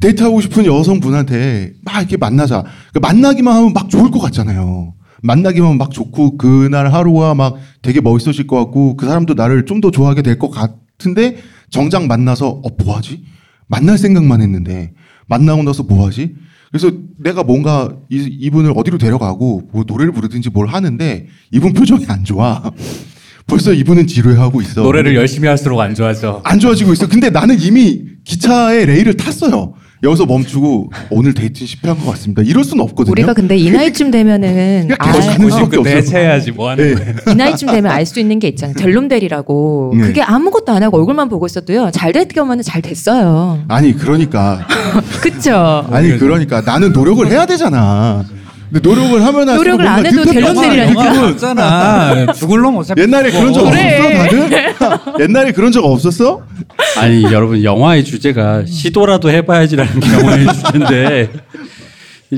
[0.00, 2.64] 데이트하고 싶은 여성분한테 막 이렇게 만나자.
[2.92, 4.94] 그 만나기만 하면 막 좋을 것 같잖아요.
[5.22, 9.80] 만나기만 하면 막 좋고 그날 하루가 막 되게 멋있어질 것 같고 그 사람도 나를 좀
[9.80, 11.36] 더 좋아하게 될 것 같은데
[11.70, 13.22] 정작 만나서 어 뭐하지?
[13.68, 14.92] 만날 생각만 했는데
[15.28, 16.34] 만나고 나서 뭐 하지?
[16.70, 22.24] 그래서 내가 뭔가 이, 이분을 어디로 데려가고 뭐 노래를 부르든지 뭘 하는데 이분 표정이 안
[22.24, 22.62] 좋아.
[23.46, 24.82] 벌써 이분은 지루해하고 있어.
[24.82, 26.42] 노래를 열심히 할수록 안 좋아져.
[26.44, 27.08] 안 좋아지고 있어.
[27.08, 29.74] 근데 나는 이미 기차의 레일을 탔어요.
[30.02, 32.42] 여기서 멈추고 오늘 데이트 실패한 것 같습니다.
[32.42, 33.12] 이럴 수는 없거든요.
[33.12, 35.96] 우리가 근데 이 나이쯤 되면은 그냥 수밖에 없어요.
[35.96, 36.94] 해체해야지 뭐 하는 네.
[36.94, 37.14] 거예요.
[37.30, 38.74] 이 나이쯤 되면 알 수 있는 게 있잖아요.
[38.76, 39.92] 델롬델이라고.
[39.96, 40.02] 네.
[40.02, 41.90] 그게 아무것도 안 하고 얼굴만 보고 있어도요.
[41.92, 43.62] 잘 됐으면 잘 됐어요.
[43.68, 44.66] 아니 그러니까
[45.20, 45.86] 그쵸?
[45.90, 48.24] 아니 그러니까 나는 노력을 해야 되잖아.
[48.70, 52.32] 근데 노력을 하면 할수록 노력을 안 해도 영화 없잖아.
[52.32, 53.00] 죽을 놈 어차피.
[53.02, 53.64] 옛날에 그런 적.
[53.70, 53.98] 그래.
[53.98, 54.74] 없었어 다들?
[55.24, 56.42] 옛날에 그런 적 없었어?
[56.98, 61.30] 아니 여러분 영화의 주제가 시도라도 해봐야지라는 게 영화의 주제인데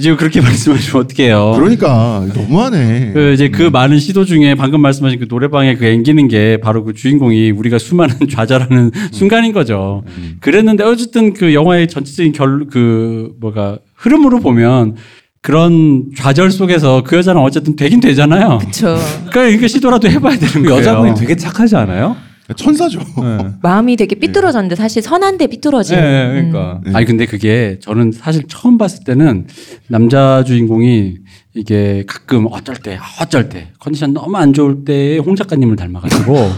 [0.01, 1.52] 지금 그렇게 말씀하시면 어떡해요.
[1.57, 3.11] 그러니까 너무하네.
[3.12, 6.94] 그 이제 그 많은 시도 중에 방금 말씀하신 그 노래방에 그 앵기는 게 바로 그
[6.94, 10.05] 주인공이 우리가 수많은 좌절하는 순간인 거죠.
[10.40, 14.94] 그랬는데 어쨌든 그 영화의 전체적인 결 그 뭐가 흐름으로 보면
[15.43, 18.59] 그런 좌절 속에서 그 여자는 어쨌든 되긴 되잖아요.
[18.59, 18.97] 그쵸.
[19.31, 20.79] 그러니까 이게 시도라도 해봐야 되는 그 거예요.
[20.79, 22.17] 여자분이 되게 착하지 않아요?
[22.57, 22.99] 천사죠.
[22.99, 23.47] 네.
[23.62, 25.97] 마음이 되게 삐뚤어졌는데 사실 선한데 삐뚤어진.
[25.97, 26.81] 네, 그러니까.
[26.85, 26.91] 네.
[26.95, 29.47] 아니 근데 그게 저는 사실 처음 봤을 때는
[29.87, 31.15] 남자 주인공이
[31.55, 36.53] 이게 가끔 어쩔 때 어쩔 때 컨디션 너무 안 좋을 때 홍 작가님을 닮아가지고 어,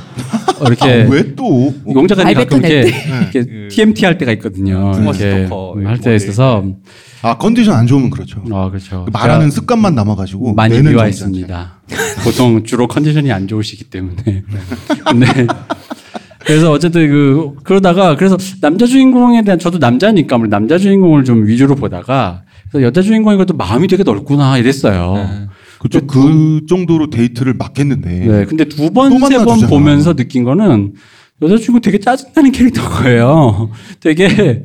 [0.67, 1.73] 이렇게 아, 왜 또?
[1.87, 2.93] 홍 작가님 가끔 이렇게,
[3.23, 4.93] 이렇게 그 TMT 할 때가 있거든요.
[4.93, 5.49] 투머 이렇게
[5.85, 6.65] 할때 있어서
[7.23, 8.43] 아 컨디션 안 좋으면 그렇죠.
[8.53, 9.05] 아 그렇죠.
[9.07, 11.81] 그 말하는 습관만 남아가지고 많이 미화 있습니다.
[12.25, 14.43] 보통 주로 컨디션이 안 좋으시기 때문에.
[15.07, 15.47] 근데
[16.45, 21.77] 그래서 어쨌든 그 그러다가 그래서 남자 주인공에 대한 저도 남자니까 아무래도 남자 주인공을 좀 위주로
[21.77, 22.42] 보다가
[22.73, 25.15] 그래서 여자 주인공이 것도 마음이 되게 넓구나 이랬어요.
[25.15, 25.47] 네.
[25.79, 26.07] 그렇죠.
[26.07, 28.45] 그 정도로 데이트를 막 했는데 네.
[28.47, 29.61] 근데 두또 번, 세 번.
[29.69, 30.95] 보면서 느낀 거는
[31.43, 33.71] 여자 주인공 되게 짜증나는 캐릭터인 거예요.
[34.01, 34.65] 되게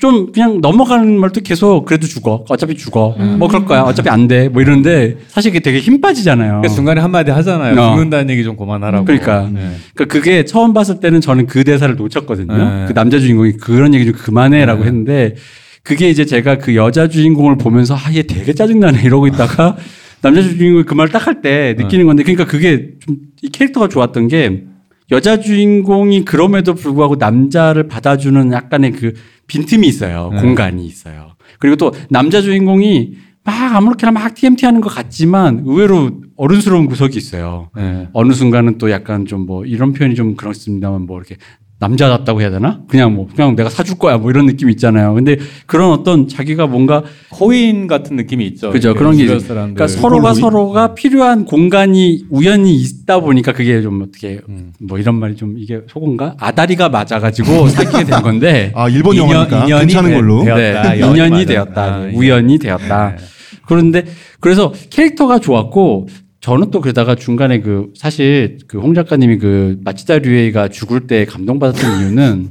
[0.00, 2.44] 좀 그냥 넘어가는 말도 계속 그래도 죽어.
[2.48, 3.14] 어차피 죽어.
[3.38, 3.82] 뭐 그럴 거야.
[3.82, 4.48] 어차피 안 돼.
[4.48, 6.62] 뭐 이러는데 사실 그게 되게 힘 빠지잖아요.
[6.62, 7.78] 그 중간에 한마디 하잖아요.
[7.78, 7.90] 어.
[7.90, 9.04] 죽는다는 얘기 좀 그만하라고.
[9.04, 9.50] 그러니까.
[9.52, 9.76] 네.
[9.94, 12.56] 그러니까 그게 처음 봤을 때는 저는 그 대사를 놓쳤거든요.
[12.56, 12.84] 네.
[12.88, 14.86] 그 남자 주인공이 그런 얘기 좀 그만해라고 네.
[14.88, 15.34] 했는데
[15.86, 19.76] 그게 이제 제가 그 여자 주인공을 보면서 아 얘 되게 짜증나네 이러고 있다가
[20.20, 24.64] 남자 주인공이 그 말을 딱할 때 느끼는 건데 그러니까 그게 좀 이 캐릭터가 좋았던 게
[25.12, 29.12] 여자 주인공이 그럼에도 불구하고 남자를 받아주는 약간의 그
[29.46, 30.30] 빈틈이 있어요.
[30.34, 30.40] 네.
[30.40, 31.32] 공간이 있어요.
[31.60, 33.14] 그리고 또 남자 주인공이
[33.44, 37.70] 막 아무렇게나 막 TMT 하는 것 같지만 의외로 어른스러운 구석이 있어요.
[37.76, 38.08] 네.
[38.12, 41.36] 어느 순간은 또 약간 좀 뭐 이런 표현이 좀 그렇습니다만 뭐 이렇게
[41.78, 42.80] 남자답다고 해야 되나?
[42.88, 45.12] 그냥 뭐 그냥 내가 사줄 거야 뭐 이런 느낌 있잖아요.
[45.12, 45.36] 근데
[45.66, 47.02] 그런 어떤 자기가 뭔가
[47.38, 48.70] 호인 같은 느낌이 있죠.
[48.70, 49.26] 그죠 그런 게.
[49.26, 54.72] 그러니까 서로가 서로가 필요한 공간이 우연히 있다 보니까 그게 좀 어떻게 음.
[54.80, 59.64] 뭐 이런 말이 좀 이게 속은가 아다리가 맞아가지고 사귀게 된 건데 아 일본 인연- 영화니까
[59.64, 60.44] 인연이 괜찮은 되- 걸로.
[60.44, 60.92] 되었다.
[60.94, 61.44] 네, 연이 인연이.
[61.44, 63.16] 되었다 아, 우연이 되었다 네.
[63.66, 64.04] 그런데
[64.40, 66.08] 그래서 캐릭터가 좋았고
[66.40, 72.00] 저는 또 그러다가 중간에 그 사실 그 홍 작가님이 그 마치다 류에이가 죽을 때 감동받았던
[72.00, 72.48] 이유는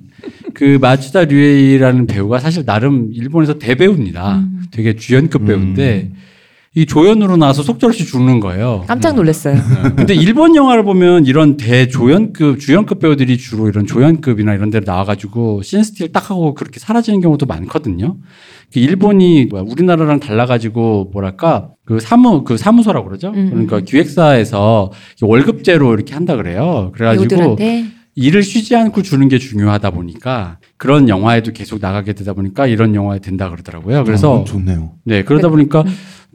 [0.53, 4.43] 그 마치다 류에이라는 배우가 사실 나름 일본에서 대배우입니다.
[4.71, 6.11] 되게 주연급 배우인데
[6.77, 8.83] 이 조연으로 나와서 속절없이 죽는 거예요.
[8.85, 9.55] 깜짝 놀랐어요.
[9.95, 16.11] 근데 일본 영화를 보면 이런 대조연급 주연급 배우들이 주로 이런 조연급이나 이런 데로 나와가지고 씬스틸
[16.11, 18.17] 딱 하고 그렇게 사라지는 경우도 많거든요.
[18.73, 23.29] 그 일본이 뭐야, 우리나라랑 달라가지고 뭐랄까 그 사무 그 사무소라고 그러죠.
[23.29, 23.51] 음.
[23.51, 24.91] 그러니까 기획사에서
[25.21, 26.91] 월급제로 이렇게 한다 그래요.
[26.93, 27.85] 그래가지고 배우들한테
[28.15, 33.19] 일을 쉬지 않고 주는 게 중요하다 보니까 그런 영화에도 계속 나가게 되다 보니까 이런 영화에
[33.19, 34.03] 된다 그러더라고요.
[34.03, 34.91] 그래서 아, 좋네요.
[35.03, 35.83] 네, 그러다 보니까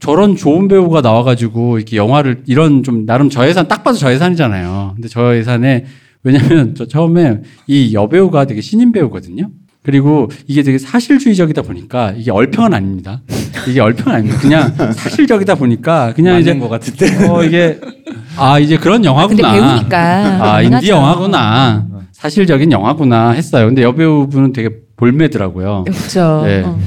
[0.00, 4.92] 저런 좋은 배우가 나와가지고 이렇게 영화를 이런 좀 나름 저예산 딱 봐도 저예산이잖아요.
[4.96, 5.84] 근데 저예산에
[6.22, 9.50] 왜냐면 저 처음에 이 여배우가 되게 신인 배우거든요.
[9.82, 13.22] 그리고 이게 되게 사실주의적이다 보니까 이게 얼평은 아닙니다.
[13.68, 14.40] 이게 얼평은 아닙니다.
[14.40, 17.26] 그냥 사실적이다 보니까 그냥 맞는 이제 것 같은데.
[17.28, 17.80] 어 이게
[18.36, 19.52] 아 이제 그런 영화구나.
[19.52, 19.98] 배우니까
[20.54, 20.88] 아 인디.
[20.90, 21.86] 영화구나.
[22.12, 23.66] 사실적인 영화구나 했어요.
[23.66, 25.84] 근데 여배우분은 되게 볼매더라고요.
[25.86, 26.42] 그렇죠.
[26.44, 26.62] 네.
[26.62, 26.78] 어.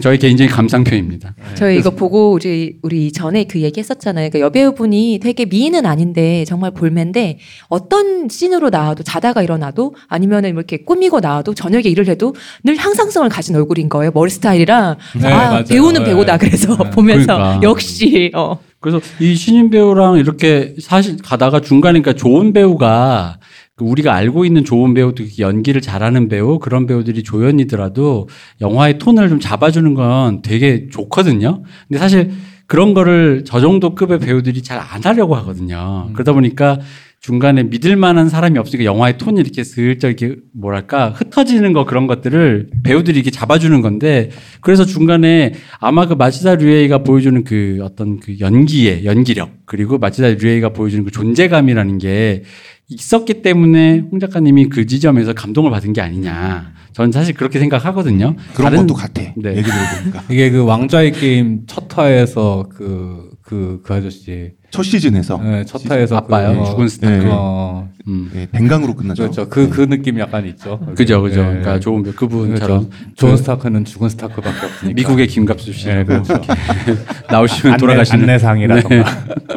[0.00, 1.34] 저희 개인적인 감상표입니다.
[1.54, 4.30] 저희 이거 보고 우리 우리 전에 그 얘기했었잖아요.
[4.30, 7.38] 그러니까 여배우분이 되게 미인은 아닌데 정말 볼매인데
[7.68, 12.34] 어떤 씬으로 나와도 자다가 일어나도 아니면은 뭐 이렇게 꾸미고 나와도 저녁에 일을 해도
[12.64, 14.10] 늘 향상성을 가진 얼굴인 거예요.
[14.12, 15.64] 머리 스타일이랑 네, 아 맞아요.
[15.64, 16.10] 배우는 네.
[16.10, 16.90] 배우다 그래서 네.
[16.90, 17.62] 보면서 그러니까.
[17.62, 18.58] 역시 어.
[18.80, 24.64] 그래서 이 신인 배우랑 이렇게 사실 가다가 중간에 그러니까 좋은 배우가 그 우리가 알고 있는
[24.64, 28.28] 좋은 배우도 연기를 잘하는 배우 그런 배우들이 조연이더라도
[28.62, 31.62] 영화의 톤을 좀 잡아주는 건 되게 좋거든요.
[31.86, 32.30] 근데 사실
[32.66, 36.08] 그런 거를 저 정도 급의 배우들이 잘 안 하려고 하거든요.
[36.14, 36.78] 그러다 보니까
[37.26, 42.70] 중간에 믿을 만한 사람이 없으니까 영화의 톤이 이렇게 슬쩍 이렇게 뭐랄까 흩어지는 거 그런 것들을
[42.84, 44.30] 배우들이 이렇게 잡아주는 건데
[44.60, 50.68] 그래서 중간에 아마 그 마츠다 류헤이가 보여주는 그 어떤 그 연기의 연기력 그리고 마츠다 류헤이가
[50.68, 52.44] 보여주는 그 존재감이라는 게
[52.88, 56.72] 있었기 때문에 홍 작가님이 그 지점에서 감동을 받은 게 아니냐.
[56.92, 58.36] 저는 사실 그렇게 생각하거든요.
[58.54, 59.20] 그런 다른- 것도 같아.
[59.36, 59.56] 네.
[59.56, 64.52] 얘기 들어보니까 이게 그 왕좌의 게임 첫 화에서 그, 그, 그 아저씨.
[64.70, 66.60] 첫 시즌에서 네, 첫 화에서 아빠요.
[66.60, 67.24] 그, 죽은 스타크.
[67.24, 67.28] 네.
[67.30, 68.30] 어, 음.
[68.32, 69.22] 네, 댕강으로 끝나죠.
[69.22, 69.48] 그렇죠.
[69.48, 70.78] 그, 그 느낌이 약간 있죠.
[70.94, 71.42] 그죠, 그죠.
[71.42, 71.48] 네.
[71.48, 73.14] 그러니까 좋은 그분처럼 그렇죠.
[73.14, 74.94] 존 스타크는 죽은 스타크밖에 없으니까.
[74.94, 76.34] 미국의 김갑수 씨 네, 그렇죠.
[77.30, 79.04] 나오시면 안내, 돌아가시는 안내상이라던가.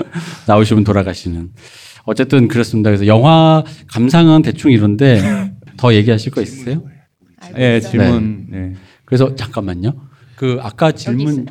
[0.47, 1.49] 나오시면 돌아가시는.
[2.05, 2.89] 어쨌든 그렇습니다.
[2.89, 6.81] 그래서 영화 감상은 대충 이런데 더 얘기하실 거 있으세요?
[7.57, 8.47] 예, 질문.
[8.49, 8.73] 네.
[9.05, 9.93] 그래서 잠깐만요.
[10.35, 11.45] 그 아까 질문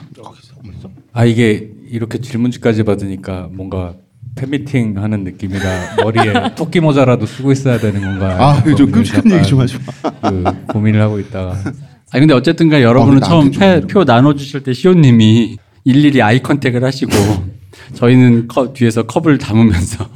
[1.13, 3.95] 아 이게 이렇게 질문지까지 받으니까 뭔가
[4.35, 8.37] 팬미팅 하는 느낌이라 머리에 토끼 모자라도 쓰고 있어야 되는 건가?
[8.39, 10.31] 아, 좀 고민을 끔찍한 얘기 좀 하지 마.
[10.31, 11.57] 그 고민을 하고 있다가
[12.11, 17.13] 아니 근데 어쨌든간 여러분은 아, 처음 좀표 나눠주실 때 시온님이 일일이 아이 컨택을 하시고
[17.95, 20.09] 저희는 컵, 뒤에서 컵을 담으면서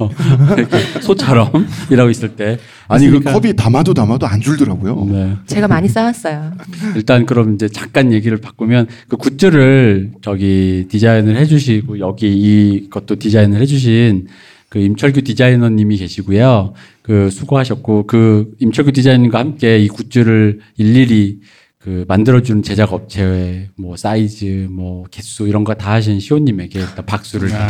[1.01, 5.05] 소처럼 일하고 있을 때 아니 그 했으니까, 컵이 담아도 담아도 안 줄더라고요.
[5.09, 5.33] 네.
[5.47, 6.53] 제가 많이 쌓았어요.
[6.95, 13.61] 일단 그럼 이제 잠깐 얘기를 바꾸면 그 굿즈를 저기 디자인을 해주시고 여기 이 것도 디자인을
[13.61, 14.27] 해주신
[14.69, 16.73] 그 임철규 디자이너님이 계시고요.
[17.03, 21.39] 그 수고하셨고 그 임철규 디자이너님과 함께 이 굿즈를 일일이
[21.83, 27.49] 그 만들어주는 제작 업체의 뭐 사이즈, 뭐 개수 이런 거 다 하신 시온님에게 일단 박수를.
[27.53, 27.67] 아,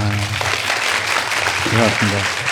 [1.71, 2.42] 고맙습니다.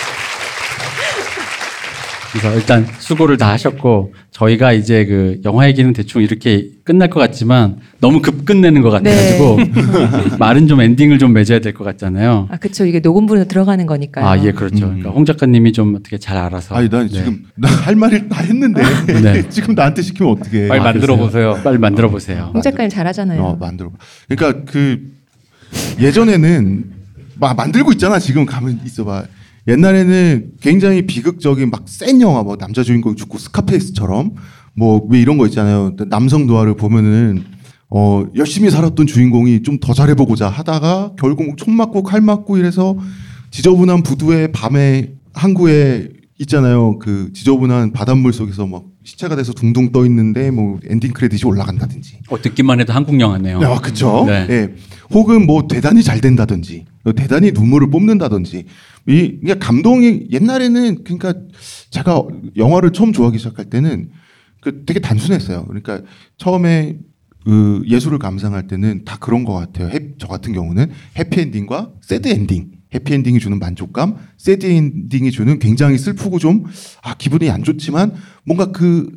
[2.32, 7.78] 그래서 일단 수고를 다 하셨고 저희가 이제 그 영화 얘기는 대충 이렇게 끝날 것 같지만
[8.00, 9.58] 너무 급 끝내는 것 같아가지고
[10.40, 12.48] 말은 좀 엔딩을 좀 맺어야 될 것 같잖아요.
[12.50, 14.26] 아 그쵸 이게 녹음부로 들어가는 거니까요.
[14.26, 14.86] 아 예 그렇죠.
[14.86, 15.00] 음.
[15.00, 16.74] 그러니까 홍 작가님이 좀 어떻게 잘 알아서.
[16.76, 17.14] 아니 난 네.
[17.14, 18.82] 지금 나할 말을 다 했는데
[19.22, 19.48] 네.
[19.50, 20.68] 지금 나한테 시키면 어떻게?
[20.70, 21.60] 빨리 만들어 보세요.
[21.64, 22.52] 빨리 만들어 보세요.
[22.54, 23.42] 홍 작가님 잘하잖아요.
[23.42, 23.92] 어, 만들어.
[24.30, 25.00] 그러니까 그
[26.00, 26.84] 예전에는
[27.40, 28.20] 막 만들고 있잖아.
[28.20, 29.26] 지금 가면 있어봐.
[29.68, 34.32] 옛날에는 굉장히 비극적인 막 센 영화, 뭐 남자 주인공 죽고 스카페이스처럼
[34.76, 35.96] 뭐 왜 이런 거 있잖아요.
[36.10, 37.44] 남성 노화를 보면은
[37.90, 42.96] 어 열심히 살았던 주인공이 좀 더 잘해보고자 하다가 결국 총 맞고 칼 맞고 이래서
[43.52, 46.10] 지저분한 부두의 밤에 항구에
[46.40, 46.98] 있잖아요.
[47.00, 52.20] 그 지저분한 바닷물 속에서 막 시체가 돼서 둥둥 떠 있는데 뭐 엔딩 크레딧이 올라간다든지.
[52.30, 53.60] 어, 듣기만 해도 한국 영화네요.
[53.62, 54.24] 아, 그쵸.
[54.28, 54.48] 네.
[54.50, 54.70] 예.
[55.12, 56.86] 혹은 뭐 대단히 잘 된다든지,
[57.16, 58.66] 대단히 눈물을 뽑는다든지.
[59.12, 61.34] 이, 그러니까 감동이 옛날에는 그러니까
[61.90, 62.24] 제가
[62.56, 64.12] 영화를 처음 좋아하기 시작할 때는
[64.62, 65.66] 그 되게 단순했어요.
[65.66, 66.02] 그러니까
[66.38, 67.00] 처음에
[67.44, 69.90] 그 예술을 감상할 때는 다 그런 것 같아요.
[69.90, 72.72] 해- 저 같은 경우는 해피엔딩과 새드엔딩.
[72.94, 76.66] 해피엔딩이 주는 만족감, 새드엔딩이 주는 굉장히 슬프고 좀,
[77.02, 78.14] 아, 기분이 안 좋지만
[78.46, 79.10] 뭔가 그,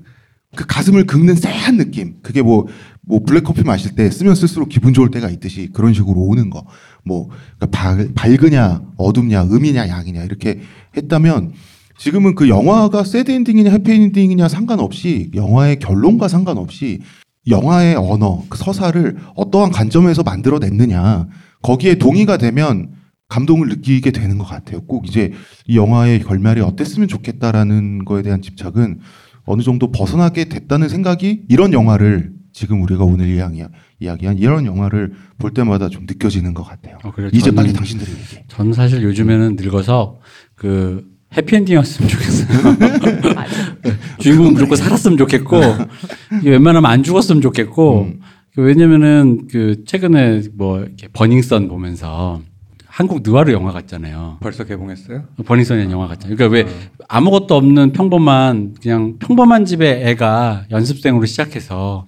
[0.57, 2.15] 그 가슴을 긁는 쎄한 느낌.
[2.23, 2.69] 그게 뭐,
[3.03, 6.65] 뭐 블랙커피 마실 때 쓰면 쓸수록 기분 좋을 때가 있듯이 그런 식으로 오는 거.
[7.05, 7.29] 뭐,
[7.59, 10.61] 그러니까 밝, 밝으냐, 어둡냐, 음이냐, 양이냐, 이렇게
[10.97, 11.53] 했다면
[11.99, 17.01] 지금은 그 영화가 새드 엔딩이냐, 해피 엔딩이냐 상관없이 영화의 결론과 상관없이
[17.47, 21.29] 영화의 언어, 그 서사를 어떠한 관점에서 만들어냈느냐.
[21.63, 22.93] 거기에 동의가 되면
[23.29, 24.81] 감동을 느끼게 되는 것 같아요.
[24.83, 25.33] 꼭 이제
[25.67, 29.01] 이 영화의 결말이 어땠으면 좋겠다라는 거에 대한 집착은
[29.45, 33.63] 어느 정도 벗어나게 됐다는 생각이 이런 영화를 지금 우리가 오늘 이야기,
[33.99, 36.99] 이야기한 이런 영화를 볼 때마다 좀 느껴지는 것 같아요.
[37.03, 37.29] 어, 그래요.
[37.35, 38.45] 이제 저는- 빨리 당신들이 얘기해.
[38.49, 40.19] 저는 사실 요즘에는 늙어서
[40.55, 41.05] 그
[41.37, 42.49] 해피엔딩이었으면 좋겠어요.
[44.21, 45.61] 주인공 무조건 살았으면 좋겠고
[46.45, 48.21] 웬만하면 안 죽었으면 좋겠고 음.
[48.55, 52.41] 그 왜냐면은 그 최근에 뭐 이렇게 버닝썬 보면서
[52.87, 54.37] 한국 느와르 영화 같잖아요.
[54.41, 55.25] 벌써 개봉했어요?
[55.45, 56.37] 버닝썬이라는 영화 같잖아요.
[56.37, 56.73] 그러니까 왜
[57.09, 62.07] 아무것도 없는 평범한 그냥 평범한 집의 애가 연습생으로 시작해서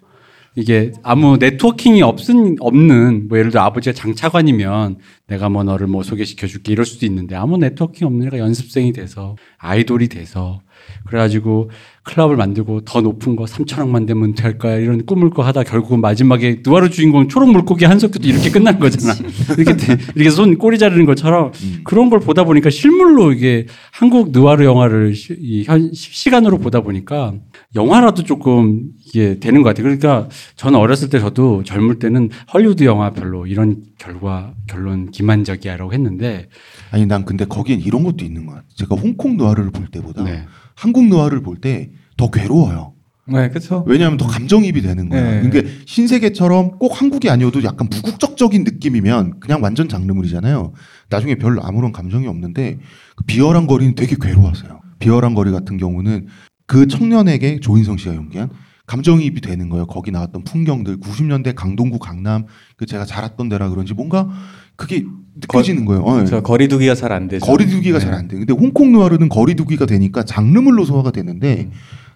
[0.57, 4.97] 이게 아무 네트워킹이 없은 없는 뭐 예를 들어 아버지가 장차관이면
[5.27, 9.37] 내가 뭐 너를 뭐 소개시켜 줄게 이럴 수도 있는데 아무 네트워킹 없는 애가 연습생이 돼서
[9.59, 10.62] 아이돌이 돼서
[11.07, 11.70] 그래가지고
[12.07, 16.61] 클럽을 만들고 더 높은 거 3천억만 되면 될 거야 이런 꿈을 꿔 하다 결국은 마지막에
[16.65, 19.12] 누아르 주인공 초록 물고기 한석규도 이렇게 끝난 거잖아
[19.59, 21.51] 이렇게 돼- 이렇게 손 꼬리 자르는 것처럼
[21.85, 27.35] 그런 걸 보다 보니까 실물로 이게 한국 느와르 영화를 시, 이 현, 시간으로 보다 보니까
[27.74, 29.83] 영화라도 조금 이게 되는 것 같아요.
[29.85, 36.49] 그러니까 저는 어렸을 때 저도 젊을 때는 헐리우드 영화 별로 이런 결과 결론 기만적이야라고 했는데
[36.93, 38.69] 아니 난 근데 거기엔 이런 것도 있는 것 같아요.
[38.77, 40.45] 제가 홍콩 느와르를 볼 때보다 네.
[40.77, 42.94] 한국 느와르를 볼 때 더 괴로워요.
[43.28, 43.85] 네, 그렇죠.
[43.86, 45.43] 왜냐하면 더 감정입이 되는 거야.
[45.43, 45.48] 네.
[45.48, 50.73] 그러니까 신세계처럼 꼭 한국이 아니어도 약간 무국적적인 느낌이면 그냥 완전 장르물이잖아요.
[51.11, 52.78] 나중에 별로 아무런 감정이 없는데
[53.16, 54.81] 그 비열한 거리는 되게 괴로웠어요.
[55.01, 56.28] 비열한 거리 같은 경우는
[56.66, 58.48] 그 청년에게 조인성 씨가 연기한
[58.86, 59.86] 감정이입이 되는 거예요.
[59.86, 62.47] 거기 나왔던 풍경들, 90년대 강동구 강남
[62.77, 64.28] 그 제가 자랐던 데라 그런지 뭔가
[64.77, 65.05] 그게
[65.35, 66.03] 느껴지는 거예요.
[66.03, 67.44] 어, 저 거리두기가 잘 안 되죠.
[67.44, 68.05] 거리두기가 네.
[68.05, 68.36] 잘안 돼.
[68.39, 71.70] 근데 홍콩 누아르는 거리두기가 되니까 장르물로 소화가 되는데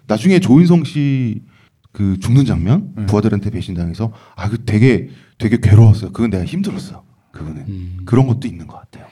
[0.07, 1.41] 나중에 조인성 씨
[1.93, 3.05] 그 죽는 장면 음.
[3.05, 6.13] 부하들한테 배신당해서 아 그 되게 되게 괴로웠어요.
[6.13, 7.03] 그건 내가 힘들었어.
[7.33, 7.97] 그거는 음.
[8.05, 9.07] 그런 것도 있는 것 같아요.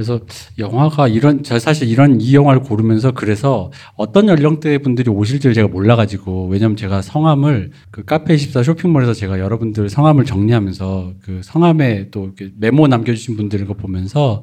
[0.00, 0.18] 그래서
[0.56, 6.48] 영화가 이런 저 사실 이런 이 영화를 고르면서 그래서 어떤 연령대 분들이 오실지를 제가 몰라가지고
[6.48, 12.86] 왜냐면 제가 성함을 그 카페 24 쇼핑몰에서 제가 여러분들 성함을 정리하면서 그 성함에 또 메모
[12.86, 14.42] 남겨주신 분들 거 보면서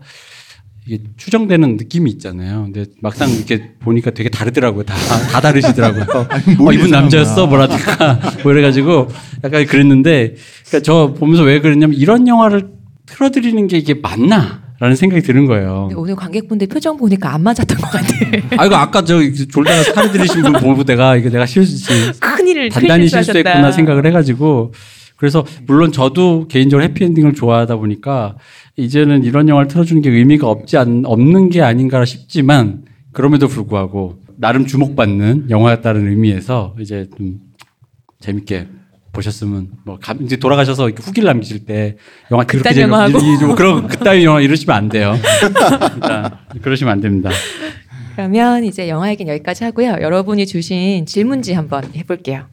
[0.86, 2.66] 이게 추정되는 느낌이 있잖아요.
[2.66, 4.84] 근데 막상 이렇게 보니까 되게 다르더라고요.
[4.84, 4.94] 다,
[5.32, 6.06] 다 다르시더라고요.
[6.30, 7.48] 아니, 어, 뭘 이분 남자였어?
[7.48, 8.20] 뭐라든가.
[8.44, 9.08] 뭐 이래가지고
[9.44, 10.36] 약간 그랬는데
[10.68, 12.70] 그러니까 저 보면서 왜 그랬냐면 이런 영화를
[13.08, 14.67] 틀어드리는 게 이게 맞나?
[14.80, 15.90] 라는 생각이 드는 거예요.
[15.96, 18.08] 오늘 관객분들 표정 보니까 안 맞았던 것 같아.
[18.58, 23.10] 아, 이거 아까 저 졸다가 살이 들이신 분 보고 내가 이거 내가 실수, 큰일을 단단히
[23.10, 23.24] 큰.
[23.24, 24.74] 실수했구나 생각을 해가지고
[25.16, 28.36] 그래서 물론 저도 개인적으로 해피엔딩을 좋아하다 보니까
[28.76, 32.84] 이제는 이런 영화를 틀어주는 게 의미가 없지 않, 없는 게 아닌가 싶지만
[33.14, 37.40] 그럼에도 불구하고 나름 주목받는 영화였다는 의미에서 이제 좀
[38.20, 38.68] 재밌게
[39.22, 41.98] 보셨으면 뭐 감- 이제 돌아가셔서 후기를 남기실 때
[42.32, 42.70] 영화 그렇게
[43.40, 45.16] 좀 그런 그따위 영화 이러시면 안 돼요.
[46.62, 47.32] 그러시면 안 됩니다.
[48.16, 49.98] 그러면 이제 영화 얘기는 여기까지 하고요.
[50.02, 52.46] 여러분이 주신 질문지 한번 해볼게요.